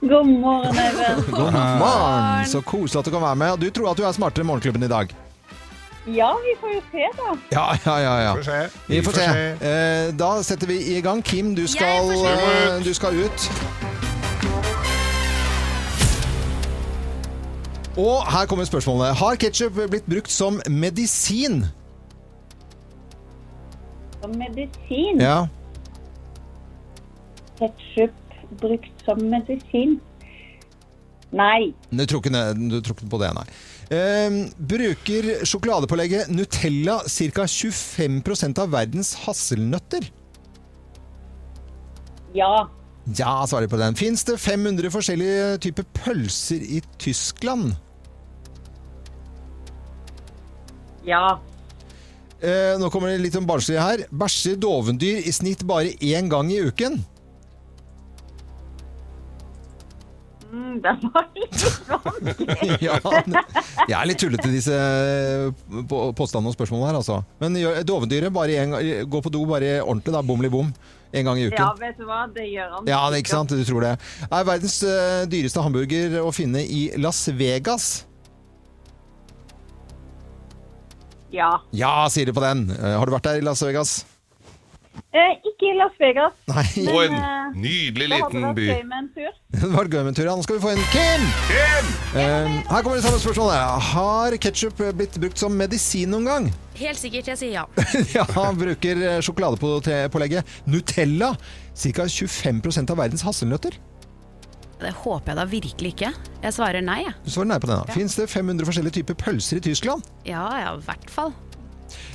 God 0.00 0.26
morgen, 0.26 0.76
Eivind. 0.78 1.30
God 1.30 1.52
morgen! 1.52 2.46
Så 2.46 2.60
koselig 2.62 3.00
at 3.00 3.08
du 3.08 3.10
kan 3.10 3.22
være 3.22 3.36
med. 3.36 3.58
Du 3.58 3.70
tror 3.70 3.90
at 3.90 3.98
du 3.98 4.04
er 4.06 4.14
smartere 4.14 4.44
enn 4.44 4.50
Morgenklubben 4.52 4.86
i 4.86 4.90
dag? 4.90 5.14
Ja, 6.08 6.30
vi 6.44 6.54
får 6.60 6.70
jo 6.72 6.82
se, 6.92 7.08
da. 7.18 7.32
Ja, 7.52 7.64
ja, 7.84 7.96
ja. 8.00 8.14
ja. 8.22 8.34
Får 8.34 8.42
se. 8.42 8.60
Vi 8.86 9.02
får 9.02 9.12
se. 9.12 9.26
Eh, 9.70 10.14
da 10.16 10.30
setter 10.42 10.70
vi 10.70 10.78
i 10.96 11.00
gang. 11.04 11.22
Kim, 11.22 11.54
du 11.54 11.66
skal, 11.68 12.12
eh, 12.14 12.78
du 12.84 12.94
skal 12.94 13.18
ut. 13.18 13.50
Og 17.98 18.32
her 18.32 18.46
kommer 18.46 18.64
spørsmålet. 18.64 19.16
Har 19.18 19.36
ketsjup 19.36 19.82
blitt 19.90 20.06
brukt 20.06 20.30
som 20.30 20.60
medisin? 20.70 21.64
Som 24.22 24.34
medisin. 24.38 25.20
Ja. 25.22 25.46
Ketchup 27.58 28.14
brukt 28.60 29.04
som 29.04 29.20
medisin. 29.30 29.98
Nei. 31.30 31.72
Du 31.90 32.04
tror 32.08 32.22
ikke, 32.22 32.44
du 32.56 32.78
tror 32.80 32.96
ikke 32.96 33.10
på 33.12 33.20
det, 33.20 33.32
nei. 33.36 33.44
Eh, 33.88 34.38
bruker 34.70 35.28
sjokoladepålegget 35.48 36.30
Nutella 36.32 36.98
ca. 37.04 37.44
25% 37.48 38.62
av 38.64 38.72
verdens 38.72 39.14
hasselnøtter? 39.24 40.08
Ja. 42.36 42.68
Ja, 43.16 43.34
svarer 43.48 43.68
på 43.68 43.80
den. 43.80 43.96
Fins 43.96 44.24
det 44.28 44.36
500 44.40 44.90
forskjellige 44.92 45.58
typer 45.64 45.86
pølser 45.96 46.60
i 46.60 46.82
Tyskland? 47.00 47.72
Ja. 51.08 51.38
Eh, 52.38 52.74
nå 52.78 52.90
kommer 52.94 53.10
det 53.10 53.22
litt 53.22 53.36
om 53.38 53.46
barnslige 53.46 53.82
her. 53.82 54.04
Bæsjer 54.14 54.58
dovendyr 54.62 55.24
i 55.26 55.32
snitt 55.34 55.64
bare 55.66 55.96
én 55.98 56.30
gang 56.30 56.50
i 56.54 56.60
uken? 56.68 57.00
Mm, 60.48 60.78
det 60.80 60.92
var 61.02 61.26
litt 61.36 61.64
vanskelig. 61.90 62.78
ja, 62.86 63.00
jeg 63.02 63.96
er 63.98 64.06
litt 64.08 64.22
tullete 64.22 64.52
disse 64.52 64.76
eh, 64.76 65.50
påstandene 65.90 66.54
og 66.54 66.56
spørsmålene 66.56 66.92
her, 66.92 67.00
altså. 67.02 67.18
Men 67.42 67.58
dovendyret 67.84 68.32
gang, 68.32 68.78
på 69.10 69.34
do 69.34 69.42
bare 69.50 69.80
ordentlig, 69.82 70.14
da. 70.14 70.22
Bomli 70.22 70.52
bom. 70.52 70.70
En 71.12 71.24
gang 71.24 71.38
i 71.40 71.46
uken. 71.48 71.58
Ja, 71.58 71.72
vet 71.80 71.96
du 71.96 72.04
hva? 72.04 72.26
Det 72.32 72.44
gjør 72.50 72.74
han. 72.76 72.88
Ja, 72.88 73.00
det, 73.08 73.22
ikke 73.22 73.32
sant? 73.32 73.52
Du 73.52 73.64
tror 73.64 73.84
det. 73.84 73.94
Er 74.28 74.44
verdens 74.44 74.82
eh, 74.84 75.24
dyreste 75.30 75.64
hamburger 75.64 76.20
å 76.20 76.32
finne 76.36 76.62
i 76.62 76.90
Las 77.00 77.24
Vegas? 77.32 78.07
Ja. 81.34 81.58
Ja, 81.76 82.06
sier 82.12 82.28
du 82.28 82.34
på 82.36 82.44
den. 82.44 82.68
Eh, 82.72 82.94
har 82.98 83.06
du 83.06 83.12
vært 83.14 83.28
der 83.28 83.40
i 83.42 83.44
Las 83.44 83.62
Vegas? 83.64 84.00
Eh, 85.14 85.34
ikke 85.46 85.70
i 85.70 85.74
Las 85.78 85.94
Vegas. 86.00 86.34
Nei. 86.50 86.64
Og 86.90 86.98
en 87.06 87.14
eh, 87.16 87.56
nydelig 87.56 88.08
liten 88.12 88.48
by. 88.56 88.66
Det 89.58 89.70
var 89.72 89.88
gøy 89.88 90.02
med 90.04 90.10
en 90.12 90.16
tur. 90.18 90.26
ja. 90.28 90.34
Nå 90.36 90.44
skal 90.44 90.58
vi 90.58 90.62
få 90.62 90.72
inn 90.74 90.82
Kim! 90.92 91.26
Kim! 91.48 91.90
Eh, 92.20 92.56
her 92.68 92.82
kommer 92.82 92.98
det 92.98 93.04
samme 93.06 93.20
spørsmålet. 93.22 93.88
Har 93.92 94.36
ketsjup 94.44 94.82
blitt 94.98 95.16
brukt 95.22 95.40
som 95.40 95.56
medisin 95.56 96.12
noen 96.12 96.28
gang? 96.28 96.50
Helt 96.78 97.00
sikkert, 97.00 97.30
jeg 97.32 97.40
sier 97.40 97.54
ja. 97.56 97.64
ja, 98.16 98.26
han 98.36 98.58
bruker 98.60 99.00
sjokoladepålegget 99.24 100.58
Nutella. 100.68 101.32
Ca. 101.78 102.08
25% 102.10 102.90
av 102.92 102.98
verdens 103.00 103.24
hasselnøtter. 103.26 103.78
Det 104.78 104.92
håper 104.94 105.32
jeg 105.32 105.38
da 105.40 105.44
virkelig 105.50 105.90
ikke. 105.94 106.10
Jeg 106.44 106.54
svarer 106.54 106.84
nei, 106.86 107.00
jeg. 107.02 107.14
Du 107.24 107.30
svarer 107.34 107.50
nei 107.50 107.58
på 107.62 107.66
den. 107.70 107.80
da. 107.82 107.94
Fins 107.96 108.14
det 108.18 108.28
500 108.30 108.68
forskjellige 108.68 109.00
typer 109.00 109.16
pølser 109.18 109.58
i 109.58 109.64
Tyskland? 109.66 110.04
Ja 110.28 110.44
ja, 110.62 110.74
i 110.78 110.84
hvert 110.86 111.10
fall. 111.10 111.32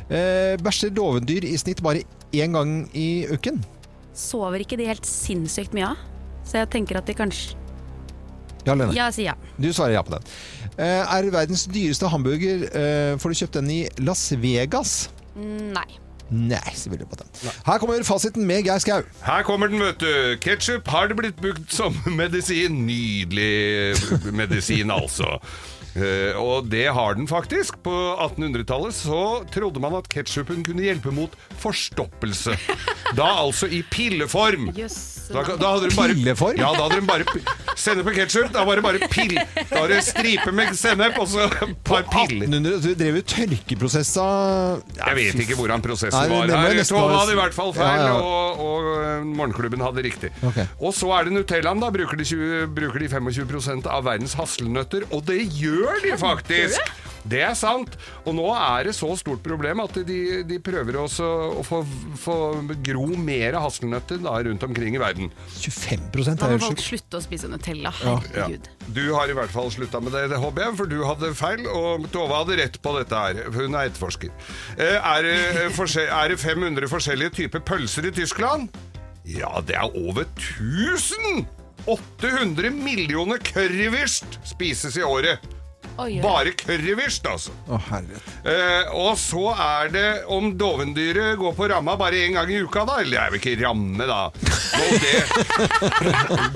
Eh, 0.08 0.54
bæsjer 0.64 0.94
dovendyr 0.96 1.44
i 1.48 1.58
snitt 1.60 1.82
bare 1.84 2.06
én 2.32 2.56
gang 2.56 2.76
i 2.96 3.26
uken? 3.34 3.60
Sover 4.16 4.62
ikke 4.64 4.78
de 4.80 4.88
helt 4.88 5.08
sinnssykt 5.10 5.74
mye 5.76 5.92
av? 5.92 6.02
Så 6.48 6.60
jeg 6.62 6.72
tenker 6.76 7.00
at 7.00 7.08
de 7.10 7.16
kanskje 7.18 7.58
Ja 8.68 8.76
Lene. 8.80 8.94
Ja, 8.96 9.10
ja. 9.20 9.34
Du 9.60 9.68
svarer 9.76 9.98
ja 9.98 10.04
på 10.06 10.14
den. 10.14 10.24
Eh, 10.78 11.02
er 11.04 11.28
verdens 11.34 11.66
dyreste 11.68 12.08
hamburger 12.08 12.64
eh, 12.72 13.18
Får 13.20 13.34
du 13.34 13.40
kjøpt 13.42 13.58
den 13.60 13.72
i 13.74 13.82
Las 14.00 14.30
Vegas? 14.40 15.10
Mm, 15.36 15.74
Nei. 15.76 15.90
Nei, 16.34 16.62
selvfølgelig 16.74 17.10
på 17.12 17.20
den. 17.20 17.32
Her 17.68 17.78
kommer 17.82 18.06
fasiten 18.08 18.48
med 18.50 18.66
Geir 18.66 18.82
Skau. 18.82 19.04
Her 19.26 19.46
kommer 19.46 19.70
den, 19.70 19.84
vet 19.84 20.02
du. 20.02 20.10
Ketchup 20.42 20.90
har 20.90 21.12
det 21.12 21.18
blitt 21.20 21.38
brukt 21.42 21.70
som 21.74 21.96
medisin. 22.22 22.84
Nydelig 22.88 24.34
medisin, 24.34 24.92
altså. 24.94 25.38
Uh, 25.94 26.34
og 26.42 26.72
det 26.74 26.88
har 26.90 27.14
den 27.20 27.28
faktisk. 27.30 27.78
På 27.86 27.94
1800-tallet 28.18 28.96
så 28.98 29.22
trodde 29.54 29.84
man 29.84 30.00
at 30.00 30.10
ketsjupen 30.10 30.66
kunne 30.66 30.88
hjelpe 30.88 31.14
mot 31.14 31.36
forstoppelse. 31.62 32.58
Da 33.14 33.30
altså 33.44 33.70
i 33.70 33.84
pilleform. 33.94 34.72
Jøss. 34.78 35.13
Da, 35.32 35.44
da 35.56 35.70
hadde 35.76 35.88
hun 35.88 35.96
bare, 35.96 36.16
Pilleform? 36.18 36.58
Ja, 36.60 36.72
da 36.76 36.88
hadde 36.88 37.00
hun 37.00 37.08
bare 37.08 37.26
Sennep 37.80 38.10
og 38.12 38.18
ketsjup. 38.18 38.50
Da 38.54 38.64
var 38.68 38.80
det 38.80 38.84
bare 38.86 39.08
pill. 39.12 39.36
Da 39.70 39.80
var 39.80 39.92
det 39.92 40.02
stripe 40.06 40.52
med 40.56 40.74
sennep 40.78 41.18
og 41.22 41.30
så 41.32 41.46
et 41.48 41.78
par 41.88 42.04
piller. 42.12 42.46
1800, 42.50 42.82
du 42.84 42.90
drev 43.00 43.20
jo 43.20 43.24
tørkeprosessa 43.34 44.26
Jeg 45.00 45.18
vet 45.20 45.42
ikke 45.46 45.58
hvordan 45.60 45.84
prosessen 45.86 46.20
Nei, 46.30 46.42
var 46.52 46.68
her. 46.68 46.84
Tove 46.88 47.16
hadde 47.16 47.36
i 47.36 47.40
hvert 47.40 47.56
fall 47.56 47.74
feil, 47.76 48.04
Ja, 48.04 48.12
ja. 48.12 48.20
og, 48.20 48.62
og 48.68 48.92
eh, 49.00 49.26
Morgenklubben 49.34 49.84
hadde 49.86 50.04
riktig. 50.06 50.34
Okay. 50.44 50.68
Og 50.80 50.94
så 50.98 51.10
er 51.18 51.30
det 51.30 51.38
Nutellaen. 51.38 51.82
Da 51.84 51.90
bruker 51.94 52.20
de, 52.20 52.28
20, 52.28 52.68
bruker 52.76 53.04
de 53.06 53.10
25% 53.14 53.90
av 53.90 54.06
verdens 54.10 54.36
hasselnøtter, 54.40 55.08
og 55.14 55.26
det 55.30 55.42
gjør 55.58 56.04
de 56.06 56.16
faktisk! 56.20 56.94
Det 57.24 57.40
er 57.46 57.54
sant. 57.56 57.94
Og 58.28 58.34
nå 58.36 58.46
er 58.52 58.90
det 58.90 58.94
så 58.98 59.08
stort 59.20 59.40
problem 59.46 59.80
at 59.84 59.96
de, 60.08 60.18
de 60.48 60.58
prøver 60.64 60.98
også 61.00 61.28
å 61.60 61.64
få, 61.64 61.80
få 62.20 62.36
gro 62.84 63.06
mer 63.16 63.56
hasselnøtter 63.64 64.20
da, 64.26 64.34
rundt 64.44 64.66
omkring 64.68 64.98
i 64.98 65.02
verden. 65.02 65.30
25 65.56 66.10
Da 66.14 66.34
er 66.34 66.36
må 66.36 66.50
helt 66.58 66.66
folk 66.68 66.82
sjukt. 66.82 66.88
slutte 66.90 67.22
å 67.22 67.24
spise 67.24 67.48
Nutella. 67.52 67.94
Ja. 68.36 68.50
Du 68.94 69.02
har 69.16 69.32
i 69.32 69.38
hvert 69.38 69.54
fall 69.56 69.72
slutta 69.72 70.02
med 70.04 70.12
det, 70.18 70.26
det 70.34 70.42
håper 70.44 70.66
jeg, 70.68 70.78
for 70.82 70.92
du 70.92 70.98
hadde 71.08 71.32
feil, 71.40 71.64
og 71.72 72.10
Tove 72.12 72.42
hadde 72.42 72.60
rett 72.60 72.82
på 72.84 72.96
dette 73.00 73.24
her. 73.26 73.40
Hun 73.56 73.74
er 73.80 73.88
etterforsker. 73.92 74.34
Eh, 74.78 75.00
Er 75.14 75.24
det, 75.24 75.38
eh, 75.64 76.04
er 76.10 76.30
det 76.34 76.40
500 76.44 76.90
forskjellige 76.92 77.38
typer 77.40 77.64
pølser 77.64 78.08
i 78.10 78.12
Tyskland? 78.12 78.68
Ja, 79.24 79.62
det 79.64 79.76
er 79.80 79.88
over 79.96 80.26
1000! 80.36 81.46
800 81.88 82.70
millioner 82.72 83.40
currywurst 83.44 84.38
spises 84.48 84.96
i 85.00 85.04
året. 85.04 85.40
Oi, 85.94 86.16
oi. 86.18 86.22
Bare 86.24 86.52
currywurst, 86.58 87.28
altså. 87.30 87.52
Å, 87.70 87.78
herlighet. 87.92 88.30
Eh, 88.50 88.94
og 88.98 89.14
så 89.22 89.52
er 89.54 89.92
det 89.94 90.06
om 90.34 90.48
dovendyret 90.58 91.38
går 91.38 91.54
på 91.58 91.68
ramma 91.70 91.94
bare 92.00 92.24
én 92.26 92.34
gang 92.34 92.50
i 92.50 92.58
uka, 92.66 92.82
da. 92.90 92.96
Eller 93.04 93.14
det 93.14 93.22
er 93.22 93.30
vel 93.36 93.40
ikke 93.44 93.54
ramme, 93.62 94.08
da. 94.10 94.22
Og 94.74 94.90
det, 95.04 95.18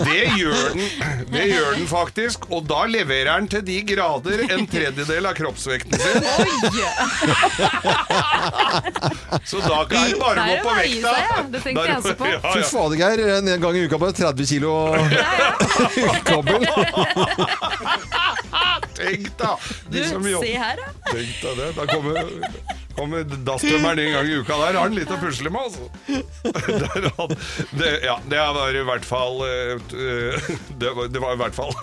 det, 0.01 0.23
gjør 0.39 0.73
den, 0.73 0.87
det 1.35 1.43
gjør 1.51 1.69
den 1.77 1.85
faktisk. 1.91 2.47
Og 2.49 2.65
da 2.69 2.81
leverer 2.89 3.29
den 3.37 3.47
til 3.53 3.63
de 3.67 3.77
grader 3.93 4.41
en 4.47 4.65
tredjedel 4.71 5.29
av 5.29 5.37
kroppsvekten 5.37 6.01
sin. 6.01 6.25
Så 9.45 9.61
da 9.61 9.83
kan 9.85 10.01
den 10.09 10.17
bare 10.19 10.47
gå 10.49 10.57
på 10.65 10.75
vekta. 10.81 11.13
ja. 11.21 11.37
Det 11.53 11.61
tenkte 11.63 11.85
jeg 11.91 11.97
også 12.01 12.15
på. 12.19 12.31
Ja, 12.33 12.41
Fy 12.57 12.65
fader, 12.73 12.97
Geir. 13.03 13.23
En 13.37 13.53
gang 13.61 13.77
i 13.77 13.85
uka 13.85 14.01
bare 14.01 14.17
30 14.17 14.49
kilo 14.49 14.73
kabel. 16.27 16.65
Tenk 18.97 19.26
da! 19.39 19.53
Du, 19.89 19.99
se 20.03 20.53
her, 20.57 20.79
da. 20.79 20.91
Tenk 21.11 21.41
deg 21.43 21.59
det. 21.59 21.69
Da 21.77 21.85
kommer, 21.89 22.31
kommer 22.97 23.27
dasstømmeren 23.47 24.01
en 24.05 24.13
gang 24.15 24.31
i 24.31 24.39
uka. 24.41 24.57
Der 24.63 24.77
har 24.77 24.79
han 24.85 24.95
litt 24.97 25.11
å 25.11 25.19
pusle 25.21 25.51
med, 25.53 25.61
altså. 25.67 25.85
Det, 27.77 27.91
ja, 28.05 28.17
det 28.29 28.41
var 28.57 28.79
i 28.79 28.85
hvert 28.87 29.05
fall 29.07 29.43
eh, 29.47 29.75
eh, 29.75 30.51
det, 30.81 30.93
var, 30.95 31.11
det 31.11 31.23
var 31.23 31.37
i 31.37 31.41
hvert 31.43 31.57
fall 31.57 31.75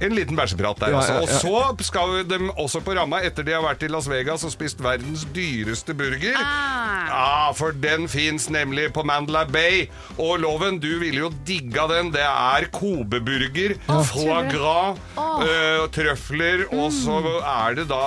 en 0.00 0.14
liten 0.16 0.36
bæsjeprat 0.38 0.80
der, 0.80 0.90
Ja, 0.94 0.96
altså. 0.96 1.12
ja, 1.12 1.18
ja. 1.18 1.24
Og 1.24 1.76
så 1.78 1.84
skal 1.84 2.24
de 2.30 2.38
også 2.56 2.80
på 2.84 2.94
ramma 2.96 3.20
etter 3.26 3.44
de 3.46 3.52
har 3.52 3.62
vært 3.64 3.82
i 3.84 3.90
Las 3.92 4.08
Vegas 4.10 4.44
og 4.48 4.52
spist 4.54 4.80
verdens 4.82 5.26
dyreste 5.34 5.94
burger. 5.94 6.36
Ah. 6.40 7.10
Ja, 7.10 7.50
for 7.56 7.74
den 7.76 8.06
fins 8.08 8.48
nemlig 8.50 8.92
på 8.96 9.02
Mandela 9.06 9.44
Bay. 9.44 9.88
Og 10.18 10.38
Loven, 10.40 10.78
du 10.80 10.88
ville 11.02 11.20
jo 11.24 11.30
digga 11.46 11.86
den. 11.90 12.12
Det 12.14 12.22
er 12.24 12.68
Kobe-burger, 12.72 13.74
foie 14.08 14.40
gras, 14.52 14.98
øh, 15.18 15.88
trøfler, 15.94 16.64
og 16.72 16.92
så 16.94 17.18
er 17.40 17.74
det 17.80 17.88
da 17.90 18.00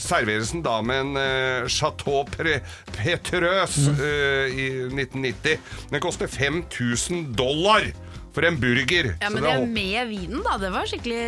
serveres 0.00 0.54
den 0.54 0.62
da 0.64 0.78
med 0.84 1.00
en 1.00 1.16
uh, 1.18 1.68
Chateau 1.68 2.24
Pre 2.30 2.60
Petrøs 2.94 3.76
uh, 3.88 4.46
i 4.48 4.68
1990. 4.88 5.58
Den 5.90 6.00
koster 6.04 6.26
5000 6.30 7.34
dollar 7.38 7.90
for 8.34 8.44
en 8.48 8.56
burger. 8.60 9.12
Ja, 9.20 9.28
Så 9.28 9.34
men 9.34 9.42
det 9.44 9.50
det 9.50 9.60
er 9.62 9.66
med 9.66 10.08
vinen, 10.10 10.40
da. 10.44 10.56
Det 10.58 10.72
var 10.74 10.88
skikkelig 10.90 11.20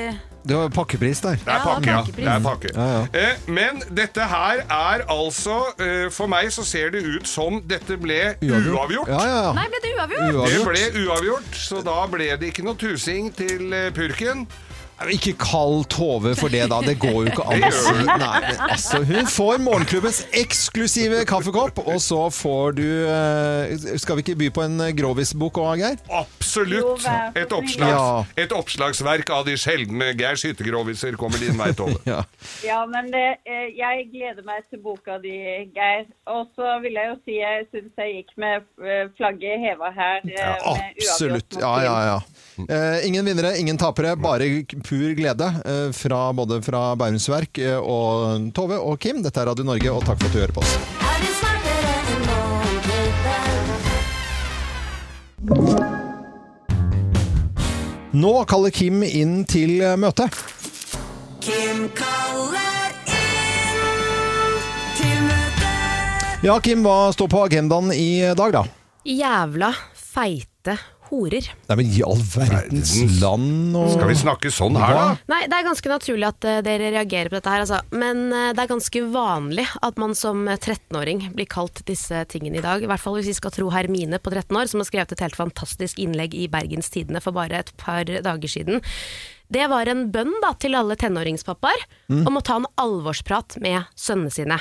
Det 0.47 0.55
var 0.57 0.69
pakkepris 0.71 1.21
der. 1.25 1.39
det 1.43 1.53
er 1.55 1.63
pakke, 1.65 1.91
ja. 1.91 2.03
Det 2.17 2.27
er 2.27 2.43
pakke. 2.45 2.69
Ja, 2.75 2.87
ja. 2.97 3.07
Eh, 3.15 3.49
men 3.51 3.81
dette 3.95 4.27
her 4.31 4.61
er 4.71 5.03
altså 5.11 5.57
eh, 5.83 6.07
For 6.15 6.27
meg 6.31 6.53
så 6.55 6.63
ser 6.67 6.91
det 6.95 7.03
ut 7.07 7.27
som 7.27 7.61
dette 7.67 7.97
ble 7.99 8.21
uavgjort. 8.43 9.09
Ja, 9.11 9.23
ja, 9.27 9.41
ja. 9.49 9.53
Nei, 9.57 9.67
ble 9.73 9.83
det 9.83 9.95
uavgjort? 9.99 10.53
Det 10.53 10.63
ble 10.69 11.07
uavgjort, 11.07 11.51
så 11.67 11.83
da 11.87 11.97
ble 12.11 12.31
det 12.39 12.53
ikke 12.53 12.67
noe 12.67 12.79
tusing 12.79 13.33
til 13.35 13.73
eh, 13.75 13.91
purken. 13.97 14.47
Ikke 15.13 15.35
kall 15.37 15.83
Tove 15.93 16.33
for 16.39 16.49
det, 16.49 16.63
da. 16.73 16.79
Det 16.81 16.95
går 17.03 17.17
jo 17.19 17.25
ikke 17.29 17.45
an 17.53 17.65
å 17.69 17.71
si. 17.77 17.95
Nei, 18.09 18.39
men 18.47 18.61
altså, 18.65 19.03
hun 19.05 19.29
får 19.29 19.59
morgenklubbens 19.61 20.23
eksklusive 20.41 21.19
kaffekopp, 21.29 21.83
og 21.85 21.99
så 22.01 22.23
får 22.33 22.77
du 22.79 22.87
eh, 23.05 23.75
Skal 24.01 24.17
vi 24.17 24.25
ikke 24.25 24.37
by 24.41 24.49
på 24.57 24.65
en 24.65 24.81
grovisbok 24.97 25.61
òg, 25.61 25.83
Geir? 25.85 26.01
Absolutt. 26.23 27.05
Et, 27.37 27.53
oppslags, 27.53 27.93
Ja. 27.93 28.25
et 28.47 28.55
oppslagsverk 28.57 29.31
av 29.37 29.45
de 29.51 29.59
sjeldne 29.61 30.13
Geirs 30.17 30.47
hyttegroviser 30.49 31.19
kommer 31.21 31.43
din 31.45 31.61
vei, 31.61 31.73
Tove. 31.77 32.01
Ja. 32.09 32.23
Ja, 32.65 32.81
men 32.89 33.11
det, 33.13 33.27
eh, 33.45 33.69
jeg 33.77 34.09
gleder 34.15 34.45
meg 34.49 34.65
til 34.73 34.81
boka 34.85 35.19
di, 35.23 35.35
Geir. 35.77 36.07
Og 36.33 36.49
så 36.57 36.79
vil 36.85 36.97
jeg 36.97 37.13
jo 37.13 37.17
si 37.27 37.37
jeg 37.43 37.67
syns 37.75 38.01
jeg 38.01 38.15
gikk 38.23 38.33
med 38.41 38.65
eh, 38.81 39.05
flagget 39.19 39.61
heva 39.67 39.93
her. 39.93 40.25
Ja, 40.33 40.55
absolutt. 40.65 41.61
Ja, 41.61 41.75
ja, 41.85 41.97
ja. 42.15 42.19
Eh, 42.59 43.07
ingen 43.07 43.25
vinnere, 43.25 43.59
ingen 43.59 43.79
tapere. 43.79 44.17
Bare 44.17 44.65
pur 44.85 45.15
glede 45.15 45.45
eh, 45.65 45.93
fra 45.93 46.33
både 46.33 46.63
fra 46.63 46.97
Bærums 46.97 47.29
Verk 47.29 47.59
eh, 47.59 47.77
og 47.77 48.53
Tove 48.57 48.79
og 48.81 48.99
Kim. 49.01 49.23
Dette 49.25 49.41
er 49.43 49.51
Radio 49.51 49.65
Norge, 49.69 49.93
og 49.93 50.05
takk 50.07 50.23
for 50.23 50.27
at 50.29 50.33
du 50.33 50.41
hører 50.41 50.57
på 50.57 50.65
oss. 50.65 50.77
Nå 58.17 58.33
kaller 58.49 58.73
Kim 58.73 59.05
inn 59.05 59.43
til 59.45 59.83
møte. 60.01 60.31
Kim 61.45 61.85
kaller 61.99 62.97
inn 63.13 64.57
til 64.97 65.21
møte. 65.29 65.75
Ja, 66.47 66.57
Kim, 66.65 66.81
hva 66.87 67.13
står 67.13 67.29
på 67.37 67.45
agendaen 67.45 67.93
i 67.93 68.25
dag, 68.39 68.57
da? 68.57 68.65
Jævla 69.07 69.75
feite 69.93 70.79
horer. 71.11 71.47
Nei, 71.69 71.77
men 71.81 71.93
i 71.93 72.03
all 72.07 72.21
verdens 72.21 72.95
land 73.21 73.77
og 73.79 73.93
Skal 73.95 74.11
vi 74.11 74.17
snakke 74.21 74.53
sånn 74.55 74.79
her, 74.81 74.95
da? 74.97 75.05
Nei, 75.33 75.43
det 75.51 75.59
er 75.59 75.67
ganske 75.69 75.93
naturlig 75.93 76.29
at 76.29 76.47
eh, 76.49 76.59
dere 76.67 76.91
reagerer 76.95 77.31
på 77.31 77.39
dette 77.39 77.53
her, 77.53 77.65
altså. 77.65 77.81
Men 77.95 78.27
eh, 78.31 78.51
det 78.57 78.65
er 78.65 78.73
ganske 78.73 79.05
vanlig 79.15 79.67
at 79.87 80.03
man 80.03 80.17
som 80.19 80.45
13-åring 80.49 81.29
blir 81.37 81.49
kalt 81.51 81.85
disse 81.89 82.25
tingene 82.33 82.61
i 82.61 82.65
dag. 82.65 82.83
I 82.83 82.91
hvert 82.91 83.03
fall 83.03 83.19
hvis 83.19 83.31
vi 83.31 83.39
skal 83.39 83.55
tro 83.55 83.71
Hermine 83.75 84.21
på 84.23 84.35
13 84.35 84.51
år, 84.59 84.71
som 84.73 84.83
har 84.83 84.91
skrevet 84.91 85.17
et 85.17 85.25
helt 85.27 85.39
fantastisk 85.39 86.03
innlegg 86.03 86.37
i 86.37 86.49
Bergens 86.53 86.93
Tidende 86.95 87.23
for 87.25 87.37
bare 87.37 87.63
et 87.63 87.73
par 87.81 88.05
dager 88.07 88.51
siden. 88.51 88.83
Det 89.53 89.67
var 89.71 89.87
en 89.87 90.09
bønn 90.11 90.33
da, 90.43 90.53
til 90.59 90.75
alle 90.75 90.97
tenåringspappaer 90.99 91.85
om 92.27 92.39
å 92.39 92.43
ta 92.43 92.57
en 92.59 92.67
alvorsprat 92.83 93.61
med 93.63 93.87
sønnene 93.95 94.33
sine. 94.35 94.59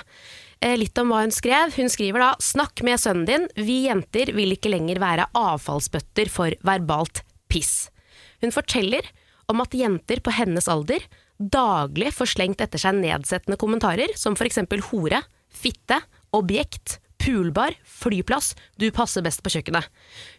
Eh, 0.62 0.78
Litt 0.80 0.98
om 0.98 1.12
hva 1.12 1.24
hun 1.24 1.34
skrev. 1.34 1.74
Hun 1.76 1.92
skriver 1.92 2.20
da 2.20 2.36
'Snakk 2.40 2.84
med 2.84 3.00
sønnen 3.00 3.26
din. 3.26 3.48
Vi 3.56 3.86
jenter 3.88 4.34
vil 4.34 4.56
ikke 4.56 4.72
lenger 4.72 5.00
være 5.00 5.30
avfallsbøtter 5.36 6.30
for 6.30 6.52
verbalt 6.64 7.24
piss'. 7.50 7.90
Hun 8.42 8.52
forteller 8.52 9.04
om 9.48 9.62
at 9.62 9.72
jenter 9.72 10.22
på 10.22 10.32
hennes 10.32 10.68
alder 10.68 11.00
daglig 11.40 12.14
får 12.16 12.32
slengt 12.36 12.62
etter 12.64 12.80
seg 12.80 12.96
nedsettende 12.96 13.58
kommentarer 13.60 14.14
som 14.16 14.34
f.eks. 14.38 14.64
hore, 14.92 15.22
fitte, 15.52 16.00
objekt, 16.34 17.00
poolbar, 17.26 17.74
flyplass, 17.90 18.54
du 18.78 18.88
passer 18.94 19.24
best 19.26 19.42
på 19.42 19.52
kjøkkenet. 19.56 19.90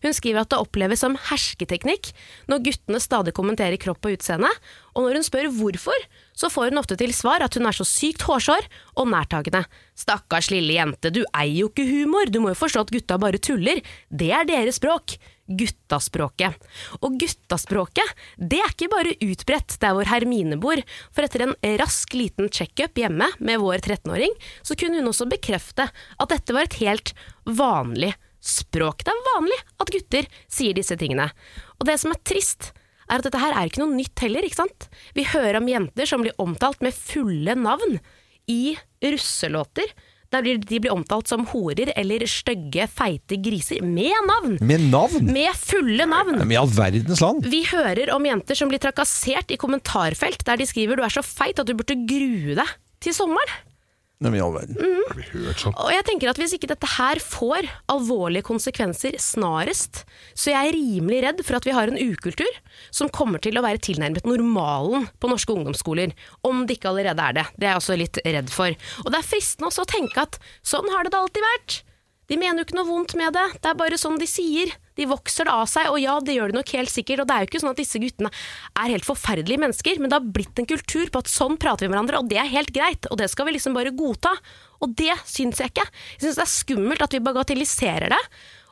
Hun 0.05 0.15
skriver 0.15 0.45
at 0.45 0.53
det 0.53 0.61
oppleves 0.63 1.03
som 1.03 1.17
hersketeknikk 1.29 2.13
når 2.51 2.63
guttene 2.69 3.01
stadig 3.03 3.35
kommenterer 3.37 3.81
kropp 3.83 4.07
og 4.07 4.15
utseende, 4.17 4.51
og 4.95 5.05
når 5.09 5.19
hun 5.19 5.27
spør 5.27 5.51
hvorfor, 5.59 6.07
så 6.37 6.51
får 6.53 6.71
hun 6.71 6.81
ofte 6.81 6.99
til 7.01 7.15
svar 7.17 7.43
at 7.45 7.57
hun 7.59 7.67
er 7.67 7.77
så 7.77 7.87
sykt 7.89 8.25
hårsår 8.29 8.69
og 8.97 9.11
nærtagende. 9.11 9.65
Stakkars 9.99 10.53
lille 10.53 10.79
jente, 10.79 11.11
du 11.11 11.25
eier 11.33 11.65
jo 11.65 11.73
ikke 11.73 11.89
humor, 11.91 12.31
du 12.31 12.39
må 12.45 12.53
jo 12.53 12.61
forstå 12.63 12.87
at 12.87 12.95
gutta 12.95 13.19
bare 13.21 13.43
tuller. 13.43 13.83
Det 14.09 14.31
er 14.31 14.49
deres 14.49 14.79
språk 14.79 15.19
guttaspråket. 15.47 16.57
Og 17.01 17.19
guttaspråket, 17.21 18.15
det 18.37 18.61
er 18.63 18.73
ikke 18.73 18.91
bare 18.93 19.17
utbredt 19.25 19.79
der 19.83 19.97
hvor 19.97 20.11
Hermine 20.11 20.59
bor, 20.61 20.81
for 21.15 21.27
etter 21.27 21.47
en 21.47 21.57
rask 21.81 22.17
liten 22.17 22.51
checkup 22.53 22.99
hjemme 22.99 23.31
med 23.39 23.63
vår 23.63 23.83
13-åring, 23.83 24.35
så 24.67 24.79
kunne 24.79 25.01
hun 25.01 25.11
også 25.13 25.29
bekrefte 25.31 25.89
at 25.91 26.33
dette 26.33 26.57
var 26.57 26.69
et 26.69 26.81
helt 26.83 27.15
vanlig 27.47 28.15
språk. 28.47 29.05
Det 29.05 29.13
er 29.13 29.29
vanlig 29.35 29.61
at 29.83 29.93
gutter 29.95 30.29
sier 30.47 30.77
disse 30.77 30.97
tingene. 30.99 31.31
Og 31.81 31.89
det 31.89 31.99
som 32.03 32.15
er 32.15 32.23
trist, 32.27 32.73
er 33.07 33.21
at 33.21 33.27
dette 33.27 33.41
her 33.41 33.55
er 33.55 33.69
ikke 33.69 33.83
noe 33.85 33.95
nytt 33.95 34.19
heller, 34.23 34.47
ikke 34.47 34.63
sant? 34.65 34.89
Vi 35.15 35.27
hører 35.31 35.61
om 35.61 35.71
jenter 35.71 36.09
som 36.09 36.25
blir 36.25 36.37
omtalt 36.43 36.83
med 36.83 36.95
fulle 36.95 37.55
navn 37.59 37.99
i 38.51 38.77
russelåter, 39.03 39.91
de 40.31 40.57
de 40.59 40.81
blir 40.83 40.95
omtalt 40.95 41.29
som 41.29 41.47
horer 41.53 41.93
eller 41.97 42.25
stygge, 42.31 42.89
feite 42.91 43.39
griser, 43.43 43.83
med 43.83 44.15
navn! 44.29 44.59
Med 44.61 44.89
navn? 44.91 45.31
Med 45.33 45.55
fulle 45.59 46.07
navn! 46.09 46.43
I 46.51 46.59
all 46.59 46.71
verdens 46.71 47.23
land. 47.23 47.47
Vi 47.47 47.65
hører 47.71 48.13
om 48.15 48.27
jenter 48.27 48.59
som 48.59 48.71
blir 48.73 48.83
trakassert 48.83 49.51
i 49.51 49.61
kommentarfelt, 49.61 50.45
der 50.47 50.57
de 50.57 50.67
skriver 50.67 50.97
'du 50.97 51.05
er 51.07 51.15
så 51.15 51.23
feit 51.23 51.59
at 51.59 51.67
du 51.67 51.75
burde 51.75 51.97
grue 52.09 52.57
deg 52.59 52.77
til 53.01 53.13
sommeren'. 53.13 53.66
Men 54.25 54.35
i 54.35 54.41
all 54.41 54.55
verden. 54.55 54.79
Har 54.81 55.19
vi 55.19 55.25
hørt 55.29 55.61
sånn? 55.61 55.75
Og 55.77 55.91
jeg 55.93 56.05
tenker 56.09 56.31
at 56.31 56.39
Hvis 56.41 56.55
ikke 56.57 56.71
dette 56.71 56.89
her 56.95 57.21
får 57.21 57.69
alvorlige 57.93 58.47
konsekvenser 58.49 59.19
snarest, 59.21 60.05
så 60.33 60.55
jeg 60.55 60.71
er 60.71 60.77
rimelig 60.77 61.19
redd 61.27 61.43
for 61.45 61.59
at 61.59 61.69
vi 61.69 61.75
har 61.77 61.93
en 61.93 62.01
ukultur 62.01 62.61
som 62.95 63.13
kommer 63.13 63.43
til 63.45 63.61
å 63.61 63.65
være 63.67 63.83
tilnærmet 63.85 64.25
normalen 64.29 65.11
på 65.21 65.29
norske 65.29 65.53
ungdomsskoler. 65.53 66.15
Om 66.49 66.65
det 66.65 66.79
ikke 66.79 66.95
allerede 66.95 67.29
er 67.29 67.37
det. 67.37 67.47
Det 67.59 67.69
er 67.69 67.75
jeg 67.75 67.83
også 67.83 67.99
litt 68.01 68.23
redd 68.25 68.53
for. 68.55 68.79
Og 69.05 69.13
det 69.13 69.21
er 69.21 69.29
fristende 69.35 69.69
også 69.69 69.85
å 69.85 69.93
tenke 69.93 70.25
at 70.25 70.41
sånn 70.65 70.89
har 70.95 71.05
det 71.05 71.13
da 71.13 71.21
alltid 71.21 71.45
vært. 71.51 71.79
De 72.33 72.41
mener 72.41 72.63
jo 72.63 72.67
ikke 72.67 72.81
noe 72.81 72.89
vondt 72.89 73.15
med 73.21 73.37
det, 73.37 73.47
det 73.63 73.71
er 73.71 73.79
bare 73.79 74.01
sånn 74.01 74.17
de 74.19 74.27
sier. 74.31 74.73
De 74.97 75.07
vokser 75.11 75.49
det 75.49 75.55
av 75.55 75.67
seg, 75.71 75.91
og 75.93 76.01
ja, 76.01 76.17
det 76.25 76.37
gjør 76.37 76.53
de 76.53 76.59
nok 76.59 76.73
helt 76.77 76.93
sikkert. 76.93 77.23
Og 77.23 77.29
det 77.29 77.37
er 77.37 77.45
jo 77.45 77.51
ikke 77.51 77.63
sånn 77.63 77.75
at 77.75 77.81
disse 77.83 78.01
guttene 78.03 78.33
er 78.33 78.93
helt 78.95 79.09
forferdelige 79.09 79.63
mennesker, 79.63 80.01
men 80.01 80.13
det 80.13 80.19
har 80.19 80.35
blitt 80.39 80.63
en 80.63 80.69
kultur 80.69 81.13
på 81.13 81.23
at 81.23 81.33
sånn 81.33 81.59
prater 81.61 81.87
vi 81.87 81.93
med 81.93 81.99
hverandre, 81.99 82.23
og 82.23 82.31
det 82.33 82.41
er 82.43 82.53
helt 82.53 82.73
greit. 82.75 83.09
Og 83.11 83.21
det 83.21 83.31
skal 83.33 83.49
vi 83.49 83.57
liksom 83.57 83.77
bare 83.77 83.95
godta. 83.97 84.35
Og 84.85 84.93
det 84.99 85.15
syns 85.29 85.61
jeg 85.63 85.73
ikke. 85.73 85.87
Jeg 86.17 86.27
syns 86.27 86.41
det 86.41 86.47
er 86.47 86.55
skummelt 86.55 87.05
at 87.05 87.17
vi 87.17 87.25
bagatelliserer 87.25 88.13
det. 88.13 88.23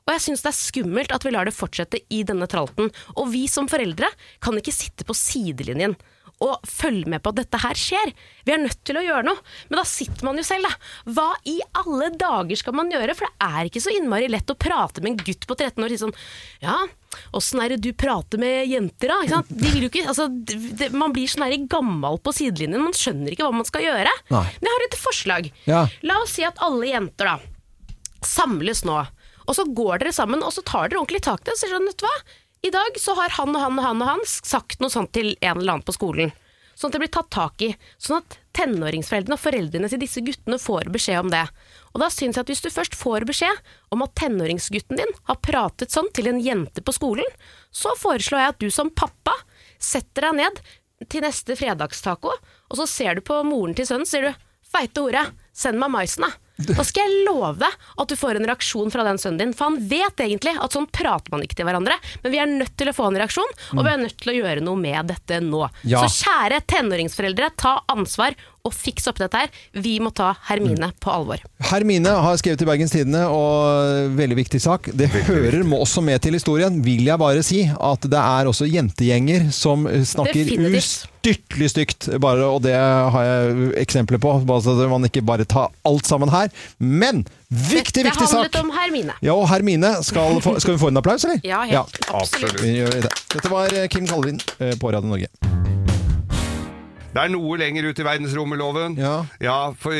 Og 0.04 0.12
jeg 0.12 0.24
syns 0.26 0.44
det 0.44 0.50
er 0.50 0.58
skummelt 0.58 1.14
at 1.16 1.24
vi 1.24 1.32
lar 1.32 1.48
det 1.48 1.56
fortsette 1.56 2.02
i 2.12 2.20
denne 2.28 2.48
tralten. 2.50 2.90
Og 3.16 3.30
vi 3.32 3.46
som 3.48 3.68
foreldre 3.70 4.10
kan 4.44 4.56
ikke 4.60 4.74
sitte 4.74 5.06
på 5.08 5.16
sidelinjen 5.16 5.96
og 6.44 6.66
følge 6.68 7.08
med 7.10 7.22
på 7.24 7.32
at 7.32 7.38
dette 7.40 7.60
her 7.62 7.78
skjer. 7.78 8.12
Vi 8.44 8.54
er 8.54 8.60
nødt 8.62 8.80
til 8.86 8.98
å 9.00 9.04
gjøre 9.04 9.26
noe. 9.26 9.40
Men 9.70 9.80
da 9.80 9.84
sitter 9.88 10.26
man 10.28 10.40
jo 10.40 10.44
selv, 10.46 10.68
da. 10.68 11.12
Hva 11.16 11.28
i 11.50 11.56
alle 11.80 12.10
dager 12.20 12.60
skal 12.60 12.76
man 12.76 12.92
gjøre? 12.92 13.16
For 13.16 13.28
det 13.28 13.48
er 13.48 13.70
ikke 13.70 13.82
så 13.84 13.94
innmari 13.94 14.28
lett 14.32 14.52
å 14.52 14.58
prate 14.58 15.04
med 15.04 15.14
en 15.14 15.24
gutt 15.24 15.48
på 15.48 15.56
13 15.56 15.80
år 15.80 15.88
og 15.88 15.94
si 15.94 16.02
sånn 16.02 16.14
Ja, 16.64 16.76
åssen 17.36 17.62
er 17.62 17.74
det 17.74 17.80
du 17.84 17.90
prater 17.96 18.40
med 18.42 18.68
jenter, 18.70 19.12
da? 19.14 19.18
Ikke 19.24 19.38
sant? 19.38 19.54
De 19.54 19.72
vil 19.72 19.86
jo 19.86 19.92
ikke, 19.92 20.04
altså, 20.12 20.28
det, 20.28 20.90
man 20.94 21.14
blir 21.14 21.30
sånn 21.30 21.46
her 21.46 21.56
gammal 21.70 22.20
på 22.22 22.34
sidelinjen. 22.36 22.84
Man 22.84 22.96
skjønner 22.98 23.34
ikke 23.34 23.48
hva 23.48 23.56
man 23.62 23.68
skal 23.68 23.86
gjøre. 23.86 24.14
Nei. 24.34 24.46
Men 24.60 24.70
jeg 24.70 24.78
har 24.78 24.86
et 24.88 25.00
forslag. 25.00 25.50
Ja. 25.70 25.82
La 26.06 26.20
oss 26.22 26.36
si 26.36 26.46
at 26.46 26.60
alle 26.64 26.92
jenter 26.92 27.34
da 27.34 27.38
samles 28.24 28.84
nå, 28.88 29.02
og 29.44 29.56
så 29.56 29.66
går 29.76 30.00
dere 30.00 30.14
sammen, 30.16 30.42
og 30.44 30.54
så 30.54 30.64
tar 30.64 30.88
dere 30.88 31.02
ordentlig 31.02 31.20
tak 31.26 31.42
i 31.42 31.48
det 31.48 31.56
og 31.56 31.60
sier 31.60 31.74
sånn, 31.74 31.88
vet 31.90 32.00
du 32.00 32.06
hva, 32.06 32.14
i 32.64 32.70
dag 32.70 32.96
så 33.00 33.12
har 33.14 33.28
han 33.36 33.52
og 33.52 33.60
han 33.60 33.78
og 33.78 33.84
han 33.84 34.02
og 34.02 34.08
han 34.08 34.22
sagt 34.24 34.80
noe 34.80 34.92
sånt 34.92 35.12
til 35.12 35.34
en 35.34 35.58
eller 35.60 35.76
annen 35.76 35.84
på 35.84 35.92
skolen. 35.92 36.32
Sånn 36.74 36.90
at 36.90 36.96
det 36.96 37.00
blir 37.04 37.12
tatt 37.12 37.28
tak 37.34 37.62
i. 37.62 37.68
Sånn 38.00 38.22
at 38.22 38.36
tenåringsforeldrene 38.56 39.36
og 39.36 39.42
foreldrene 39.42 39.90
til 39.92 40.00
disse 40.00 40.22
guttene 40.24 40.56
får 40.58 40.88
beskjed 40.94 41.20
om 41.26 41.32
det. 41.34 41.44
Og 41.92 42.00
da 42.02 42.08
syns 42.10 42.38
jeg 42.38 42.46
at 42.46 42.50
hvis 42.50 42.64
du 42.64 42.70
først 42.72 42.96
får 42.98 43.26
beskjed 43.28 43.60
om 43.94 44.02
at 44.06 44.14
tenåringsgutten 44.18 44.98
din 44.98 45.12
har 45.28 45.42
pratet 45.44 45.92
sånn 45.94 46.08
til 46.16 46.30
en 46.30 46.40
jente 46.42 46.82
på 46.82 46.94
skolen, 46.96 47.36
så 47.70 47.92
foreslår 48.00 48.42
jeg 48.42 48.54
at 48.54 48.64
du 48.64 48.72
som 48.74 48.90
pappa 48.90 49.36
setter 49.76 50.30
deg 50.30 50.40
ned 50.40 50.64
til 51.12 51.26
neste 51.26 51.58
fredagstaco, 51.58 52.32
og 52.32 52.80
så 52.80 52.88
ser 52.88 53.18
du 53.18 53.26
på 53.28 53.42
moren 53.46 53.76
til 53.76 53.86
sønnen, 53.86 54.08
sier 54.08 54.30
du 54.30 54.32
'feite 54.72 55.04
hore, 55.04 55.26
send 55.52 55.78
meg 55.78 55.92
maisen', 55.92 56.24
da. 56.24 56.43
Da 56.54 56.84
skal 56.86 57.08
jeg 57.08 57.24
love 57.26 57.66
at 57.66 58.10
du 58.10 58.14
får 58.18 58.38
en 58.38 58.46
reaksjon 58.46 58.92
fra 58.94 59.02
den 59.06 59.18
sønnen 59.18 59.40
din. 59.40 59.54
For 59.56 59.72
han 59.72 59.78
vet 59.90 60.22
egentlig 60.22 60.54
at 60.54 60.76
sånn 60.76 60.86
prater 60.94 61.34
man 61.34 61.42
ikke 61.42 61.58
til 61.58 61.66
hverandre, 61.66 61.96
men 62.22 62.34
vi 62.34 62.40
er 62.42 62.50
nødt 62.50 62.76
til 62.78 62.90
å 62.90 62.94
få 62.94 63.08
en 63.10 63.18
reaksjon, 63.18 63.54
og 63.74 63.82
vi 63.82 63.90
er 63.90 64.02
nødt 64.04 64.18
til 64.22 64.32
å 64.32 64.36
gjøre 64.38 64.62
noe 64.64 64.78
med 64.78 65.10
dette 65.10 65.40
nå. 65.42 65.64
Ja. 65.82 66.04
Så 66.04 66.24
kjære 66.28 66.62
tenåringsforeldre, 66.70 67.50
ta 67.58 67.80
ansvar 67.90 68.38
og 68.64 68.72
fikse 68.72 69.10
opp 69.12 69.18
dette 69.20 69.36
her. 69.36 69.50
Vi 69.76 69.98
må 70.00 70.08
ta 70.16 70.30
Hermine 70.48 70.88
på 71.02 71.12
alvor. 71.12 71.42
Hermine 71.68 72.14
har 72.24 72.38
skrevet 72.40 72.62
i 72.64 72.68
Bergens 72.68 72.94
Tidende, 72.94 73.26
og 73.28 74.14
veldig 74.16 74.38
viktig 74.38 74.60
sak. 74.64 74.88
Det 74.96 75.10
hører 75.28 75.60
må 75.68 75.82
også 75.84 76.00
med 76.04 76.22
til 76.24 76.36
historien, 76.38 76.78
vil 76.84 77.04
jeg 77.04 77.20
bare 77.20 77.44
si, 77.44 77.64
at 77.68 78.08
det 78.08 78.20
er 78.20 78.48
også 78.48 78.68
jentegjenger 78.70 79.50
som 79.52 79.84
snakker 79.84 80.54
ustyrtelig 80.70 81.70
stygt, 81.74 82.08
bare, 82.20 82.48
og 82.48 82.62
det 82.64 82.74
har 82.76 83.28
jeg 83.28 83.68
eksempler 83.84 84.20
på, 84.22 84.32
bare 84.48 84.64
så 84.64 84.88
man 84.88 85.08
ikke 85.10 85.24
bare 85.24 85.44
tar 85.44 85.68
alt 85.84 86.08
sammen 86.08 86.32
her. 86.32 86.48
Men 86.78 87.26
viktig, 87.48 88.00
Dette 88.00 88.08
viktig 88.14 88.30
sak! 88.30 88.48
Det 88.48 88.56
handlet 88.56 88.60
om 88.62 88.72
Hermine. 88.78 89.18
Ja, 89.20 89.36
og 89.36 89.48
Hermine, 89.52 89.92
skal, 90.08 90.40
få, 90.44 90.56
skal 90.64 90.78
vi 90.78 90.84
få 90.86 90.92
en 90.92 91.04
applaus, 91.04 91.28
eller? 91.28 91.44
Ja, 91.44 91.60
helt 91.68 92.00
absolutt. 92.08 92.64
Gjør 92.64 92.96
det. 93.04 93.12
Dette 93.36 93.52
var 93.52 93.80
Kim 93.92 94.08
Kalvin 94.08 94.40
eh, 94.56 94.72
på 94.80 94.92
Radio 94.96 95.12
Norge. 95.12 95.83
Det 97.14 97.22
er 97.22 97.30
noe 97.30 97.58
lenger 97.60 97.86
ut 97.86 98.00
i 98.02 98.06
verdensrommet, 98.06 98.58
loven. 98.58 98.98
Ja. 98.98 99.62
for 99.78 99.94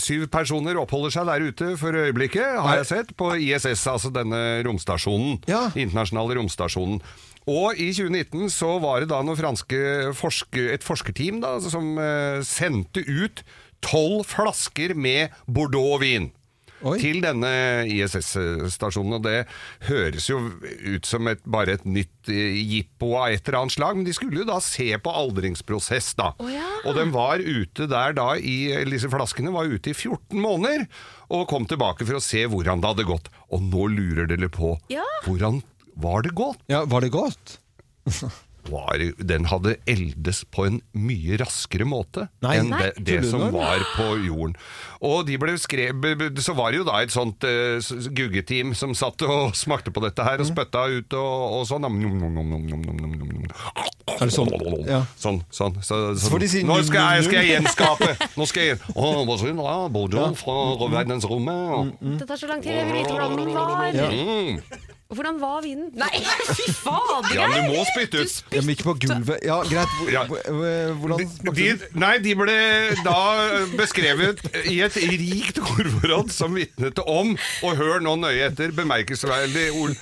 syv 0.00 0.26
personer 0.32 0.78
oppholder 0.80 1.12
seg 1.12 1.28
der 1.28 1.44
ute 1.50 1.74
for 1.80 1.92
øyeblikket, 1.92 2.56
har 2.64 2.80
jeg 2.80 2.88
sett, 2.88 3.12
på 3.18 3.34
ISS, 3.36 3.84
altså 3.92 4.12
denne 4.14 4.62
romstasjonen. 4.64 5.42
Ja. 5.50 5.66
Internasjonale 5.76 6.38
romstasjonen. 6.40 7.02
Og 7.46 7.78
i 7.78 7.92
2019 7.94 8.48
så 8.50 8.72
var 8.82 9.04
det 9.04 9.12
da 9.12 9.20
noen 9.22 9.38
franske 9.38 9.78
forsker, 10.18 10.72
et 10.74 10.86
forskerteam 10.86 11.38
da, 11.44 11.58
som 11.62 11.92
eh, 12.02 12.40
sendte 12.42 13.04
ut 13.06 13.44
tolv 13.84 14.24
flasker 14.26 14.96
med 14.98 15.36
Bordeaux-vin. 15.46 16.32
Oi. 16.84 16.98
Til 17.00 17.22
denne 17.24 17.48
ISS-stasjonen, 17.88 19.16
og 19.16 19.22
det 19.24 19.46
høres 19.88 20.26
jo 20.28 20.38
ut 20.92 21.08
som 21.08 21.28
et, 21.30 21.40
bare 21.48 21.76
et 21.78 21.86
nytt 21.88 22.28
eh, 22.32 22.58
jippo 22.60 23.14
av 23.16 23.32
et 23.32 23.46
eller 23.48 23.62
annet 23.62 23.76
slag, 23.76 23.96
men 23.96 24.04
de 24.08 24.12
skulle 24.16 24.42
jo 24.42 24.48
da 24.48 24.58
se 24.64 24.88
på 25.00 25.14
aldringsprosess, 25.22 26.10
da. 26.18 26.32
ja. 26.52 26.66
Og 26.86 26.98
den 26.98 27.14
var 27.14 27.40
ute 27.40 27.88
der 27.90 28.12
da 28.16 28.28
i 28.36 28.58
Disse 28.90 29.08
flaskene 29.12 29.52
var 29.54 29.68
ute 29.72 29.90
i 29.92 29.96
14 29.96 30.36
måneder, 30.40 30.84
og 31.32 31.46
kom 31.50 31.64
tilbake 31.68 32.04
for 32.06 32.20
å 32.20 32.24
se 32.24 32.44
hvordan 32.50 32.82
det 32.84 32.92
hadde 32.92 33.08
gått. 33.08 33.30
Og 33.52 33.64
nå 33.66 33.88
lurer 33.96 34.28
dere 34.30 34.48
på 34.52 34.76
Ja. 34.92 35.04
hvordan 35.24 35.62
var 35.96 36.22
det 36.28 36.34
gått? 36.36 36.60
Ja, 36.70 36.84
var 36.84 37.00
det 37.04 37.12
godt? 37.16 37.56
var, 38.70 39.02
den 39.18 39.46
hadde 39.50 39.76
eldes 39.88 40.42
på 40.52 40.66
en 40.68 40.80
mye 40.96 41.38
raskere 41.40 41.86
måte 41.88 42.26
nei, 42.44 42.56
enn 42.60 42.70
nei, 42.72 42.90
det, 42.96 43.04
det 43.06 43.30
som 43.30 43.46
var 43.54 43.82
på 43.96 44.08
jorden. 44.26 44.56
Og 45.06 45.26
de 45.28 45.36
ble 45.40 45.56
skrevet, 45.60 46.40
Så 46.42 46.54
var 46.56 46.72
det 46.72 46.80
jo 46.80 46.86
da 46.88 47.00
et 47.04 47.12
sånt 47.12 47.44
uh, 47.46 47.78
guggeteam 48.16 48.72
som 48.78 48.94
satt 48.96 49.22
og 49.26 49.54
smakte 49.64 49.92
på 49.94 50.02
dette 50.04 50.24
her 50.26 50.42
og 50.42 50.48
spytta 50.48 50.86
ut 50.92 51.16
og, 51.18 51.60
og 51.60 51.66
sånn. 51.68 51.86
Sånn? 54.32 54.52
Ja. 54.86 55.02
sånn? 55.20 55.42
Sånn, 55.50 55.76
sånn, 55.82 56.16
sånn. 56.16 56.46
Si 56.46 56.62
nå 56.66 56.78
skal 56.86 57.18
jeg, 57.18 57.26
skal 57.26 57.40
jeg, 57.40 57.52
gjenskape! 57.56 58.10
Nå 58.38 58.46
skal 58.48 58.68
jeg 58.70 58.80
Dette 62.00 62.28
tar 62.28 62.40
så 62.40 62.50
lang 62.50 62.62
tid, 62.64 62.76
jeg 62.78 62.90
vil 62.90 63.00
vite 63.00 63.14
hvordan 63.14 63.40
den 63.40 63.54
var! 63.56 63.88
Ja. 63.96 64.84
Hvordan 65.06 65.36
var 65.38 65.60
vinen? 65.62 65.92
Nei, 65.94 66.08
fy 66.58 66.64
fader! 66.74 67.28
Ja, 67.36 67.44
men 67.52 67.68
du 67.68 67.76
må 67.76 67.84
spytte 67.92 68.24
ut. 68.24 68.40
Ja, 68.50 68.60
men 68.64 68.72
ikke 68.74 68.88
på 68.88 68.94
gulvet. 69.04 69.44
Ja, 69.46 69.60
greit. 69.68 69.92
Hvor- 70.00 70.10
Ja. 70.12 70.24
hvor- 70.26 70.96
Hvordan 71.02 71.28
smakte 71.30 71.54
De, 71.60 71.68
det? 71.78 71.90
nei, 71.94 72.12
de 72.24 72.34
ble 72.34 72.56
da 73.06 73.20
beskrevet 73.78 74.42
i 74.66 74.80
et 74.82 74.96
rikt 74.98 75.60
ordforråd 75.62 76.32
som 76.34 76.54
vitnet 76.58 76.98
om, 77.06 77.36
og 77.62 77.76
hør 77.78 78.02
nå 78.02 78.16
nøye 78.18 78.48
etter, 78.50 78.74
bemerkelsesverdig 78.74 79.68
Ol 79.78 79.94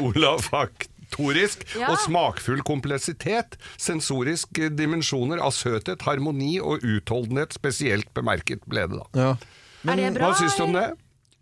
olafaktorisk 0.00 1.64
Ja. 1.78 1.90
og 1.92 1.98
smakfull 2.02 2.62
kompleksitet, 2.66 3.56
sensoriske 3.76 4.70
dimensjoner 4.76 5.40
av 5.44 5.52
søthet, 5.52 6.02
harmoni 6.08 6.56
og 6.60 6.80
utholdenhet 6.82 7.52
spesielt 7.56 8.08
bemerket 8.16 8.64
ble 8.66 8.86
det 8.88 8.98
da. 8.98 9.06
Ja. 9.14 9.36
Er 9.92 9.96
det 10.00 10.14
bra? 10.16 10.30
Hva 10.32 10.38
syns 10.40 10.56
du 10.56 10.62
om 10.64 10.72
det? 10.72 10.86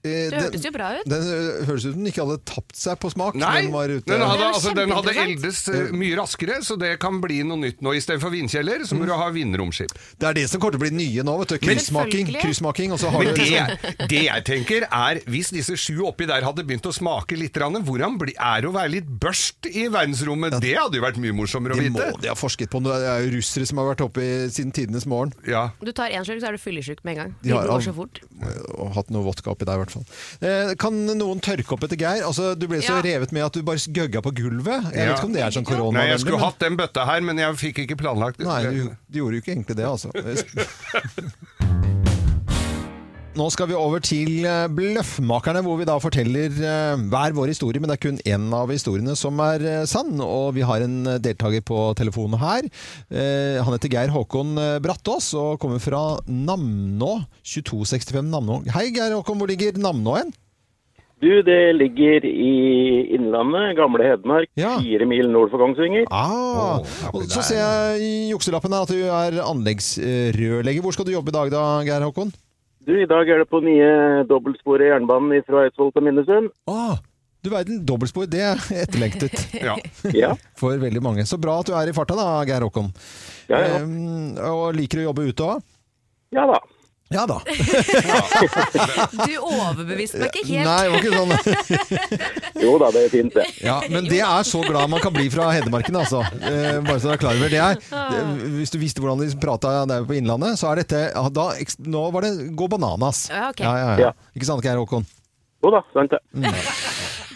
Eh, 0.02 0.30
Det 0.32 0.38
hørtes 0.40 0.64
jo 0.66 0.70
bra 0.74 0.88
ut. 0.98 1.04
Den 1.06 1.22
ø, 1.30 1.64
høres 1.68 1.84
ut 1.86 1.92
som 1.94 2.00
den 2.02 2.08
ikke 2.10 2.24
hadde 2.24 2.38
tapt 2.48 2.74
seg 2.74 2.98
på 2.98 3.10
smak. 3.12 3.36
Nei, 3.38 3.62
den 3.62 3.74
var 3.74 3.86
ute. 3.92 4.02
den 4.10 4.24
hadde, 4.26 4.46
altså, 4.50 4.72
den 4.74 4.90
hadde 4.90 5.12
eldes 5.14 5.60
eh, 5.70 5.92
mye 5.94 6.16
raskere, 6.18 6.56
så 6.66 6.74
det 6.80 6.96
kan 7.02 7.20
bli 7.22 7.36
noe 7.46 7.60
nytt 7.62 7.84
nå. 7.86 7.92
Istedenfor 7.94 8.32
vinkjeller, 8.34 8.82
så 8.88 8.98
må 8.98 9.06
du 9.06 9.12
ha 9.14 9.28
vindromskip. 9.30 9.94
Det 10.18 10.26
er 10.26 10.34
det 10.40 10.48
som 10.50 10.58
kommer 10.58 10.74
til 10.74 10.82
å 10.82 10.84
bli 10.88 10.94
nye 10.96 11.22
nå. 11.28 11.36
vet 11.44 11.54
du. 11.54 11.58
Kryssmaking. 11.62 12.32
Kryssmaking 12.34 12.96
og 12.96 12.98
så 12.98 13.12
har 13.14 13.22
Men 13.22 13.38
det, 13.38 13.46
liksom 13.46 14.08
det 14.10 14.24
jeg 14.26 14.46
tenker 14.50 14.88
er, 14.90 15.22
hvis 15.30 15.52
disse 15.54 15.78
sju 15.78 16.02
oppi 16.08 16.26
der 16.26 16.42
hadde 16.48 16.66
begynt 16.66 16.90
å 16.90 16.94
smake 16.96 17.38
litt, 17.38 17.54
hvordan 17.62 18.18
er 18.18 18.64
det 18.66 18.72
å 18.72 18.74
være 18.74 18.90
litt 18.96 19.06
børst 19.22 19.70
i 19.70 19.86
verdensrommet? 19.86 20.58
Det 20.58 20.74
hadde 20.80 20.98
jo 20.98 21.06
vært 21.06 21.22
mye 21.22 21.36
morsommere 21.44 21.78
å 21.78 21.82
de 21.82 21.94
må 21.94 22.08
de 22.18 22.32
ha 22.32 22.34
forsket 22.34 22.74
på. 22.74 22.82
Det 22.82 22.98
er 23.06 23.22
jo 23.28 23.36
russere 23.36 23.70
som 23.70 23.78
har 23.78 23.92
vært 23.92 24.02
oppe 24.08 24.26
siden 24.50 24.74
tidenes 24.74 25.06
morgen 25.06 25.30
Ja. 25.46 25.68
Du 25.78 25.92
tar 25.94 26.10
én 26.10 26.26
slurk, 26.26 26.42
så 26.42 26.50
er 26.50 26.58
du 26.58 26.62
fyllesyk 26.62 27.04
med 27.06 27.14
en 27.14 27.22
gang. 27.22 27.34
De 27.42 27.52
Det 27.52 27.56
har 27.60 27.70
går 27.70 27.86
så 27.86 27.94
fort. 27.94 28.18
og 28.74 28.94
hatt 28.98 29.10
noe 29.14 29.22
vodka 29.22 29.54
oppi 29.54 29.64
der, 29.68 29.78
i 29.78 29.84
hvert 29.84 29.90
fall. 29.90 29.91
Eh, 30.40 30.72
kan 30.80 30.96
noen 31.06 31.40
tørke 31.44 31.72
opp 31.76 31.84
etter 31.86 31.98
Geir? 32.00 32.22
Altså, 32.26 32.54
du 32.58 32.66
ble 32.70 32.80
så 32.82 32.96
Ja. 32.96 33.02
revet 33.02 33.32
med 33.32 33.44
at 33.44 33.52
du 33.52 33.62
bare 33.62 33.76
gøgga 33.78 34.22
på 34.22 34.32
gulvet. 34.34 34.92
Jeg 34.92 35.06
Ja. 35.06 35.12
vet 35.12 35.18
ikke 35.18 35.24
om 35.30 35.32
det 35.32 35.42
er 35.42 35.50
sånn 35.50 35.64
korona. 35.68 35.98
Nei, 36.00 36.08
jeg 36.08 36.20
skulle 36.20 36.38
hatt 36.40 36.58
den 36.58 36.76
bøtta 36.76 37.04
her, 37.06 37.20
men 37.20 37.36
jeg 37.38 37.54
fikk 37.60 37.78
ikke 37.86 37.96
planlagt 38.00 38.38
det. 38.38 38.46
Nei, 38.46 38.62
du, 38.64 38.96
du 39.10 39.18
gjorde 39.20 39.34
jo 39.38 39.40
ikke 39.42 39.52
egentlig 39.56 39.76
det, 39.76 39.86
altså. 39.86 40.10
Nå 43.32 43.46
skal 43.48 43.70
vi 43.70 43.76
over 43.78 44.02
til 44.04 44.42
eh, 44.44 44.66
Bløffmakerne, 44.76 45.62
hvor 45.64 45.78
vi 45.80 45.86
da 45.88 45.94
forteller 46.02 46.52
eh, 46.52 47.00
hver 47.08 47.32
vår 47.32 47.48
historie, 47.48 47.80
men 47.80 47.88
det 47.88 47.94
er 47.96 48.02
kun 48.02 48.18
én 48.28 48.42
av 48.52 48.68
historiene 48.68 49.14
som 49.16 49.40
er 49.40 49.64
eh, 49.64 49.84
sann. 49.88 50.18
Og 50.20 50.50
vi 50.58 50.64
har 50.68 50.84
en 50.84 50.98
deltaker 51.24 51.64
på 51.64 51.78
telefonen 51.96 52.36
her. 52.42 52.68
Eh, 53.08 53.56
Han 53.64 53.72
heter 53.72 53.88
Geir 53.94 54.12
Håkon 54.12 54.52
Brattås 54.84 55.30
og 55.40 55.56
kommer 55.64 55.80
fra 55.80 56.02
Namnå. 56.28 57.14
2265 57.40 58.28
Namnå. 58.34 58.60
Hei, 58.76 58.90
Geir 58.92 59.16
Håkon, 59.16 59.40
hvor 59.40 59.48
ligger 59.48 59.80
Namnå 59.80 60.18
hen? 60.20 60.34
Du, 61.22 61.30
det 61.46 61.58
ligger 61.78 62.24
i 62.28 62.52
Innlandet, 63.16 63.76
gamle 63.78 64.10
Hedmark, 64.12 64.50
Ja. 64.58 64.74
fire 64.82 65.06
mil 65.08 65.30
nord 65.32 65.54
for 65.54 65.62
Kongsvinger. 65.62 66.04
Ah, 66.10 66.82
og 67.14 67.22
så 67.30 67.38
er- 67.40 67.48
ser 67.48 67.60
jeg 67.64 68.00
i 68.04 68.14
jukselappen 68.34 68.74
her 68.76 68.82
at 68.84 68.92
du 68.92 69.04
er 69.06 69.40
anleggsrørlegger. 69.46 70.82
Hvor 70.84 70.92
skal 70.98 71.06
du 71.08 71.14
jobbe 71.16 71.30
i 71.32 71.38
dag 71.40 71.54
da, 71.54 71.62
Geir 71.88 72.04
Håkon? 72.10 72.34
Du, 72.82 72.92
i 72.98 73.06
dag 73.06 73.28
er 73.30 73.42
det 73.42 73.48
på 73.50 73.60
nye 73.62 73.90
dobbeltsporet 74.26 74.88
jernbanen 74.90 75.44
fra 75.46 75.66
Eidsvoll 75.68 75.92
til 75.94 76.02
Minnesund. 76.02 76.50
Ah, 76.70 76.98
du 77.44 77.50
verden, 77.52 77.80
dobbeltspor, 77.86 78.26
det 78.30 78.42
er 78.42 78.58
etterlengtet 78.82 79.38
Ja. 79.68 79.76
Ja, 80.14 80.32
for 80.58 80.74
veldig 80.82 81.02
mange. 81.04 81.26
Så 81.26 81.38
bra 81.42 81.60
at 81.62 81.70
du 81.70 81.76
er 81.78 81.90
i 81.90 81.94
farta 81.94 82.16
da, 82.18 82.26
Geir 82.48 82.66
Håkon. 82.66 82.90
ja, 83.50 83.60
ja. 83.62 83.80
Um, 83.82 84.34
og 84.50 84.64
liker 84.78 84.98
du 84.98 85.04
å 85.04 85.08
jobbe 85.10 85.28
ute 85.30 85.48
òg? 85.54 85.66
ja 86.32 86.46
da. 86.48 86.58
Ja 87.12 87.24
da. 87.28 87.38
Du 89.26 89.34
overbeviste 89.42 90.20
meg 90.22 90.32
ikke 90.32 90.46
helt. 90.48 90.66
Nei, 90.66 90.78
det 90.82 90.90
var 90.92 90.98
ikke 91.00 91.16
sånn. 91.18 91.32
Jo 92.62 92.74
da, 92.80 92.90
det 92.94 93.02
er 93.06 93.12
fint, 93.12 93.34
det. 93.36 93.44
Ja, 93.64 93.78
men 93.92 94.08
det 94.10 94.20
er 94.24 94.46
så 94.48 94.62
glad 94.64 94.90
man 94.92 95.02
kan 95.04 95.14
bli 95.14 95.28
fra 95.32 95.50
Hedmarken, 95.54 95.98
altså. 96.00 96.22
Eh, 96.40 96.80
bare 96.84 96.98
så 97.02 97.10
du 97.10 97.14
er 97.16 97.22
klar 97.22 97.38
over 97.38 97.52
det. 97.52 97.60
Er, 97.62 98.32
hvis 98.58 98.72
du 98.74 98.78
visste 98.82 99.02
hvordan 99.04 99.22
de 99.22 99.30
prata 99.42 99.74
der 99.90 100.06
på 100.08 100.16
Innlandet, 100.18 100.58
så 100.60 100.72
er 100.72 100.82
dette 100.82 101.04
da, 101.36 101.48
Nå 101.92 102.04
var 102.14 102.26
det 102.26 102.32
gå 102.58 102.68
bananas. 102.72 103.26
Ja, 103.32 103.48
ok. 103.52 103.60
ja, 103.64 103.74
ja, 103.78 103.90
ja. 103.92 104.10
Ja. 104.10 104.30
Ikke 104.36 104.48
sant, 104.48 104.64
Geir 104.64 104.80
Håkon? 104.80 105.06
Jo 105.62 105.70
da, 105.70 105.84
sant 105.94 106.10
det. 106.10 106.18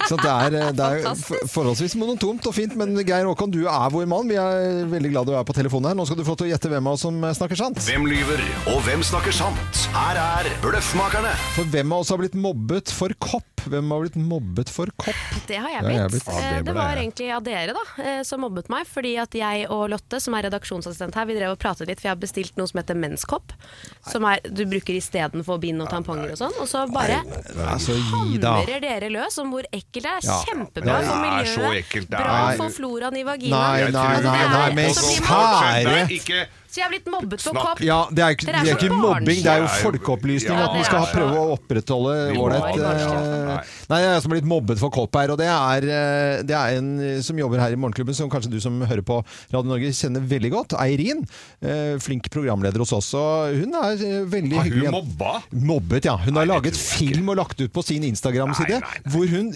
Så 0.07 0.17
det 0.21 0.31
er, 0.31 0.55
det 0.77 0.87
er 0.87 1.49
forholdsvis 1.51 1.97
monotomt 1.99 2.47
og 2.47 2.55
fint, 2.55 2.77
men 2.79 2.95
Geir 3.07 3.27
Håkon, 3.27 3.51
du 3.55 3.65
er 3.67 3.91
vår 3.91 4.07
mann. 4.11 4.29
Vi 4.31 4.37
er 4.39 4.85
veldig 4.91 5.11
glad 5.13 5.27
du 5.27 5.35
er 5.35 5.47
på 5.49 5.57
telefonen 5.57 5.91
her. 5.91 5.99
Nå 5.99 6.07
skal 6.07 6.21
du 6.21 6.25
få 6.27 6.35
lov 6.37 6.41
til 6.43 6.49
å 6.49 6.53
gjette 6.53 6.71
hvem 6.71 6.87
av 6.91 6.95
oss 6.99 7.05
som 7.07 7.19
snakker 7.41 7.59
sant. 7.59 7.81
Hvem 7.87 8.07
lyver, 8.11 8.43
og 8.73 8.81
hvem 8.87 9.03
snakker 9.07 9.35
sant? 9.35 9.83
Her 9.97 10.21
er 10.23 10.51
Bløffmakerne. 10.63 11.35
For 11.57 11.69
hvem 11.75 11.93
av 11.97 12.05
oss 12.05 12.13
har 12.15 12.21
blitt 12.23 12.39
mobbet 12.39 12.93
for 12.95 13.13
kopp? 13.23 13.45
Hvem 13.67 13.89
har 13.91 14.05
blitt 14.05 14.19
mobbet 14.21 14.71
for 14.71 14.91
kopp? 15.03 15.23
Det 15.49 15.57
har 15.59 15.73
jeg 15.73 15.83
Det 15.83 15.95
jeg 15.97 16.11
blitt. 16.13 16.23
blitt. 16.23 16.27
Ja, 16.31 16.39
det 16.39 16.57
Eh, 16.57 16.63
det 16.63 16.75
var 16.77 16.91
jeg. 16.95 16.99
egentlig 17.03 17.31
av 17.35 17.43
dere 17.49 17.73
da, 17.75 17.83
eh, 18.05 18.23
som 18.23 18.41
mobbet 18.45 18.69
meg, 18.71 18.87
fordi 18.87 19.17
at 19.19 19.35
jeg 19.35 19.67
og 19.75 19.89
Lotte, 19.91 20.21
som 20.23 20.35
er 20.39 20.47
redaksjonsassistent 20.47 21.15
her, 21.19 21.27
vi 21.27 21.35
drev 21.35 21.51
og 21.57 21.59
pratet 21.59 21.89
litt, 21.91 21.99
for 21.99 22.07
jeg 22.09 22.15
har 22.15 22.21
bestilt 22.23 22.55
noe 22.61 22.69
som 22.71 22.79
heter 22.79 22.95
menskopp, 22.95 23.51
som 24.07 24.23
er, 24.31 24.39
du 24.47 24.63
bruker 24.71 24.95
istedenfor 24.95 25.59
bind 25.59 25.83
og 25.83 25.91
tamponger 25.91 26.31
og 26.37 26.39
sånn, 26.39 26.55
og 26.63 26.69
så 26.71 26.85
bare 26.93 27.19
Altså, 27.67 27.97
hamrer 28.13 28.81
dere 28.81 29.11
løs 29.11 29.37
om 29.43 29.51
hvor 29.51 29.67
ekkelt 29.97 30.03
det 30.05 30.13
er. 30.13 30.21
Ja. 30.27 30.37
Kjempebra 30.47 30.85
Det 30.85 30.93
for 30.93 31.01
er 31.01 31.09
så 31.09 31.17
miljøet, 31.63 31.81
ekkelt, 31.81 32.09
bra 32.13 32.37
for 32.61 32.77
floraen 32.77 33.17
i 33.17 33.25
vaginaen. 33.27 33.57
Nei, 33.57 33.81
Jeg 33.81 33.93
nei, 33.97 34.21
nei, 34.27 34.47
nei, 34.53 34.71
men 34.77 34.95
kjære 34.95 36.07
Ikke 36.21 36.47
Så 36.77 36.83
jeg 36.83 36.85
har 36.85 36.93
blitt 36.93 37.07
mobbet 37.09 37.41
for 37.41 37.57
kopp. 37.57 37.79
Ja, 37.81 38.03
det 38.13 38.21
er, 38.21 38.35
ikke, 38.37 38.47
det 38.53 38.57
er 38.61 38.75
ikke 38.77 38.93
mobbing, 38.93 39.39
det 39.41 39.49
er 39.49 39.63
jo 39.63 39.69
folkeopplysning. 39.81 40.59
Ja, 40.59 40.67
at 40.67 40.75
vi 40.77 40.83
skal 40.85 40.99
ha, 41.01 41.07
prøve 41.09 41.39
å 41.41 41.55
opprettholde 41.55 42.17
ålreit 42.37 42.83
eh. 42.85 43.71
Nei, 43.89 44.01
jeg 44.03 44.11
er 44.11 44.21
som 44.21 44.29
har 44.29 44.37
blitt 44.37 44.51
mobbet 44.51 44.83
for 44.83 44.93
kopp 44.93 45.17
her, 45.17 45.33
og 45.33 45.41
det 45.41 45.47
er, 45.49 45.87
eh, 45.89 46.43
det 46.45 46.53
er 46.59 46.77
en 46.77 46.91
eh, 47.01 47.23
som 47.25 47.41
jobber 47.41 47.63
her 47.65 47.73
i 47.73 47.81
Morgenklubben, 47.81 48.19
som 48.19 48.29
kanskje 48.29 48.53
du 48.53 48.59
som 48.61 48.77
hører 48.85 49.01
på 49.09 49.23
Radio 49.55 49.71
Norge 49.71 49.95
kjenner 49.97 50.29
veldig 50.29 50.53
godt. 50.53 50.77
Eirin. 50.85 51.25
eh, 51.65 51.97
Flink 52.05 52.29
programleder 52.35 52.85
hos 52.85 52.93
oss. 52.93 53.09
Og 53.17 53.57
hun 53.57 53.73
er 53.81 53.97
veldig 53.97 54.37
veldig 54.37 54.61
Har 54.61 54.69
hyggelig. 54.69 54.93
hun 54.93 54.99
mobba? 54.99 55.33
Mobbet, 55.73 56.11
ja. 56.13 56.19
Hun 56.27 56.35
har 56.37 56.45
Nei, 56.45 56.53
laget 56.53 56.77
film 56.77 57.33
og 57.33 57.41
lagt 57.41 57.61
ut 57.65 57.73
på 57.73 57.87
sin 57.89 58.05
Instagram-side, 58.05 58.83
hvor 59.17 59.27
hun 59.33 59.53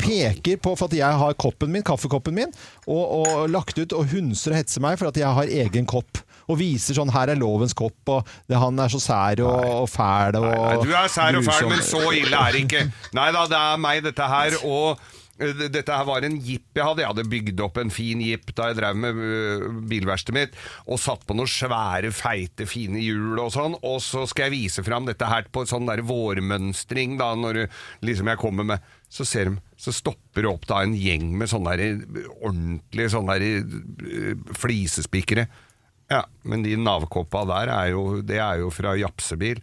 peker 0.00 0.56
på 0.56 0.72
for 0.72 0.88
at 0.88 0.96
jeg 0.96 1.20
har 1.20 1.36
koppen 1.36 1.72
min, 1.76 1.84
kaffekoppen 1.84 2.40
min, 2.40 2.56
og, 2.88 3.04
og 3.20 3.48
lagt 3.52 3.76
ut 3.76 3.92
og 3.92 4.08
hunser 4.16 4.56
og 4.56 4.62
hetser 4.62 4.80
meg 4.80 4.96
for 4.96 5.12
at 5.12 5.20
jeg 5.20 5.28
har 5.36 5.52
egen 5.68 5.84
kopp. 5.84 6.24
Og 6.48 6.58
viser 6.58 6.96
sånn 6.98 7.12
'her 7.12 7.30
er 7.30 7.38
lovens 7.40 7.74
kopp', 7.74 8.08
og 8.08 8.26
det, 8.48 8.58
'han 8.58 8.78
er 8.80 8.88
så 8.92 9.00
sær 9.00 9.40
og, 9.46 9.64
og 9.84 9.88
fæl' 9.88 10.38
og 10.40 10.44
Nei, 10.52 10.76
nei, 10.76 10.84
du 10.84 10.92
er 10.92 11.08
sær 11.08 11.38
og 11.38 11.44
fæl, 11.46 11.68
men 11.70 11.82
så 11.86 12.04
ille 12.12 12.36
er 12.36 12.52
det 12.52 12.62
ikke. 12.66 12.86
Nei 13.14 13.32
da, 13.32 13.46
det 13.46 13.58
er 13.58 13.76
meg, 13.82 14.02
dette 14.04 14.28
her. 14.28 14.56
Og 14.66 14.98
eh, 15.38 15.68
dette 15.72 15.92
her 15.94 16.04
var 16.04 16.24
en 16.26 16.36
jeep 16.40 16.74
jeg 16.74 16.84
hadde. 16.84 17.02
Jeg 17.02 17.10
hadde 17.12 17.30
bygd 17.30 17.60
opp 17.64 17.78
en 17.78 17.90
fin 17.94 18.20
jeep 18.20 18.52
da 18.56 18.68
jeg 18.70 18.78
drev 18.80 18.96
med 18.96 19.14
øh, 19.16 19.66
bilverkstedet 19.90 20.36
mitt, 20.36 20.58
og 20.86 21.00
satt 21.00 21.24
på 21.26 21.36
noen 21.38 21.50
svære, 21.50 22.12
feite, 22.12 22.66
fine 22.66 23.00
hjul 23.02 23.38
og 23.38 23.52
sånn. 23.54 23.78
Og 23.82 24.00
så 24.04 24.26
skal 24.30 24.50
jeg 24.50 24.56
vise 24.58 24.84
fram 24.86 25.06
dette 25.08 25.28
her 25.30 25.46
på 25.52 25.64
sånn 25.68 25.86
der 25.90 26.02
vårmønstring, 26.06 27.18
da, 27.20 27.34
når 27.38 27.66
liksom 28.02 28.28
jeg 28.32 28.42
kommer 28.42 28.64
med 28.74 28.90
Så 29.12 29.26
ser 29.28 29.44
de, 29.44 29.58
så 29.76 29.92
stopper 29.92 30.40
det 30.40 30.48
opp 30.48 30.62
da 30.66 30.78
en 30.82 30.94
gjeng 30.96 31.34
med 31.36 31.50
sånne 31.50 31.74
der 31.76 31.98
ordentlige 32.40 33.10
sånne 33.12 33.34
der 33.36 34.38
flisespikere. 34.56 35.44
Ja, 36.12 36.24
men 36.44 36.64
de 36.64 36.74
navkoppa 36.76 37.44
der 37.48 37.70
er 37.72 37.92
jo, 37.94 38.20
det 38.20 38.36
er 38.42 38.60
jo 38.60 38.68
fra 38.74 38.92
japsebil. 39.00 39.62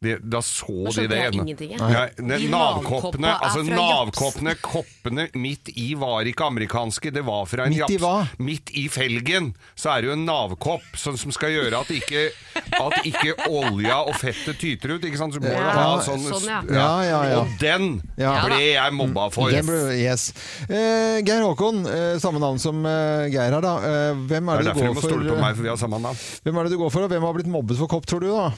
De, 0.00 0.12
da 0.22 0.38
så 0.46 0.92
de 0.94 1.08
det 1.10 1.16
ene. 1.26 1.44
Ja, 1.74 2.04
De 2.14 2.46
navkoppene, 2.52 3.32
altså 3.42 3.64
navkoppene, 3.66 4.52
koppene 4.62 5.24
midt 5.34 5.72
i 5.74 5.88
var 5.98 6.28
ikke 6.30 6.46
amerikanske, 6.46 7.10
det 7.16 7.24
var 7.26 7.48
fra 7.50 7.64
en 7.66 7.74
Midt 7.74 7.90
i 7.90 7.96
japs. 7.96 8.04
hva? 8.04 8.12
Midt 8.46 8.70
i 8.78 8.84
felgen 8.94 9.48
så 9.74 9.90
er 9.96 10.02
det 10.04 10.10
jo 10.10 10.14
en 10.14 10.22
navkopp 10.28 10.86
sånn 10.94 11.18
som 11.18 11.34
skal 11.34 11.50
gjøre 11.50 11.80
at 11.82 11.90
ikke, 11.90 12.28
at 12.78 12.98
ikke 13.10 13.34
olja 13.50 13.96
og 14.04 14.14
fettet 14.20 14.60
tyter 14.62 14.94
ut. 14.94 15.08
Ikke 15.08 15.18
sant? 15.18 15.34
Så 15.34 15.42
må 15.42 15.50
du 15.50 15.56
Ja, 15.58 15.74
ha 15.74 15.98
sånn, 16.06 16.22
sånn, 16.22 16.46
ja. 16.46 16.60
Ja, 16.70 16.88
ja, 17.02 17.18
ja. 17.32 17.40
Og 17.42 17.58
den 17.58 17.90
Ja. 18.22 18.36
ble 18.46 18.60
jeg 18.62 18.94
mobba 18.94 19.26
for. 19.34 19.50
Den 19.50 19.66
ble, 19.66 19.80
yes. 19.98 20.28
uh, 20.70 21.18
Geir 21.26 21.42
Håkon, 21.42 21.82
uh, 21.90 22.18
samme 22.22 22.38
navn 22.38 22.62
som 22.62 22.86
uh, 22.86 23.26
Geir 23.26 23.50
her, 23.50 23.60
da. 23.66 23.74
Hvem 24.14 24.28
Det 24.28 24.38
er 24.38 24.62
er 24.62 24.62
det 24.62 24.68
er 24.68 24.70
derfor 24.70 24.80
du 24.80 24.86
går 24.86 24.94
må 24.94 25.00
for? 25.02 25.10
stole 25.10 25.34
på 25.34 25.40
meg, 25.42 25.56
for 25.58 25.62
vi 25.66 25.74
har 25.74 25.76
samme 25.82 25.98
navn. 26.06 26.22
Hvem 26.46 26.54
er 26.62 26.62
det 26.70 26.72
du 26.72 26.78
går 26.86 26.90
for, 26.94 27.02
og 27.02 27.10
hvem 27.10 27.26
har 27.26 27.34
blitt 27.34 27.50
mobbet 27.50 27.76
for 27.82 27.90
kopp, 27.90 28.06
tror 28.06 28.20
du, 28.22 28.30
da? 28.30 28.48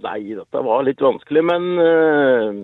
Nei, 0.00 0.34
dette 0.34 0.62
var 0.64 0.84
litt 0.86 1.02
vanskelig, 1.02 1.42
men 1.44 1.66
eh, 1.82 2.60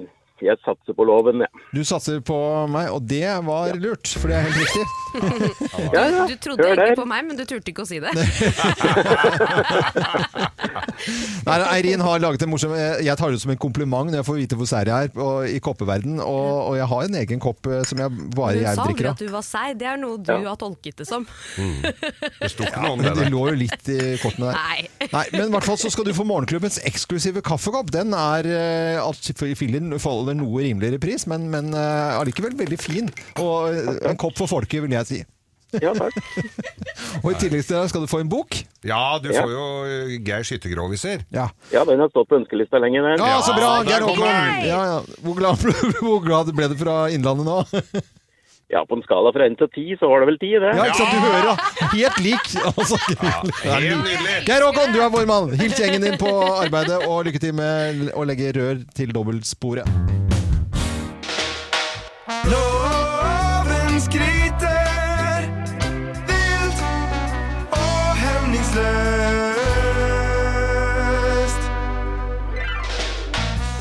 jeg 0.46 0.56
satser 0.64 0.94
på 0.96 1.04
loven, 1.08 1.40
jeg. 1.44 1.50
Du 1.74 1.80
satser 1.84 2.20
på 2.24 2.36
meg, 2.70 2.90
og 2.94 3.02
det 3.10 3.24
var 3.46 3.72
lurt, 3.78 4.06
for 4.18 4.28
det 4.30 4.36
er 4.38 4.46
helt 4.48 4.60
riktig. 4.64 4.84
Ja, 5.88 6.02
ja. 6.12 6.24
Du 6.28 6.34
trodde 6.42 6.60
Hør 6.66 6.74
egentlig 6.74 6.90
det. 6.92 6.96
på 6.98 7.04
meg, 7.08 7.22
men 7.24 7.38
du 7.38 7.44
turte 7.48 7.70
ikke 7.72 7.82
å 7.82 7.88
si 7.88 7.96
det. 8.02 8.10
Nei, 11.46 11.56
Eirin 11.72 12.02
har 12.04 12.18
laget 12.20 12.42
en 12.44 12.50
morsom 12.52 12.72
eh, 12.76 12.98
Jeg 13.06 13.16
tar 13.18 13.32
det 13.32 13.38
som 13.40 13.52
en 13.52 13.60
kompliment 13.60 14.10
når 14.10 14.18
jeg 14.20 14.26
får 14.28 14.38
vite 14.40 14.58
hvor 14.58 14.68
sær 14.68 14.90
jeg 14.90 15.08
er 15.08 15.22
og, 15.22 15.46
i 15.48 15.58
koppeverden, 15.64 16.18
og, 16.20 16.48
og 16.72 16.76
jeg 16.78 16.88
har 16.90 17.06
en 17.08 17.16
egen 17.22 17.40
kopp 17.42 17.68
eh, 17.70 17.80
som 17.88 18.02
jeg 18.02 18.08
bare 18.36 18.56
Du 18.58 18.60
jeg 18.64 18.74
sa 18.74 18.82
aldri 18.84 18.92
drikker 18.98 19.10
at 19.12 19.22
du 19.22 19.28
var 19.32 19.46
seig, 19.46 19.78
det 19.80 19.88
er 19.92 20.00
noe 20.02 20.18
du 20.20 20.32
Ja. 20.34 20.38
har 20.50 20.58
tolket 20.60 20.98
det 21.00 21.06
som. 21.08 21.24
Det 21.56 22.50
sto 22.52 22.66
ikke 22.66 22.82
noe 22.84 22.92
om 22.98 23.02
det 23.06 23.14
det 23.18 23.28
lå 23.32 23.42
jo 23.50 23.56
litt 23.58 23.88
i 23.94 23.98
kortene 24.22 24.50
der. 24.52 24.58
Nei. 24.58 24.78
Nei, 25.16 25.24
men 25.34 25.46
i 25.48 25.52
hvert 25.56 25.66
fall 25.70 25.78
så 25.80 25.90
skal 25.92 26.04
du 26.08 26.12
få 26.16 26.26
morgenklubbens 26.28 26.80
eksklusive 26.88 27.40
kaffekopp. 27.46 27.88
Den 27.94 28.12
er 28.16 28.48
eh, 28.50 28.98
altså, 29.00 29.32
faller 30.28 30.38
noe 30.42 30.62
rimeligere 30.62 31.00
pris, 31.00 31.26
men, 31.30 31.48
men 31.52 31.72
eh, 31.74 32.18
allikevel 32.20 32.56
veldig 32.58 32.78
fin. 32.80 33.08
Og 33.40 33.72
eh, 33.72 33.98
en 34.10 34.18
kopp 34.20 34.36
for 34.38 34.50
folket, 34.50 34.82
vil 34.84 34.92
jeg 34.98 35.08
si. 35.08 35.20
Ja, 35.76 35.90
takk. 35.92 36.14
Og 37.24 37.32
i 37.32 37.34
tillegg 37.42 37.64
til 37.68 37.76
det 37.76 37.88
skal 37.92 38.04
du 38.04 38.08
få 38.08 38.22
en 38.22 38.28
bok. 38.32 38.56
Ja, 38.88 39.18
du 39.20 39.28
får 39.34 39.50
jo 39.52 39.64
eh, 39.84 40.14
Geir 40.24 40.46
Skyttergroviser. 40.48 41.24
Ja, 41.34 41.48
Ja, 41.74 41.82
den 41.88 42.00
har 42.00 42.08
stått 42.12 42.30
på 42.30 42.38
ønskelista 42.40 42.80
lenge, 42.80 43.02
den. 43.04 43.20
ja 43.20 43.40
så 43.44 43.52
bra! 43.56 43.74
Geir 43.88 44.06
Håkon. 44.06 44.28
Ja, 44.64 44.78
ja. 44.94 45.02
Hvor, 45.24 45.36
glad, 45.36 45.66
hvor 46.00 46.22
glad 46.24 46.52
ble 46.56 46.70
du 46.72 46.78
fra 46.80 46.96
Innlandet 47.12 47.48
nå? 47.48 47.58
Ja, 48.70 48.82
på 48.88 48.94
en 48.98 49.02
skala 49.02 49.30
fra 49.32 49.46
1 49.48 49.54
til 49.56 49.68
10, 49.74 49.96
så 50.00 50.08
var 50.10 50.20
det 50.20 50.26
vel 50.28 50.36
10, 50.42 50.48
det. 50.60 50.72
Ja, 50.76 50.84
ikke 50.90 50.98
sant? 50.98 51.14
Du 51.14 51.20
hører, 51.24 51.46
da. 51.48 51.54
Helt 51.94 52.18
lik. 52.20 52.50
Altså, 52.68 52.98
Helt 53.64 54.02
nydelig. 54.04 54.34
Geir 54.44 54.64
Håkon, 54.66 54.92
du 54.92 55.00
er 55.00 55.08
vår 55.14 55.24
mann. 55.30 55.54
Hils 55.56 55.80
gjengen 55.80 56.04
din 56.04 56.18
på 56.20 56.28
arbeidet, 56.44 57.00
og 57.08 57.24
lykke 57.24 57.40
til 57.40 57.56
med 57.56 58.10
å 58.12 58.26
legge 58.28 58.52
rør 58.58 58.82
til 58.98 59.14
dobbeltsporet. 59.16 59.88
Loven 62.52 63.96
skryter 64.04 64.27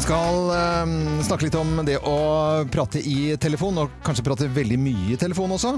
skal 0.07 0.51
eh, 0.55 0.91
snakke 1.27 1.49
litt 1.49 1.55
om 1.59 1.81
det 1.83 1.97
å 1.99 2.17
prate 2.71 3.01
i 3.03 3.35
telefon, 3.43 3.81
og 3.81 3.99
kanskje 4.07 4.23
prate 4.23 4.47
veldig 4.55 4.79
mye 4.79 5.15
i 5.17 5.19
telefon 5.19 5.51
også. 5.57 5.75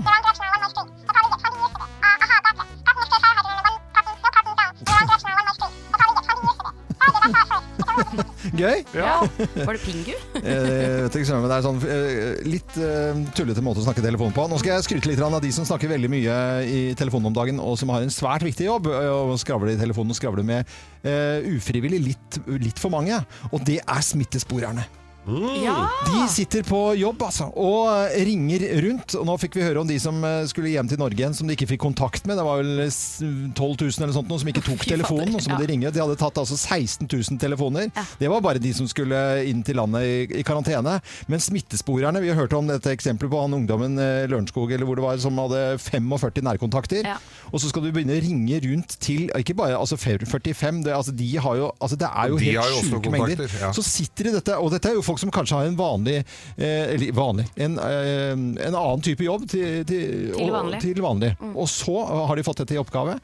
Gøy? 8.58 8.82
Ja. 8.96 9.20
Var 9.54 9.78
det 9.78 9.82
Pingu? 9.84 10.16
jeg 10.40 11.04
vet 11.06 11.16
ikke, 11.20 11.28
søren, 11.28 11.44
men 11.44 11.52
det 11.52 11.58
er 11.60 11.66
sånn 11.68 11.82
eh, 11.86 12.44
litt 12.48 12.78
eh, 12.82 13.24
tullete 13.38 13.64
måte 13.66 13.84
å 13.84 13.88
snakke 13.88 14.04
telefon 14.06 14.34
på. 14.36 14.48
Nå 14.50 14.60
skal 14.62 14.78
jeg 14.78 14.88
skryte 14.88 15.12
litt 15.12 15.24
av 15.24 15.40
de 15.44 15.52
som 15.54 15.68
snakker 15.68 15.92
veldig 15.92 16.12
mye 16.12 16.38
i 16.66 16.82
telefonen 17.00 17.30
om 17.32 17.38
dagen, 17.38 17.62
og 17.64 17.78
som 17.80 17.92
har 17.94 18.06
en 18.06 18.14
svært 18.14 18.48
viktig 18.48 18.66
jobb. 18.70 18.90
og 18.90 19.38
skravler 19.38 19.60
skravle 19.60 19.76
i 19.76 19.80
telefonen 19.80 20.14
og 20.14 20.18
skravler 20.18 20.46
med 20.48 20.72
eh, 21.04 21.44
ufrivillig 21.58 22.00
litt, 22.06 22.40
litt 22.48 22.80
for 22.80 22.94
mange. 22.94 23.20
Og 23.52 23.64
det 23.68 23.82
er 23.84 24.02
smittesporerne. 24.06 24.86
Ja. 25.28 25.90
De 26.08 26.22
sitter 26.32 26.64
på 26.66 26.78
jobb 26.98 27.22
altså, 27.28 27.50
og 27.60 27.90
eh, 27.92 28.24
ringer 28.26 28.64
rundt. 28.86 29.14
Og 29.20 29.26
nå 29.28 29.36
fikk 29.42 29.58
vi 29.60 29.66
høre 29.66 29.82
om 29.84 29.90
de 29.90 29.98
som 30.02 30.18
eh, 30.26 30.46
skulle 30.50 30.72
hjem 30.72 30.90
til 30.90 31.00
Norge 31.02 31.20
igjen, 31.20 31.36
som 31.38 31.50
de 31.50 31.54
ikke 31.58 31.68
fikk 31.74 31.84
kontakt 31.84 32.26
med. 32.30 32.40
Det 32.40 32.46
var 32.48 32.62
vel 32.64 32.82
12 32.88 33.54
000 33.60 34.06
eller 34.06 34.16
sånt, 34.16 34.32
noe 34.32 34.42
som 34.42 34.50
ikke 34.52 34.64
tok 34.66 34.86
telefonen. 34.88 35.36
Og 35.38 35.44
så 35.44 35.52
må 35.54 35.60
de 35.62 35.68
ringe. 35.70 35.92
De 35.94 36.02
hadde 36.02 36.18
tatt 36.20 36.40
altså 36.42 36.58
16 36.58 37.06
000 37.06 37.40
telefoner. 37.42 37.90
Ja. 37.94 38.06
Det 38.22 38.32
var 38.32 38.44
bare 38.46 38.64
de 38.64 38.72
som 38.76 38.90
skulle 38.90 39.20
inn 39.50 39.62
til 39.68 39.78
landet 39.80 40.08
i, 40.08 40.16
i 40.42 40.46
karantene. 40.48 40.98
Men 41.30 41.44
smittesporerne, 41.44 42.24
vi 42.24 42.32
har 42.32 42.40
hørt 42.40 42.56
om 42.58 42.70
dette 42.72 42.94
eksempelet 42.96 43.34
på 43.34 43.44
han 43.44 43.58
ungdommen 43.60 44.00
eh, 44.02 44.26
Lørenskog 44.32 44.74
eller 44.74 44.90
hvor 44.90 44.98
det 45.00 45.06
var, 45.06 45.22
som 45.22 45.38
hadde 45.44 45.62
45 45.84 46.42
nærkontakter. 46.48 47.06
Ja. 47.14 47.20
Og 47.52 47.62
så 47.62 47.70
skal 47.72 47.86
du 47.86 47.92
begynne 47.94 48.18
å 48.18 48.24
ringe 48.24 48.62
rundt 48.66 48.98
til 49.04 49.30
ikke 49.38 49.56
bare 49.58 49.78
altså 49.78 49.98
45, 50.00 50.84
det, 50.86 50.94
altså 50.96 51.14
de 51.16 51.30
har 51.42 51.56
jo, 51.60 51.70
altså 51.82 51.98
det 52.00 52.10
er 52.10 52.32
jo 52.34 52.38
De 52.40 52.50
helt 52.50 52.90
sjuke 52.90 53.14
mengder. 53.14 53.46
ja. 53.62 53.72
Så 53.76 53.84
sitter 53.86 54.30
de 54.30 54.36
dette, 54.40 54.58
og 54.58 54.72
dette 54.74 54.90
er 54.92 54.98
jo 54.98 55.06
folk 55.10 55.20
som 55.26 55.34
kanskje 55.36 55.58
har 55.60 55.68
en 55.72 55.78
vanlig, 55.80 56.22
eh, 56.56 56.94
eller 56.96 57.12
vanlig, 57.18 57.50
en, 57.58 57.76
eh, 57.82 58.32
en 58.70 58.74
annen 58.80 59.02
type 59.06 59.26
jobb 59.26 59.50
til, 59.50 59.84
til, 59.90 60.34
Til 60.38 60.48
og- 60.48 60.56
vanlig. 60.62 60.82
til 60.86 61.02
vanlig. 61.04 61.34
Og 61.56 61.68
så 61.68 62.00
har 62.30 62.36
de 62.40 62.44
fått 62.48 62.64
dette 62.64 62.78
i 62.78 62.82
oppgave 62.82 63.20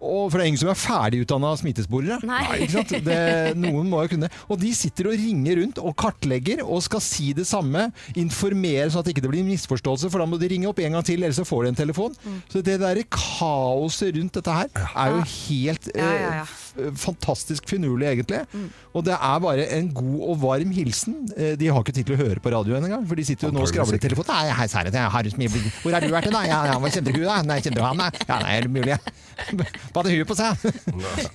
Og 0.00 0.30
for 0.32 0.38
det 0.40 0.46
er 0.46 0.48
ingen 0.48 0.60
som 0.62 0.70
er 0.72 0.78
ferdigutdanna 0.80 1.50
smittesporere. 1.60 2.16
Nei. 2.24 2.62
ikke 2.64 2.72
sant? 2.72 2.94
Det, 3.04 3.16
noen 3.60 3.84
må 3.90 3.98
jo 4.06 4.08
kunne. 4.14 4.30
Og 4.48 4.56
de 4.62 4.70
sitter 4.72 5.10
og 5.10 5.12
ringer 5.20 5.58
rundt 5.60 5.76
og 5.82 5.92
kartlegger 6.00 6.62
og 6.64 6.80
skal 6.86 7.02
si 7.04 7.34
det 7.36 7.44
samme. 7.44 7.82
Informere 8.16 8.86
sånn 8.88 9.02
at 9.04 9.10
det 9.10 9.12
ikke 9.18 9.28
blir 9.28 9.44
misforståelse, 9.44 10.08
for 10.08 10.22
da 10.24 10.28
må 10.30 10.38
de 10.40 10.48
ringe 10.54 10.70
opp 10.72 10.80
en 10.80 10.96
gang 10.96 11.04
til, 11.04 11.20
ellers 11.20 11.36
så 11.36 11.44
får 11.44 11.66
de 11.66 11.72
en 11.74 11.80
telefon. 11.82 12.16
Mm. 12.24 12.38
Så 12.48 12.62
det 12.64 12.78
der 12.80 13.02
kaoset 13.12 14.16
rundt 14.16 14.32
dette 14.40 14.56
her 14.62 14.72
er 14.88 15.12
jo 15.18 15.20
helt 15.34 15.90
Ja, 15.92 16.08
ja, 16.16 16.32
ja. 16.40 16.44
Fantastisk 16.98 17.66
finurlig, 17.70 18.06
egentlig. 18.14 18.40
Mm. 18.52 18.68
Og 18.94 19.04
det 19.06 19.14
er 19.16 19.38
bare 19.44 19.66
en 19.76 19.88
god 19.94 20.20
og 20.30 20.40
varm 20.42 20.70
hilsen. 20.74 21.16
Eh, 21.36 21.54
De 21.60 21.68
har 21.70 21.82
ikke 21.82 21.94
tid 21.96 22.08
til 22.08 22.16
å 22.16 22.20
høre 22.20 22.42
på 22.42 22.52
radioen 22.54 22.84
engang, 22.86 23.06
for 23.08 23.18
de 23.18 23.24
sitter 23.26 23.48
jo 23.48 23.54
nå 23.54 23.64
og 23.64 23.70
skravler 23.70 23.98
i 23.98 24.02
telefonen. 24.02 24.30
Nei, 24.30 24.54
hei, 24.60 24.66
særlig, 24.70 24.92
jeg 24.94 25.14
har 25.16 25.30
så 25.30 25.40
mye 25.40 25.50
Hvor 25.82 25.96
har 25.96 26.00
du 26.04 26.08
vært 26.14 26.30
i 26.30 26.34
da? 26.34 26.42
Ja, 26.48 26.60
ja, 26.70 26.78
kjente 26.90 27.14
du 27.14 27.22
da? 27.24 27.40
Nei, 27.46 27.58
kjente 27.64 27.78
du 27.80 27.84
han? 27.84 28.00
da? 28.00 28.10
ja, 28.28 28.38
nei, 28.44 28.54
er 28.58 28.68
det 28.68 28.72
mulig? 28.74 28.98
Bare 29.60 30.02
hadde 30.02 30.14
huet 30.16 30.28
på 30.28 30.36
seg? 30.36 30.66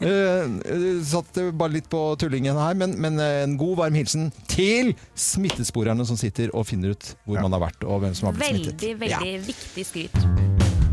Eh, 0.05 0.09
eh, 0.09 1.03
Satt 1.05 1.39
bare 1.57 1.73
litt 1.73 1.87
på 1.91 2.01
tullingen 2.21 2.57
her, 2.59 2.75
men, 2.77 2.95
men 3.01 3.19
en 3.21 3.57
god, 3.59 3.75
varm 3.81 3.97
hilsen 3.97 4.29
til 4.51 4.93
smittesporerne 5.17 6.05
som 6.07 6.19
sitter 6.19 6.53
og 6.55 6.67
finner 6.69 6.93
ut 6.95 7.13
hvor 7.25 7.41
man 7.41 7.55
har 7.57 7.65
vært 7.67 7.85
og 7.87 8.03
hvem 8.05 8.15
som 8.17 8.29
har 8.31 8.37
blitt 8.37 8.61
smittet. 8.61 8.89
Veldig, 8.99 9.09
Ja. 9.11 9.19
veldig 9.23 9.47
viktig 9.49 9.87
skryt. 9.89 10.84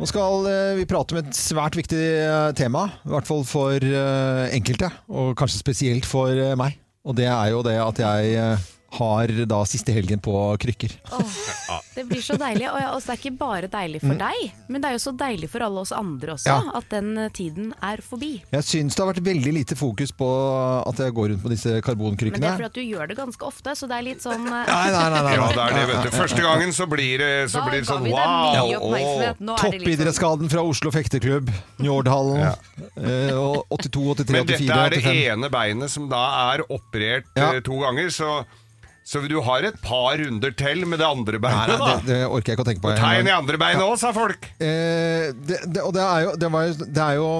Nå 0.00 0.06
skal 0.08 0.46
eh, 0.48 0.78
vi 0.78 0.86
prate 0.88 1.12
om 1.12 1.18
et 1.20 1.36
svært 1.36 1.74
viktig 1.76 1.98
eh, 2.00 2.50
tema, 2.56 2.86
i 3.04 3.10
hvert 3.12 3.26
fall 3.28 3.42
for 3.44 3.76
eh, 3.76 4.44
enkelte, 4.56 4.88
og 5.12 5.34
kanskje 5.36 5.60
spesielt 5.60 6.08
for 6.08 6.32
meg. 6.56 6.78
Og 7.04 7.18
det 7.18 7.26
er 7.28 7.50
jo 7.52 7.60
det 7.64 7.76
at 7.76 8.00
jeg 8.00 8.54
har 8.90 9.30
da 9.46 9.60
siste 9.68 9.92
helgen 9.94 10.18
på 10.22 10.32
krykker. 10.58 10.90
Det 11.94 12.04
blir 12.08 12.22
så 12.24 12.34
deilig. 12.40 12.66
Og 12.72 12.80
ja, 12.82 12.88
og 12.94 13.02
er 13.14 13.18
ikke 13.20 13.32
bare 13.38 13.68
deilig 13.70 14.00
for 14.02 14.16
deg, 14.18 14.40
men 14.70 14.82
det 14.82 14.88
er 14.90 14.96
jo 14.96 15.02
så 15.04 15.12
deilig 15.16 15.48
for 15.52 15.62
alle 15.66 15.82
oss 15.84 15.92
andre 15.94 16.34
også, 16.34 16.50
Mm. 16.50 16.66
Ja. 16.70 16.78
at 16.80 16.88
den 16.90 17.08
eh, 17.18 17.28
tiden 17.36 17.74
er 17.84 18.00
forbi. 18.02 18.30
Jeg 18.50 18.64
syns 18.66 18.96
det 18.96 19.02
har 19.04 19.10
vært 19.12 19.22
veldig 19.26 19.52
lite 19.54 19.76
fokus 19.78 20.10
på 20.16 20.26
at 20.88 20.98
jeg 21.04 21.14
går 21.14 21.28
rundt 21.34 21.44
med 21.46 21.52
disse 21.54 21.74
karbonkrykkene. 21.86 22.40
Men 22.40 22.46
det 22.46 22.50
er 22.50 22.58
fordi 22.58 22.70
at 22.70 22.78
du 22.78 22.82
gjør 22.82 23.08
det 23.12 23.16
ganske 23.20 23.46
ofte, 23.46 23.74
så 23.78 23.86
det 23.90 23.98
er 24.00 24.06
litt 24.08 24.24
sånn 24.24 24.46
eh, 24.48 24.70
Nei, 24.70 24.90
nei, 24.90 25.04
nei, 25.14 25.22
nei, 25.26 25.34
Ja, 25.36 25.46
det 25.54 25.64
er 25.66 25.76
det, 25.76 25.84
vet 25.92 26.02
du. 26.08 26.10
Første 26.16 26.42
gangen 26.46 26.72
så 26.76 26.86
blir 26.90 27.22
det, 27.22 27.30
så 27.52 27.60
Da 27.60 27.68
blir 27.68 27.78
det 27.80 27.86
ga 27.86 27.92
sånn 27.92 28.04
vi 28.08 28.10
deg 28.10 28.18
wow. 28.18 28.90
det 28.90 29.30
sånn 29.38 29.52
Toppidrettsskaden 29.60 30.50
fra 30.52 30.64
Oslo 30.66 30.90
fekteklubb, 30.94 31.50
Njordhallen. 31.84 32.40
Ja. 32.40 32.54
eh, 32.96 33.36
og 33.38 33.66
82, 33.70 34.14
83, 34.24 34.32
Men 34.34 34.46
dette 34.50 34.64
84, 34.64 34.80
er 34.80 34.96
det 34.96 35.04
ene 35.30 35.50
beinet 35.52 35.90
som 35.94 36.08
da 36.10 36.24
er 36.54 36.64
operert 36.68 37.28
Ja. 37.36 37.52
eh, 37.54 37.60
to 37.64 37.78
ganger, 37.84 38.10
så, 38.14 38.44
så 39.10 39.18
du 39.26 39.40
har 39.42 39.64
et 39.66 39.78
par 39.82 40.20
runder 40.20 40.52
til 40.54 40.84
med 40.86 41.00
det 41.02 41.06
andre 41.08 41.40
beinet, 41.42 41.80
da. 41.80 41.94
det, 41.98 42.12
det 42.12 42.18
orker 42.28 42.52
jeg 42.52 42.58
ikke 42.58 42.62
å 42.62 42.68
tenke 42.68 42.82
på. 42.84 42.92
Tegn 42.94 43.26
i 43.26 43.34
andre 43.34 43.58
beinet 43.58 43.82
òg, 43.82 43.96
sa 43.98 44.12
folk. 44.14 44.46
Eh, 44.62 45.32
det, 45.34 45.58
det, 45.66 45.82
og 45.82 45.96
det 45.96 46.04
er 46.04 46.26
jo, 46.28 46.34
det 46.38 46.50
var 46.54 46.68
jo, 46.68 46.76
det 46.86 47.06
er 47.08 47.18
jo 47.18 47.30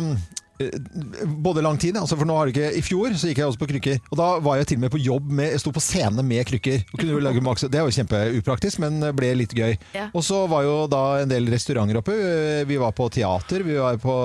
både 1.41 1.63
lang 1.65 1.79
tid, 1.81 1.97
altså 1.97 2.17
for 2.19 2.29
nå 2.29 2.37
har 2.37 2.49
det 2.49 2.55
ikke 2.55 2.71
I 2.79 2.83
fjor 2.85 3.15
så 3.19 3.31
gikk 3.31 3.41
jeg 3.43 3.49
også 3.51 3.61
på 3.63 3.69
krykker. 3.71 4.01
Og 4.13 4.19
da 4.21 4.29
var 4.45 4.59
jeg 4.61 4.69
til 4.71 4.81
og 4.81 4.85
med 4.85 4.93
på 4.95 5.01
jobb 5.03 5.31
med 5.41 5.53
Jeg 5.55 5.63
sto 5.63 5.73
på 5.75 5.83
scene 5.85 6.25
med 6.27 6.45
krykker. 6.49 6.85
Og 6.93 7.01
kunne 7.01 7.21
lage 7.25 7.43
maks, 7.45 7.65
det 7.67 7.81
var 7.81 7.89
jo 7.91 7.97
kjempeupraktisk, 7.97 8.81
men 8.85 9.01
ble 9.17 9.33
litt 9.41 9.55
gøy. 9.57 9.77
Ja. 9.97 10.09
Og 10.17 10.25
så 10.27 10.43
var 10.51 10.67
jo 10.67 10.75
da 10.91 11.03
en 11.23 11.31
del 11.33 11.49
restauranter 11.53 12.01
oppe. 12.03 12.15
Eh, 12.17 12.65
Vi 12.69 12.77
var 12.81 12.93
på 12.97 13.09
teater, 13.13 13.65
vi 13.67 13.79
var 13.81 13.97
på, 14.03 14.17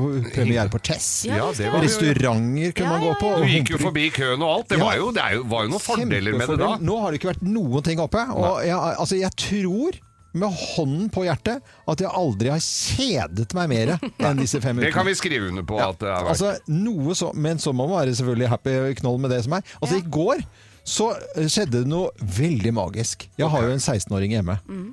på 0.00 0.08
premiere 0.34 0.68
på 0.72 0.80
Chess. 0.82 1.10
Ja, 1.28 1.38
Ja, 1.38 1.52
det 1.54 1.70
var 1.72 1.84
Restauranter 1.84 2.72
kunne 2.74 2.88
Ja, 2.88 2.96
man 2.98 3.06
gå 3.06 3.14
på. 3.20 3.32
Du 3.38 3.46
gikk 3.52 3.70
jo 3.76 3.78
forbi 3.82 4.08
køen 4.14 4.42
og 4.42 4.50
alt. 4.56 4.68
Det 4.72 4.80
var 4.82 4.96
jo, 4.98 5.10
det 5.14 5.22
er 5.24 5.38
jo, 5.38 5.44
var 5.50 5.64
jo 5.66 5.72
noen 5.76 5.84
fordeler 5.84 6.36
med 6.38 6.48
det 6.54 6.58
da. 6.60 6.74
Nå 6.82 6.98
har 7.02 7.12
det 7.14 7.20
ikke 7.20 7.32
vært 7.32 7.46
noen 7.46 7.86
ting 7.86 8.02
oppe. 8.02 8.24
Og 8.34 8.60
jeg, 8.66 8.76
altså, 8.76 9.18
jeg 9.20 9.34
tror 9.38 9.98
med 10.40 10.54
hånden 10.54 11.08
på 11.12 11.24
hjertet 11.26 11.64
at 11.88 12.02
jeg 12.04 12.10
aldri 12.20 12.52
har 12.52 12.62
kjedet 12.62 13.54
meg 13.58 13.68
mer 13.72 13.94
enn 13.98 14.40
disse 14.40 14.60
fem 14.64 14.80
Det 14.82 14.92
kan 14.94 15.06
vi 15.08 15.16
skrive 15.18 15.50
under 15.50 15.66
på 15.66 15.78
at 15.82 15.98
det 16.00 16.08
vært. 16.12 16.30
Altså, 16.34 16.54
noe 16.72 17.16
så, 17.18 17.32
men 17.34 17.60
så 17.62 17.74
må 17.74 17.88
man 17.88 18.00
være 18.00 18.16
selvfølgelig 18.18 18.50
happy 18.54 18.78
knoll 19.02 19.20
med 19.22 19.34
det 19.34 19.42
som 19.46 19.58
er. 19.58 19.66
Altså, 19.82 20.00
I 20.00 20.08
går 20.18 20.42
så 20.88 21.10
eh, 21.36 21.50
skjedde 21.50 21.82
det 21.82 21.90
noe 21.90 22.12
veldig 22.38 22.72
magisk. 22.76 23.28
Jeg 23.38 23.52
har 23.52 23.66
jo 23.66 23.74
en 23.74 23.82
16-åring 23.82 24.34
hjemme. 24.38 24.56
Mm. 24.68 24.88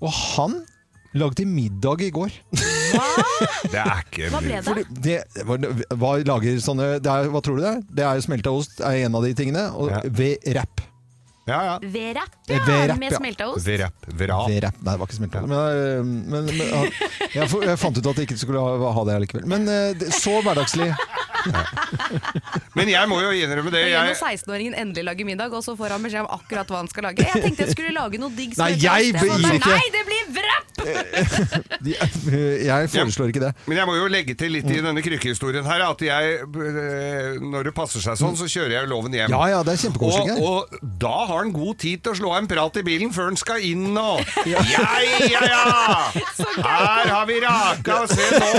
Og 0.00 0.12
han 0.34 0.60
lagde 1.14 1.44
middag 1.46 2.02
i 2.06 2.10
går. 2.14 2.34
Det 3.70 3.78
er 3.78 4.00
ikke 4.02 4.28
Hva 4.32 4.40
ble 4.42 4.56
det? 4.56 4.62
Fordi 4.66 4.82
det, 5.04 5.16
hva, 5.46 5.56
hva 6.00 6.10
lager 6.26 6.56
sånne 6.62 6.88
det 7.02 7.10
er, 7.12 7.28
Hva 7.30 7.38
tror 7.44 7.58
du 7.58 7.62
det 7.62 7.70
er? 7.70 7.82
Det 8.00 8.06
er 8.06 8.22
smelta 8.24 8.50
ost 8.54 8.80
er 8.82 9.04
en 9.04 9.14
av 9.18 9.22
de 9.26 9.30
tingene. 9.38 9.68
Og 9.78 9.92
Ja. 9.92 10.00
V-rapp. 10.06 10.82
Ja, 11.48 11.60
ja. 11.64 11.78
V-rapp, 11.82 12.36
Eh, 12.50 12.56
ja, 12.56 12.64
V-rapp, 12.66 12.98
med 12.98 13.12
ja. 13.12 13.18
smelta 13.18 13.46
ost. 13.48 13.66
Vrap. 13.66 14.06
Vrap. 14.06 14.48
V-rapp. 14.50 14.76
Nei, 14.82 14.92
det 14.92 14.98
var 15.00 15.06
ikke 15.06 15.16
smelta. 15.16 15.40
Men, 15.46 15.58
øh, 15.58 16.04
men, 16.04 16.44
men 16.50 16.92
jeg, 17.32 17.48
jeg 17.70 17.78
fant 17.78 17.98
ut 17.98 18.06
at 18.10 18.18
jeg 18.20 18.26
ikke 18.28 18.38
skulle 18.42 18.60
ha, 18.64 18.92
ha 18.96 19.04
det 19.08 19.18
likevel. 19.24 19.46
Men 19.50 19.68
øh, 19.70 20.04
så 20.14 20.40
hverdagslig. 20.44 20.90
Men 22.76 22.90
jeg 22.92 23.08
må 23.10 23.20
jo 23.22 23.30
innrømme 23.32 23.72
det. 23.72 23.84
Jeg, 23.90 24.10
når 24.10 24.18
16-åringen 24.18 24.76
endelig 24.82 25.04
lager 25.08 25.28
middag, 25.28 25.54
og 25.56 25.64
så 25.64 25.76
får 25.78 25.94
han 25.96 26.04
beskjed 26.04 26.26
om 26.26 26.32
akkurat 26.36 26.72
hva 26.72 26.82
han 26.82 26.90
skal 26.90 27.08
lage. 27.08 27.24
Jeg 27.26 27.44
tenkte 27.46 27.66
jeg 27.66 27.76
skulle 27.76 27.94
lage 27.96 28.20
noe 28.20 28.34
digg. 28.36 28.56
Nei, 28.60 28.72
jeg 28.76 29.14
ost. 29.14 29.24
gir 29.24 29.56
ikke. 29.56 29.70
Nei, 29.70 29.86
det 29.94 30.02
blir 30.10 30.34
wrap! 30.36 30.66
De, 31.84 31.92
jeg 32.64 32.88
foreslår 32.92 33.30
ikke 33.32 33.40
det. 33.42 33.50
men 33.68 33.76
jeg 33.76 33.88
må 33.88 33.94
jo 33.98 34.06
legge 34.08 34.32
til 34.38 34.52
litt 34.54 34.68
i 34.72 34.78
denne 34.80 35.02
krykkehistorien 35.04 35.66
her 35.68 35.82
at 35.84 36.02
jeg, 36.04 36.38
øh, 36.44 37.36
når 37.52 37.68
det 37.68 37.72
passer 37.76 38.00
seg 38.04 38.16
sånn, 38.20 38.36
så 38.38 38.48
kjører 38.48 38.78
jeg 38.78 38.88
loven 38.90 39.12
hjem. 39.16 39.32
Ja 39.32 39.42
ja, 39.52 39.60
det 39.66 39.74
er 39.74 39.82
kjempekoselig. 39.84 40.38
Og, 40.40 40.72
og 40.80 40.94
da 41.02 41.16
har 41.30 41.44
han 41.44 41.52
god 41.54 41.78
tid 41.82 42.02
til 42.04 42.12
å 42.12 42.18
slå 42.18 42.32
av 42.34 42.40
en 42.42 42.48
prat 42.50 42.76
i 42.80 42.84
bilen 42.86 43.12
før 43.14 43.30
han 43.30 43.38
skal 43.40 43.62
inn 43.64 43.88
og 44.00 44.20
Ja, 44.50 44.62
ja, 44.66 45.42
ja! 45.46 45.62
Her 46.66 47.10
har 47.14 47.26
vi 47.30 47.38
raka, 47.44 48.00
se 48.10 48.26
nå! 48.36 48.50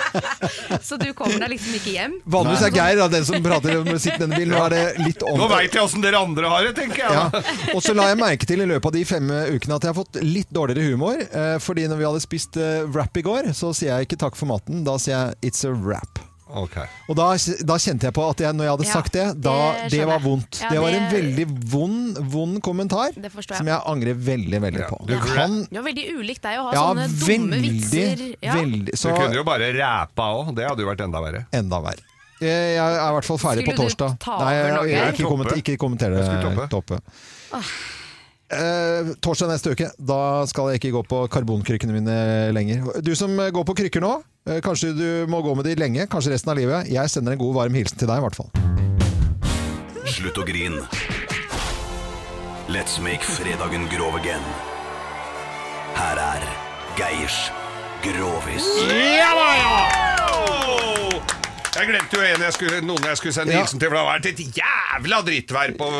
Så 0.88 0.96
du 1.00 1.10
kommer 1.16 1.38
deg 1.44 1.52
liksom 1.54 1.76
ikke 1.76 1.92
hjem? 1.94 2.14
Vanligvis 2.30 2.64
er 2.66 2.74
Geir 2.74 3.00
da, 3.00 3.08
den 3.12 3.26
som 3.28 3.42
prater 3.44 3.76
om 3.80 3.90
sitt 4.00 4.14
i 4.16 4.20
denne 4.22 4.38
bilen. 4.38 4.54
Nå 4.54 4.62
er 4.66 4.74
det 4.74 5.04
litt 5.04 5.24
om 5.26 5.38
Nå 5.40 5.48
veit 5.50 5.74
jeg 5.76 5.84
åssen 5.84 6.04
dere 6.04 6.20
andre 6.20 6.50
har 6.52 6.66
det, 6.68 6.72
tenker 6.78 7.04
jeg. 7.04 7.12
ja. 7.18 7.74
Og 7.74 7.82
så 7.84 7.94
la 7.96 8.08
jeg 8.10 8.20
merke 8.20 8.48
til 8.48 8.64
i 8.64 8.68
løpet 8.70 8.90
av 8.90 8.96
de 8.96 9.04
fem 9.08 9.30
ukene 9.30 9.76
at 9.76 9.86
jeg 9.86 9.92
har 9.92 9.98
fått 10.00 10.20
litt 10.24 10.50
dårligere 10.54 10.90
humor. 10.94 11.20
Eh, 11.20 11.56
fordi 11.62 11.86
når 11.90 12.00
vi 12.00 12.08
hadde 12.08 12.24
spist 12.24 12.58
eh, 12.60 12.82
wrap 12.90 13.20
i 13.20 13.26
går, 13.26 13.52
så 13.56 13.74
sier 13.76 13.94
jeg 13.96 14.10
ikke 14.10 14.20
takk 14.24 14.38
for 14.38 14.50
maten. 14.50 14.84
Da 14.86 14.96
sier 15.00 15.16
jeg 15.16 15.50
'it's 15.50 15.64
a 15.68 15.74
wrap'. 15.74 16.29
Ok. 16.54 16.76
Og 17.08 17.16
da, 17.16 17.26
da 17.64 17.76
kjente 17.78 18.08
jeg 18.08 18.14
på 18.16 18.24
at 18.30 18.40
jeg, 18.42 18.52
når 18.56 18.64
jeg 18.66 18.72
hadde 18.74 18.86
Ja, 18.86 18.92
sagt 18.92 19.12
det, 19.12 19.24
da, 19.40 19.54
det 19.84 19.90
det, 19.92 20.06
var 20.08 20.18
vondt. 20.24 20.60
Ja, 20.62 20.70
det 20.70 20.80
var 20.82 20.96
en 20.96 21.08
veldig 21.12 21.46
vond, 21.70 22.18
vond 22.32 22.60
kommentar 22.62 23.12
jeg. 23.14 23.30
som 23.56 23.66
jeg 23.70 23.80
angrer 23.86 24.14
veldig, 24.14 24.60
veldig 24.66 24.80
Ja, 24.80 24.88
på. 24.88 25.06
du- 25.06 25.18
Kan, 25.34 25.66
Det 25.70 25.78
var 25.78 25.86
veldig 25.92 26.06
ulikt 26.18 26.42
deg 26.42 26.58
å 26.58 26.64
ha 26.66 26.72
ja, 26.72 26.84
sånne 26.88 27.06
dumme 27.20 27.60
vitser. 27.62 28.24
Ja. 28.42 28.54
så, 28.94 29.08
Du 29.10 29.14
kunne 29.20 29.34
jo 29.34 29.44
bare 29.44 29.72
ræpa 29.72 30.26
òg. 30.40 30.54
Det 30.56 30.66
hadde 30.68 30.80
jo 30.82 30.88
vært 30.90 31.04
enda 31.06 31.20
verre. 31.20 31.46
enda 31.52 31.80
verre. 31.80 32.02
Jeg 32.40 32.48
jeg 32.48 32.78
er 32.80 33.08
i 33.10 33.12
hvert 33.12 33.24
fall 33.28 33.36
ferdig 33.38 33.64
Skulle 33.66 33.76
på 33.76 33.76
du 33.76 33.82
torsdag. 33.84 34.18
ta 34.18 34.38
Nei, 34.40 34.52
jeg, 34.54 34.64
jeg, 34.64 34.88
jeg, 34.90 35.12
ikke, 35.12 35.22
Toppe? 35.22 35.30
kommenter, 35.30 35.56
ikke 35.60 35.76
kommenter 35.76 36.10
det. 36.10 36.68
toppe. 36.68 36.68
Toppe. 36.70 37.60
Eh, 38.50 39.12
torsdag 39.22 39.52
neste 39.52 39.70
uke, 39.76 39.92
da 39.94 40.42
skal 40.50 40.72
jeg 40.72 40.80
ikke 40.80 40.94
gå 40.96 41.04
på 41.06 41.20
karbonkrykkene 41.30 41.94
mine 41.94 42.16
lenger. 42.54 42.82
Du 43.06 43.12
som 43.14 43.36
eh, 43.38 43.52
går 43.54 43.66
på 43.68 43.76
krykker 43.78 44.02
nå, 44.02 44.16
eh, 44.50 44.58
kanskje 44.64 44.90
du 44.96 45.06
må 45.30 45.38
gå 45.46 45.54
med 45.54 45.68
de 45.70 45.76
lenge, 45.78 46.08
kanskje 46.10 46.34
resten 46.34 46.50
av 46.50 46.58
livet. 46.58 46.90
Jeg 46.90 47.12
sender 47.12 47.36
en 47.36 47.42
god, 47.42 47.54
varm 47.60 47.78
hilsen 47.78 48.00
til 48.00 48.10
deg 48.10 48.18
i 48.18 48.26
hvert 48.26 48.40
fall. 48.40 48.50
Slutt 50.10 50.42
å 50.42 50.46
grin. 50.48 50.80
Let's 52.70 52.98
make 53.02 53.22
fredagen 53.26 53.86
grov 53.90 54.18
again. 54.18 54.44
Her 55.94 56.18
er 56.18 56.46
Geirs 56.98 57.50
Grovis. 58.02 58.66
Ja 58.90 59.34
da, 59.38 59.50
ja! 59.62 60.09
Jeg 61.70 61.86
glemte 61.86 62.18
jo 62.18 62.22
en 62.26 62.42
jeg 62.42 62.54
skulle, 62.56 62.78
noen 62.82 63.04
jeg 63.06 63.18
skulle 63.20 63.34
sende 63.36 63.54
hilsen 63.54 63.78
til, 63.80 63.88
for 63.92 63.94
det 63.94 64.00
har 64.02 64.08
vært 64.10 64.26
et 64.32 64.40
jævla 64.58 65.20
drittvær 65.26 65.72
på, 65.78 65.90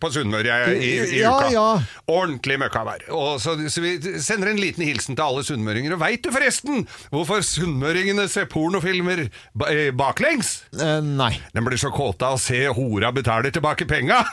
på 0.00 0.10
Sunnmøre 0.14 0.54
i, 0.72 0.78
i, 0.78 0.92
i 1.18 1.20
Ja, 1.20 1.34
uka. 1.36 1.50
ja. 1.52 1.66
Ordentlig 2.10 2.56
møkkavær. 2.62 3.04
Så, 3.42 3.54
så 3.70 3.84
vi 3.84 3.92
sender 4.24 4.50
en 4.54 4.60
liten 4.62 4.86
hilsen 4.88 5.18
til 5.18 5.24
alle 5.26 5.44
sunnmøringer. 5.44 5.94
Og 5.96 6.00
veit 6.00 6.24
du 6.24 6.30
forresten 6.34 6.86
hvorfor 7.12 7.44
sunnmøringene 7.44 8.24
ser 8.32 8.48
pornofilmer 8.50 9.26
eh, 9.68 9.90
baklengs? 9.96 10.54
Eh, 10.80 10.98
nei. 11.04 11.34
De 11.52 11.64
blir 11.68 11.80
så 11.84 11.92
kåte 11.94 12.24
av 12.30 12.38
å 12.38 12.42
se 12.42 12.64
hora 12.74 13.12
betaler 13.14 13.52
tilbake 13.54 13.86
penga! 13.90 14.22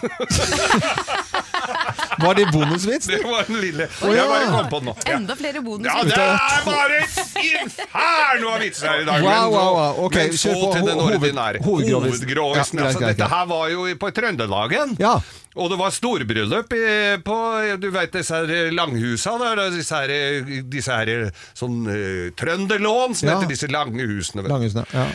Var 2.22 2.34
det 2.40 2.46
bonusvits? 2.54 3.08
Det 3.08 3.20
var 3.26 3.44
den 3.48 3.60
lille 3.62 3.88
ja. 3.90 4.12
Jeg 4.16 4.28
bare 4.32 4.48
kom 4.54 4.70
på 4.72 4.80
den 4.82 4.90
nå. 4.92 4.96
Ja. 5.06 5.16
Enda 5.18 5.36
flere 5.36 5.62
Ja, 5.62 6.04
det 6.04 6.18
er 6.18 6.66
bare 6.66 7.00
et 7.02 7.18
inferno 7.42 8.54
av 8.56 8.60
vitser 8.62 8.88
her 8.92 9.02
i 9.02 9.06
dag. 9.10 9.22
Wow, 9.26 9.52
wow, 9.52 9.74
wow. 9.78 10.00
Ok, 10.06 10.16
men 10.16 10.34
så 10.38 10.50
kjør 10.50 10.62
på 10.62 10.72
til 10.76 10.88
den 10.90 11.04
ordinære. 11.06 11.62
hovedgrovisen. 11.66 12.26
Hovedgrovisen. 12.26 12.80
Ja, 12.82 12.86
altså, 12.90 13.00
greit, 13.04 13.18
dette 13.18 13.30
her 13.34 13.46
var 13.52 13.68
jo 13.74 13.86
på 14.02 14.12
Trøndelagen. 14.16 14.96
Ja. 15.02 15.16
Og 15.56 15.68
det 15.70 15.78
var 15.82 15.92
storbryllup 15.92 16.72
i- 16.74 17.18
på 17.26 17.38
Du 17.82 17.90
vet 17.92 18.12
disse 18.14 18.36
her 18.36 18.72
langhusa 18.72 19.34
der, 19.42 19.70
disse 19.74 19.96
her, 19.96 20.62
disse 20.72 20.92
her 20.96 21.32
sånn 21.54 21.82
uh, 21.88 22.32
trønderlån 22.40 23.16
som 23.16 23.28
Ja. 23.30 23.36
heter 23.36 23.50
disse 23.52 23.68
lange 23.68 24.00
husene. 24.08 24.48
Langhusene. 24.48 24.86
Ja. 24.94 25.08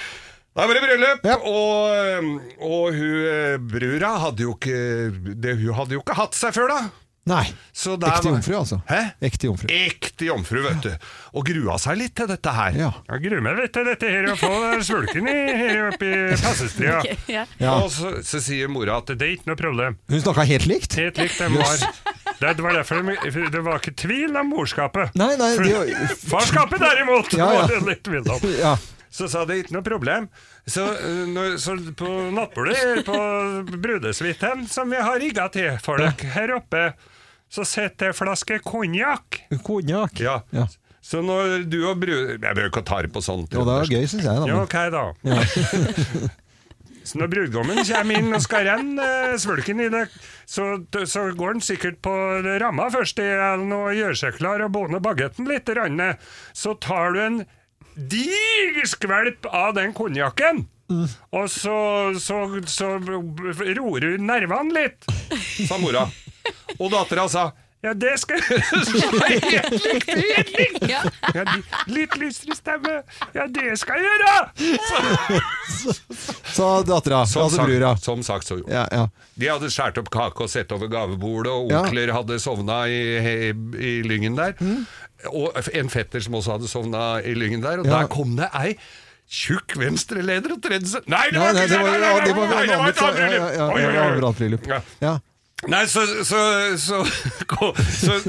Da 0.56 0.64
var 0.66 0.74
det 0.78 0.84
bryllup, 0.86 1.26
Ja. 1.28 1.34
og, 1.44 2.28
og 2.64 2.94
hun 2.96 3.26
eh, 3.28 3.56
brura 3.60 4.14
hadde 4.22 4.46
jo 4.46 4.54
ikke 4.56 4.78
det, 5.36 5.58
Hun 5.60 5.74
hadde 5.76 5.98
jo 5.98 6.00
ikke 6.00 6.16
hatt 6.16 6.34
seg 6.38 6.54
før, 6.56 6.70
da. 6.72 6.78
Nei. 7.26 7.42
Så 7.74 7.96
der 7.98 8.12
Ekte 8.14 8.28
var- 8.30 8.36
jomfru, 8.36 8.54
altså. 8.60 8.76
Hæ? 8.86 8.98
Ekte 9.26 9.48
jomfru. 9.48 9.66
Ekte 9.74 10.28
jomfru, 10.28 10.60
vet 10.62 10.84
du. 10.84 10.92
Og 11.34 11.44
grua 11.48 11.74
seg 11.82 11.98
litt 11.98 12.14
til 12.14 12.28
dette 12.30 12.52
her. 12.54 12.76
Ja. 12.78 12.90
Jeg 13.10 13.24
gruer 13.24 13.42
meg 13.42 13.58
litt 13.58 13.72
til 13.74 13.84
dette 13.88 14.06
her, 14.14 14.28
å 14.30 14.36
få 14.38 14.52
svulken 14.86 15.26
i, 15.26 15.34
her 15.58 15.88
oppe 15.90 16.06
i 16.06 16.20
passestria. 16.38 17.00
Ja. 17.36 17.42
Ja. 17.58 17.74
Og 17.82 17.90
så, 17.90 18.14
så 18.22 18.38
sier 18.40 18.70
mora 18.70 19.00
at 19.02 19.10
Det 19.10 19.26
er 19.26 19.34
ikke 19.34 19.50
noe 19.50 19.58
problem. 19.58 19.98
Hun 20.08 20.22
snakka 20.22 20.46
helt 20.46 20.68
likt? 20.70 20.94
Helt 21.02 21.18
likt 21.18 21.40
dem 21.42 21.58
var. 21.58 21.82
Det 22.38 22.62
var 22.62 22.78
derfor 22.78 23.02
de, 23.02 23.48
det 23.50 23.64
var 23.66 23.82
ikke 23.82 23.96
tvil 24.06 24.38
om 24.38 24.54
morskapet. 24.54 25.10
Nei, 25.18 25.32
nei, 25.40 25.50
For- 25.58 25.66
de, 25.66 26.10
Farskapet 26.30 26.78
derimot 26.86 27.34
Ja, 27.34 27.50
ja. 27.50 27.64
var 27.66 27.74
det 27.74 27.82
litt 27.90 28.06
tvil 28.06 28.22
om. 28.38 28.46
ja. 28.62 28.76
Så 29.10 29.28
sa 29.32 29.44
det 29.48 29.60
ikke 29.62 29.76
noe 29.76 29.86
problem. 29.86 30.30
Så, 30.66 30.84
eh, 30.96 31.24
når, 31.30 31.58
så 31.62 31.76
på 31.96 32.14
nattbordet 32.36 33.04
på 33.06 33.18
brudesuiten, 33.76 34.66
som 34.70 34.90
vi 34.92 35.02
har 35.02 35.20
rigga 35.22 35.46
til 35.54 35.76
for 35.82 36.02
dere 36.02 36.32
her 36.34 36.56
oppe, 36.58 36.88
så 37.52 37.64
sitter 37.66 38.10
det 38.10 38.18
flaske 38.18 38.58
konjakk. 38.66 39.44
Konjakk. 39.66 40.20
Ja. 40.20 40.40
Ja. 40.54 40.66
Så 41.06 41.20
når 41.22 41.62
du 41.70 41.78
og 41.86 42.00
brud... 42.02 42.32
Jeg 42.34 42.40
behøver 42.42 42.72
ikke 42.72 42.82
å 42.82 42.86
ta 42.88 42.98
på 43.14 43.22
sånt. 43.22 43.54
Jo, 43.54 43.62
det 43.66 43.76
er 43.78 43.92
gøy, 43.94 44.08
syns 44.10 44.26
jeg. 44.26 44.40
Da. 44.42 44.48
Ja, 44.50 44.56
ok, 44.64 44.74
da. 44.90 45.04
så 47.06 47.20
når 47.20 47.30
brudgommen 47.30 47.78
kommer 47.86 48.18
inn 48.18 48.34
og 48.34 48.42
skal 48.42 48.66
renne 48.66 49.06
eh, 49.28 49.36
svulken 49.38 49.84
i 49.84 49.86
det, 49.92 50.02
så, 50.50 50.72
så 51.06 51.28
går 51.38 51.54
han 51.54 51.62
sikkert 51.62 52.00
på 52.02 52.14
ramma 52.58 52.88
først 52.90 53.22
i 53.22 53.28
og 53.38 53.92
gjør 53.94 54.18
seg 54.18 54.40
klar 54.40 54.66
og 54.66 54.74
boner 54.74 55.04
bagetten 55.04 55.46
litt. 55.46 55.70
Rann. 55.78 56.02
Så 56.50 56.74
tar 56.82 57.14
du 57.14 57.22
en 57.22 57.38
diger 57.96 58.86
skvelp 58.92 59.46
av 59.50 59.74
den 59.78 59.92
konjakken. 59.96 60.66
Og 61.34 61.48
så, 61.50 61.76
så, 62.22 62.36
så 62.70 62.92
roer 63.02 64.10
hun 64.12 64.26
nervene 64.28 64.70
litt. 64.76 65.08
Sa 65.66 65.78
mora. 65.82 66.04
Og 66.78 66.90
dattera 66.92 67.24
sa 67.32 67.48
Ja, 67.84 67.92
det 67.94 68.12
skal 68.22 68.38
jeg 68.42 68.50
gjøre. 68.50 69.66
Helt 69.66 69.82
likt, 69.84 70.10
helt 70.10 70.52
likt. 70.58 70.86
Ja. 70.92 71.00
Ja, 71.34 71.42
li- 71.50 71.92
litt 71.96 72.14
lysere 72.18 72.54
stemme. 72.56 72.94
Ja, 73.34 73.44
det 73.50 73.74
skal 73.80 73.98
jeg 73.98 74.06
gjøre! 74.06 75.40
Sa 76.54 76.82
dattera. 76.86 77.24
Som, 77.26 77.42
Altså 77.46 77.56
sagt, 77.60 77.68
brura. 77.68 77.90
som 77.96 78.22
sagt 78.26 78.46
så 78.48 78.58
gjorde 78.60 78.72
Ja, 78.74 78.86
ja. 78.90 79.04
De 79.34 79.48
hadde 79.50 79.70
skåret 79.70 79.98
opp 80.00 80.10
kake 80.14 80.46
og 80.46 80.50
sett 80.50 80.72
over 80.74 80.88
gavebordet, 80.90 81.52
og 81.52 81.70
Ja. 81.70 81.82
onkler 81.84 82.12
hadde 82.16 82.38
sovna 82.42 82.84
i, 82.88 83.00
i, 83.18 83.50
i 83.76 83.92
lyngen 84.06 84.38
der. 84.38 84.54
Mm. 84.60 84.86
Og 85.32 85.56
en 85.72 85.90
fetter 85.92 86.22
som 86.22 86.36
også 86.38 86.56
hadde 86.56 86.68
sovna 86.70 87.04
i 87.24 87.34
lyngen 87.34 87.64
der, 87.64 87.80
og 87.80 87.86
Ja. 87.88 88.02
der 88.02 88.10
kom 88.12 88.36
det 88.36 88.50
ei 88.54 88.76
tjukk 89.26 89.74
venstreleder 89.80 90.52
og 90.54 90.60
tredde 90.62 90.86
seg 90.86 91.06
Nei, 91.10 91.24
det 91.34 91.40
var 91.40 91.56
ikke 91.56 91.66
det 91.66 91.74
ja, 91.74 91.82
nei, 91.82 92.10
var 92.12 92.20
ja. 95.02 95.16
Nei, 95.64 95.86
så, 95.88 96.02
så, 96.28 96.40
så, 96.76 96.98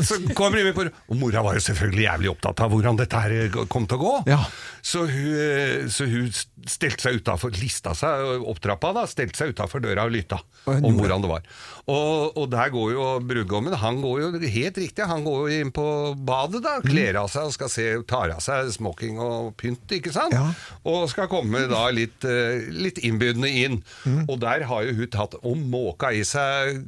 så, 0.02 0.18
kommer 0.34 0.64
vi 0.64 0.72
på 0.74 0.86
Og 0.88 1.18
mora 1.20 1.44
var 1.44 1.58
jo 1.58 1.64
selvfølgelig 1.66 2.06
jævlig 2.06 2.30
opptatt 2.32 2.64
av 2.64 2.72
hvordan 2.72 2.98
dette 3.02 3.20
her 3.20 3.58
kom 3.68 3.84
til 3.86 4.00
å 4.00 4.02
gå. 4.02 4.14
Ja. 4.32 4.40
Så, 4.88 5.02
hun, 5.10 5.90
så 5.92 6.06
hun 6.08 6.30
stelte 6.68 7.04
seg 7.04 7.18
utafor, 7.20 7.52
lista 7.60 7.92
seg 7.98 8.44
opp 8.48 8.62
trappa, 8.64 8.94
da, 8.96 9.02
stelte 9.10 9.36
seg 9.42 9.52
utafor 9.56 9.82
døra 9.84 10.06
og 10.08 10.14
lytta 10.16 10.38
om 10.68 10.96
hvordan 11.00 11.24
det 11.26 11.32
var. 11.32 11.44
Og, 11.88 12.38
og 12.40 12.46
der 12.52 12.72
går 12.72 12.94
jo 12.94 13.08
brudgommen, 13.24 13.76
han 13.80 14.00
går 14.04 14.22
jo 14.22 14.30
helt 14.52 14.80
riktig, 14.80 15.06
han 15.08 15.24
går 15.28 15.38
jo 15.44 15.60
inn 15.66 15.74
på 15.76 15.86
badet, 16.28 16.62
da, 16.64 16.78
Mm. 16.78 16.88
kler 16.92 17.18
av 17.20 17.28
seg 17.34 17.48
og 17.50 17.54
skal 17.56 17.70
se, 17.74 17.86
tar 18.08 18.32
av 18.36 18.40
seg 18.44 18.70
smoking 18.76 19.18
og 19.24 19.54
pynt, 19.60 19.92
ikke 19.98 20.12
sant? 20.16 20.36
Ja. 20.36 20.52
Og 20.88 21.08
skal 21.12 21.28
komme 21.32 21.66
da 21.72 21.86
litt, 21.96 22.24
eh, 22.28 22.68
litt 22.72 23.00
innbydende 23.04 23.50
inn. 23.50 23.80
Mm. 24.06 24.26
Og 24.30 24.40
der 24.44 24.64
har 24.70 24.84
jo 24.88 24.94
hun 25.02 25.08
tatt 25.16 25.36
og 25.42 25.58
måka 25.58 26.12
i 26.16 26.22
seg 26.28 26.80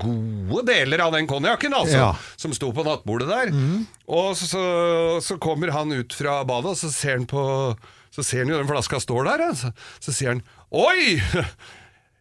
gode 0.00 0.64
deler 0.68 1.02
av 1.06 1.14
den 1.16 1.26
konjakken, 1.30 1.74
altså, 1.74 1.96
Ja. 1.96 2.10
Mm. 2.12 2.36
som 2.36 2.52
sto 2.54 2.72
på 2.72 2.84
nattbordet 2.86 3.28
der. 3.28 3.50
Og 4.10 4.34
så, 4.38 4.62
så 5.22 5.36
kommer 5.42 5.70
han 5.74 5.92
ut 5.94 6.14
fra 6.16 6.40
badet, 6.48 6.72
og 6.74 6.78
så 6.80 6.90
ser 6.90 7.20
han 7.20 7.28
på 7.30 7.42
Så 8.10 8.24
ser 8.26 8.42
han 8.42 8.50
jo 8.50 8.58
den 8.58 8.70
flaska 8.70 8.98
står 8.98 9.28
der, 9.28 9.44
altså. 9.52 9.70
så 10.02 10.14
sier 10.14 10.34
han 10.34 10.42
Oi! 10.70 11.20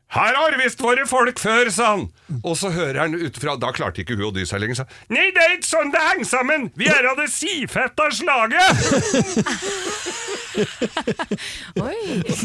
Her 0.09 0.33
har 0.33 0.55
visst 0.57 0.79
vært 0.81 1.05
folk 1.05 1.37
før, 1.37 1.69
sa 1.69 1.91
han. 1.91 2.07
Og 2.41 2.55
så 2.57 2.71
hører 2.73 3.03
han 3.03 3.13
utenfra 3.13 3.53
Da 3.61 3.69
klarte 3.77 4.01
ikke 4.01 4.17
hun 4.17 4.31
å 4.31 4.33
dy 4.33 4.45
seg 4.49 4.63
lenger. 4.63 4.81
sa 4.81 4.87
Nei, 5.13 5.27
det 5.35 5.43
er 5.43 5.53
ikke 5.59 5.69
sånn 5.69 5.93
det 5.93 6.01
henger 6.01 6.29
sammen! 6.31 6.69
Vi 6.77 6.89
er 6.89 7.11
av 7.11 7.21
det 7.21 7.29
sifetta 7.33 8.09
slaget! 8.17 8.73
Oi, 11.85 11.97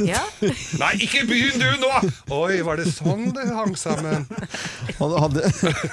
ja. 0.07 0.21
Nei, 0.81 0.91
ikke 1.07 1.25
begynn 1.29 1.61
du 1.61 1.67
nå! 1.83 1.91
Oi, 2.35 2.61
var 2.67 2.81
det 2.81 2.87
sånn 2.93 3.29
det 3.35 3.47
hang 3.51 3.75
sammen? 3.79 4.27
Hadde, 4.99 5.45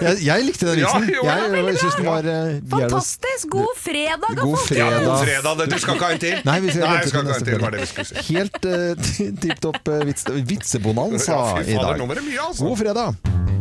jeg, 0.01 0.21
jeg 0.25 0.47
likte 0.47 0.69
den 0.69 0.81
Ja, 0.83 0.91
vitsen. 0.95 1.09
jo, 1.15 1.25
ja, 1.27 1.37
jeg 1.45 1.53
veldig 1.55 1.75
syns 1.81 1.97
den 1.99 2.09
var 2.09 2.29
uh, 2.29 2.53
Fantastisk! 2.75 3.49
God 3.51 3.73
fredag, 3.81 4.37
God 4.41 4.57
fredag. 4.65 4.81
Ja, 4.81 4.89
fredag. 4.91 5.07
god 5.07 5.25
fredag. 5.25 5.65
Du 5.71 5.77
skal 5.81 5.97
ikke 5.97 6.09
ha 6.09 6.15
en 6.17 6.23
til? 6.25 6.37
Nei, 6.47 6.57
vi 6.65 6.75
skal 6.75 6.85
Nei, 6.87 6.95
jeg 6.99 7.11
skal 7.11 7.25
ikke 7.25 7.35
ha 7.35 7.39
en 7.41 7.49
til, 7.51 7.61
var 7.65 7.75
det 7.75 7.83
vi 7.85 7.91
skulle 7.91 8.09
si. 8.11 8.25
Helt 8.35 8.61
uh, 8.65 9.13
tipp 9.45 9.63
topp 9.67 9.93
uh, 9.93 9.99
vits, 10.09 10.27
vitsebonanza 10.53 11.31
Ja, 11.31 11.65
i 11.65 11.79
dag. 11.79 12.01
altså. 12.01 12.65
God 12.65 12.77
fredag. 12.81 13.60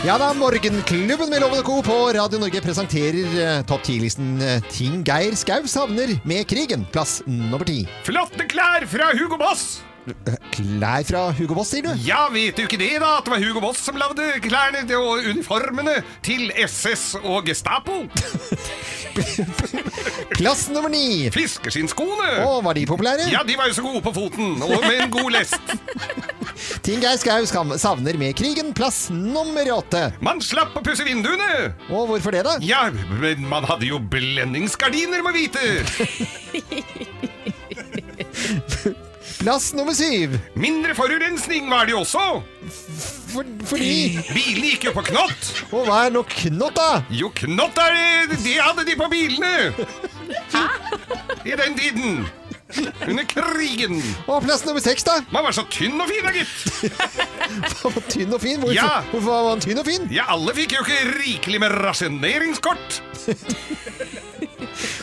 Ja 0.00 0.14
da, 0.18 0.30
Morgenklubben 0.34 1.28
med 1.30 1.40
Lovende 1.42 1.62
Co. 1.62 1.82
på 1.82 1.92
Radio 2.16 2.38
Norge 2.40 2.62
presenterer 2.64 3.34
eh, 3.36 3.58
topp 3.68 3.84
10-listen 3.84 4.30
eh, 4.40 4.64
Ting 4.72 5.02
Geir 5.04 5.36
Skau 5.36 5.68
savner 5.68 6.14
med 6.24 6.46
krigen. 6.48 6.86
Plass 6.88 7.18
nummer 7.28 7.68
ti. 7.68 7.82
Flotte 8.08 8.48
klær 8.48 8.88
fra 8.88 9.12
Hugo 9.12 9.36
Boss! 9.36 9.82
Klær 10.50 11.04
fra 11.06 11.20
Hugo 11.36 11.54
Boss, 11.58 11.70
sier 11.74 11.84
du? 11.84 11.90
Ja, 12.06 12.22
vet 12.32 12.56
du 12.56 12.62
ikke 12.64 12.78
det, 12.80 12.94
da? 13.02 13.18
At 13.18 13.26
det 13.26 13.32
var 13.34 13.42
Hugo 13.42 13.60
Boss 13.62 13.82
som 13.84 13.98
lagde 14.00 14.24
klærne 14.44 14.80
og 14.96 15.26
uniformene 15.28 15.98
til 16.26 16.48
SS 16.64 17.18
og 17.20 17.44
Gestapo? 17.48 17.96
Plass 20.38 20.68
nummer 20.72 20.90
ni. 20.92 21.28
Fiskeskinnskoene! 21.34 22.30
Å, 22.46 22.48
var 22.64 22.74
de 22.78 22.86
populære? 22.88 23.28
Ja, 23.32 23.42
de 23.46 23.56
var 23.60 23.66
jo 23.70 23.76
så 23.76 23.84
gode 23.84 24.02
på 24.06 24.12
foten, 24.16 24.56
og 24.64 24.86
med 24.86 24.96
en 25.04 25.12
god 25.12 25.30
lest. 25.36 25.74
Ting 26.84 27.00
Geir 27.02 27.18
Skau 27.20 27.44
savner 27.80 28.16
med 28.20 28.34
krigen. 28.38 28.72
Plass 28.76 29.08
nummer 29.12 29.66
åtte. 29.76 30.02
Man 30.24 30.40
slapp 30.44 30.76
å 30.76 30.82
pusse 30.84 31.04
vinduene! 31.06 31.50
Og 31.90 32.08
hvorfor 32.12 32.30
det, 32.36 32.42
da? 32.48 32.56
Ja, 32.64 32.86
men 33.20 33.46
man 33.50 33.64
hadde 33.68 33.86
jo 33.90 34.00
blendingsgardiner, 34.12 35.20
må 35.24 35.30
vite! 35.36 35.60
Plass 39.40 39.70
nummer 39.72 39.94
syv. 39.96 40.34
Mindre 40.58 40.92
forurensning 40.94 41.70
var 41.70 41.86
det 41.88 41.94
jo 41.94 42.02
også! 42.02 42.24
For, 43.30 43.46
fordi 43.70 44.18
Bilene 44.34 44.72
gikk 44.74 44.88
jo 44.90 44.92
på 44.96 45.04
knott! 45.06 45.46
Og 45.70 45.86
hva 45.88 46.02
er 46.08 46.12
nå 46.12 46.24
knott, 46.28 46.76
da? 46.76 46.88
Jo, 47.14 47.30
knott 47.40 47.78
er 47.80 47.96
det! 48.28 48.40
Det 48.44 48.58
hadde 48.60 48.84
de 48.88 48.96
på 49.00 49.08
bilene! 49.12 49.54
I 51.46 51.56
den 51.56 51.78
tiden. 51.78 52.20
Under 53.08 53.24
krigen. 53.26 53.96
Og 54.30 54.44
plass 54.44 54.62
nummer 54.66 54.82
seks, 54.84 55.02
da? 55.08 55.16
Man 55.34 55.42
var 55.48 55.56
så 55.56 55.64
tynn 55.72 55.96
og 56.04 56.10
fin, 56.10 56.26
da, 56.26 56.34
gitt. 56.36 56.52
Tynn 58.12 58.36
og 58.36 58.42
fin. 58.44 58.60
Hvorfor, 58.60 58.76
Ja. 58.76 59.00
hvorfor 59.10 59.30
var 59.32 59.48
man 59.54 59.64
tynn 59.64 59.80
og 59.80 59.88
fin? 59.88 60.04
Ja, 60.14 60.28
alle 60.36 60.52
fikk 60.58 60.76
jo 60.76 60.84
ikke 60.84 61.00
rikelig 61.16 61.64
med 61.64 61.74
rasjoneringskort. 61.80 63.00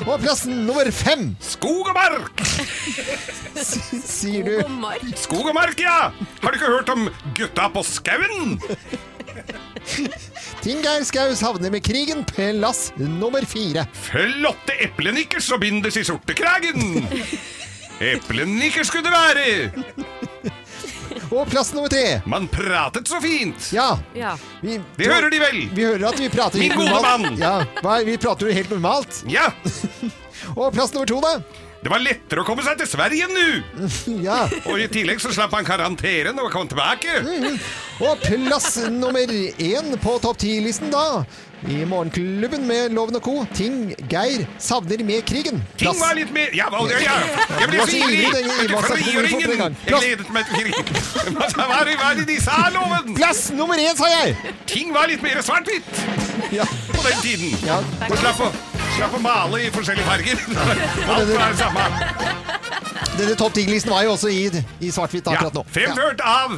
Og 0.07 0.21
plass 0.23 0.45
nummer 0.47 0.87
fem, 0.95 1.33
Skog 1.43 1.89
og 1.91 1.97
mark! 1.97 2.46
sier 4.07 4.43
du. 4.47 4.53
Og 4.63 4.71
mark. 4.79 5.03
Skog 5.19 5.47
og 5.49 5.55
mark, 5.57 5.79
ja! 5.81 6.11
Har 6.43 6.51
du 6.53 6.57
ikke 6.59 6.71
hørt 6.73 6.89
om 6.93 7.07
gutta 7.37 7.65
på 7.73 7.81
skauen? 7.87 8.57
Ting 10.63 10.79
Geir 10.83 11.03
Skaus 11.07 11.41
havner 11.45 11.71
med 11.71 11.83
krigen. 11.85 12.23
Plass 12.27 12.89
nummer 12.97 13.45
fire. 13.47 13.85
Flotte 14.07 14.73
eplenikker 14.87 15.39
som 15.43 15.59
bindes 15.61 15.97
i 15.99 16.03
sortekragen! 16.07 17.05
Eplenikker 18.03 18.83
skulle 18.85 19.07
det 19.07 19.13
være! 19.13 19.71
Og 21.33 21.47
plass 21.49 21.73
nummer 21.75 21.89
tre. 21.91 22.19
Man 22.29 22.45
pratet 22.51 23.07
så 23.09 23.17
fint! 23.23 23.71
Ja, 23.75 23.97
Ja. 24.15 24.35
vi, 24.61 24.77
Det 24.97 25.07
hører 25.09 25.29
de 25.33 25.39
vel? 25.41 25.57
vi 25.75 25.83
hører 25.87 26.05
at 26.11 26.19
vi 26.21 26.29
prater 26.31 26.59
Min 26.61 26.75
gode 26.77 27.01
mann. 27.03 27.37
Ja, 27.39 27.65
vi 28.07 28.17
prater 28.21 28.47
jo 28.47 28.53
helt 28.55 28.69
normalt. 28.71 29.23
Ja! 29.27 29.49
Og 30.55 30.71
plass 30.75 30.93
nummer 30.93 31.07
to, 31.09 31.19
da? 31.23 31.39
Det 31.87 31.91
var 31.93 32.01
lettere 32.03 32.41
å 32.43 32.43
komme 32.43 32.63
seg 32.65 32.81
til 32.81 32.87
Sverige 32.91 33.29
nå! 33.31 33.43
Ja. 34.27 34.41
Og 34.67 34.81
i 34.83 34.89
tillegg 34.91 35.21
så 35.23 35.29
slapp 35.31 35.53
han 35.55 35.63
karanteren 35.63 36.35
og 36.43 36.49
kom 36.51 36.67
tilbake. 36.67 37.13
Og 38.03 38.25
plass 38.25 38.73
nummer 38.91 39.31
én 39.31 39.93
på 40.03 40.17
topp 40.19 40.41
ti-listen, 40.43 40.91
da. 40.91 41.23
I 41.63 41.85
Morgenklubben 41.87 42.67
med 42.67 42.91
Loven 42.93 43.15
og 43.17 43.23
Co. 43.23 43.37
Ting 43.55 43.93
Geir 44.11 44.43
savner 44.61 44.99
med 45.07 45.23
krigen. 45.29 45.63
Ting 45.79 45.95
var 45.97 46.13
litt 46.19 46.29
mer 46.35 46.51
Ja, 46.59 46.67
ja, 46.91 46.99
ja. 47.01 47.15
Jeg 47.63 47.71
ble 47.71 47.87
så 47.87 47.97
ivrig 48.03 49.31
frigjøringen! 49.31 49.79
Jeg 49.87 49.95
gledet 49.95 50.29
meg 50.35 50.51
til 50.51 50.67
krigen. 50.67 50.91
Hva 51.55 51.81
er 52.11 52.19
det 52.19 52.27
de 52.33 52.39
sa, 52.43 52.65
loven? 52.75 53.15
Plass 53.15 53.47
nummer 53.55 53.79
én, 53.79 53.95
sa 53.95 54.11
jeg! 54.11 54.35
Ting 54.67 54.91
var 54.95 55.07
litt 55.07 55.23
mer 55.23 55.39
svart-hvitt 55.39 56.03
Ja. 56.51 56.67
på 56.91 56.99
den 57.07 57.23
tiden. 57.23 57.55
Ja. 57.65 57.79
Slapp 58.11 58.43
å, 58.43 58.51
slapp 58.97 59.13
å 59.17 59.21
male 59.23 59.61
i 59.65 59.69
forskjellige 59.73 60.07
farger. 60.07 60.41
Alt 61.15 61.31
var 61.33 61.51
det 61.53 61.59
samme. 61.61 61.85
Denne 63.17 63.33
topp 63.39 63.55
10-listen 63.57 63.89
var 63.89 64.03
jo 64.05 64.11
også 64.13 64.29
i, 64.29 64.43
i 64.85 64.89
svart-hvitt 64.93 65.25
Ja, 65.25 65.33
akkurat 65.39 65.55
nå. 65.57 65.63
fremført 65.73 66.21
av 66.21 66.53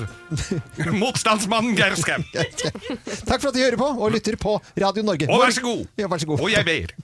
motstandsmannen 0.99 1.75
Geir 1.79 1.95
Skau. 1.99 2.19
Takk 2.33 3.39
for 3.39 3.51
at 3.51 3.55
du 3.55 3.61
hører 3.63 3.79
på 3.79 3.87
og 3.95 4.11
lytter 4.15 4.35
på 4.39 4.57
Radio 4.83 5.05
Norge. 5.07 5.29
Og 5.31 5.39
vær 5.43 5.55
så 5.55 5.63
god. 5.63 5.85
Ja, 5.99 6.09
vær 6.11 6.19
så 6.23 6.27
god. 6.33 6.43
Og 6.43 6.51
jeg 6.51 6.67
ber. 6.67 6.95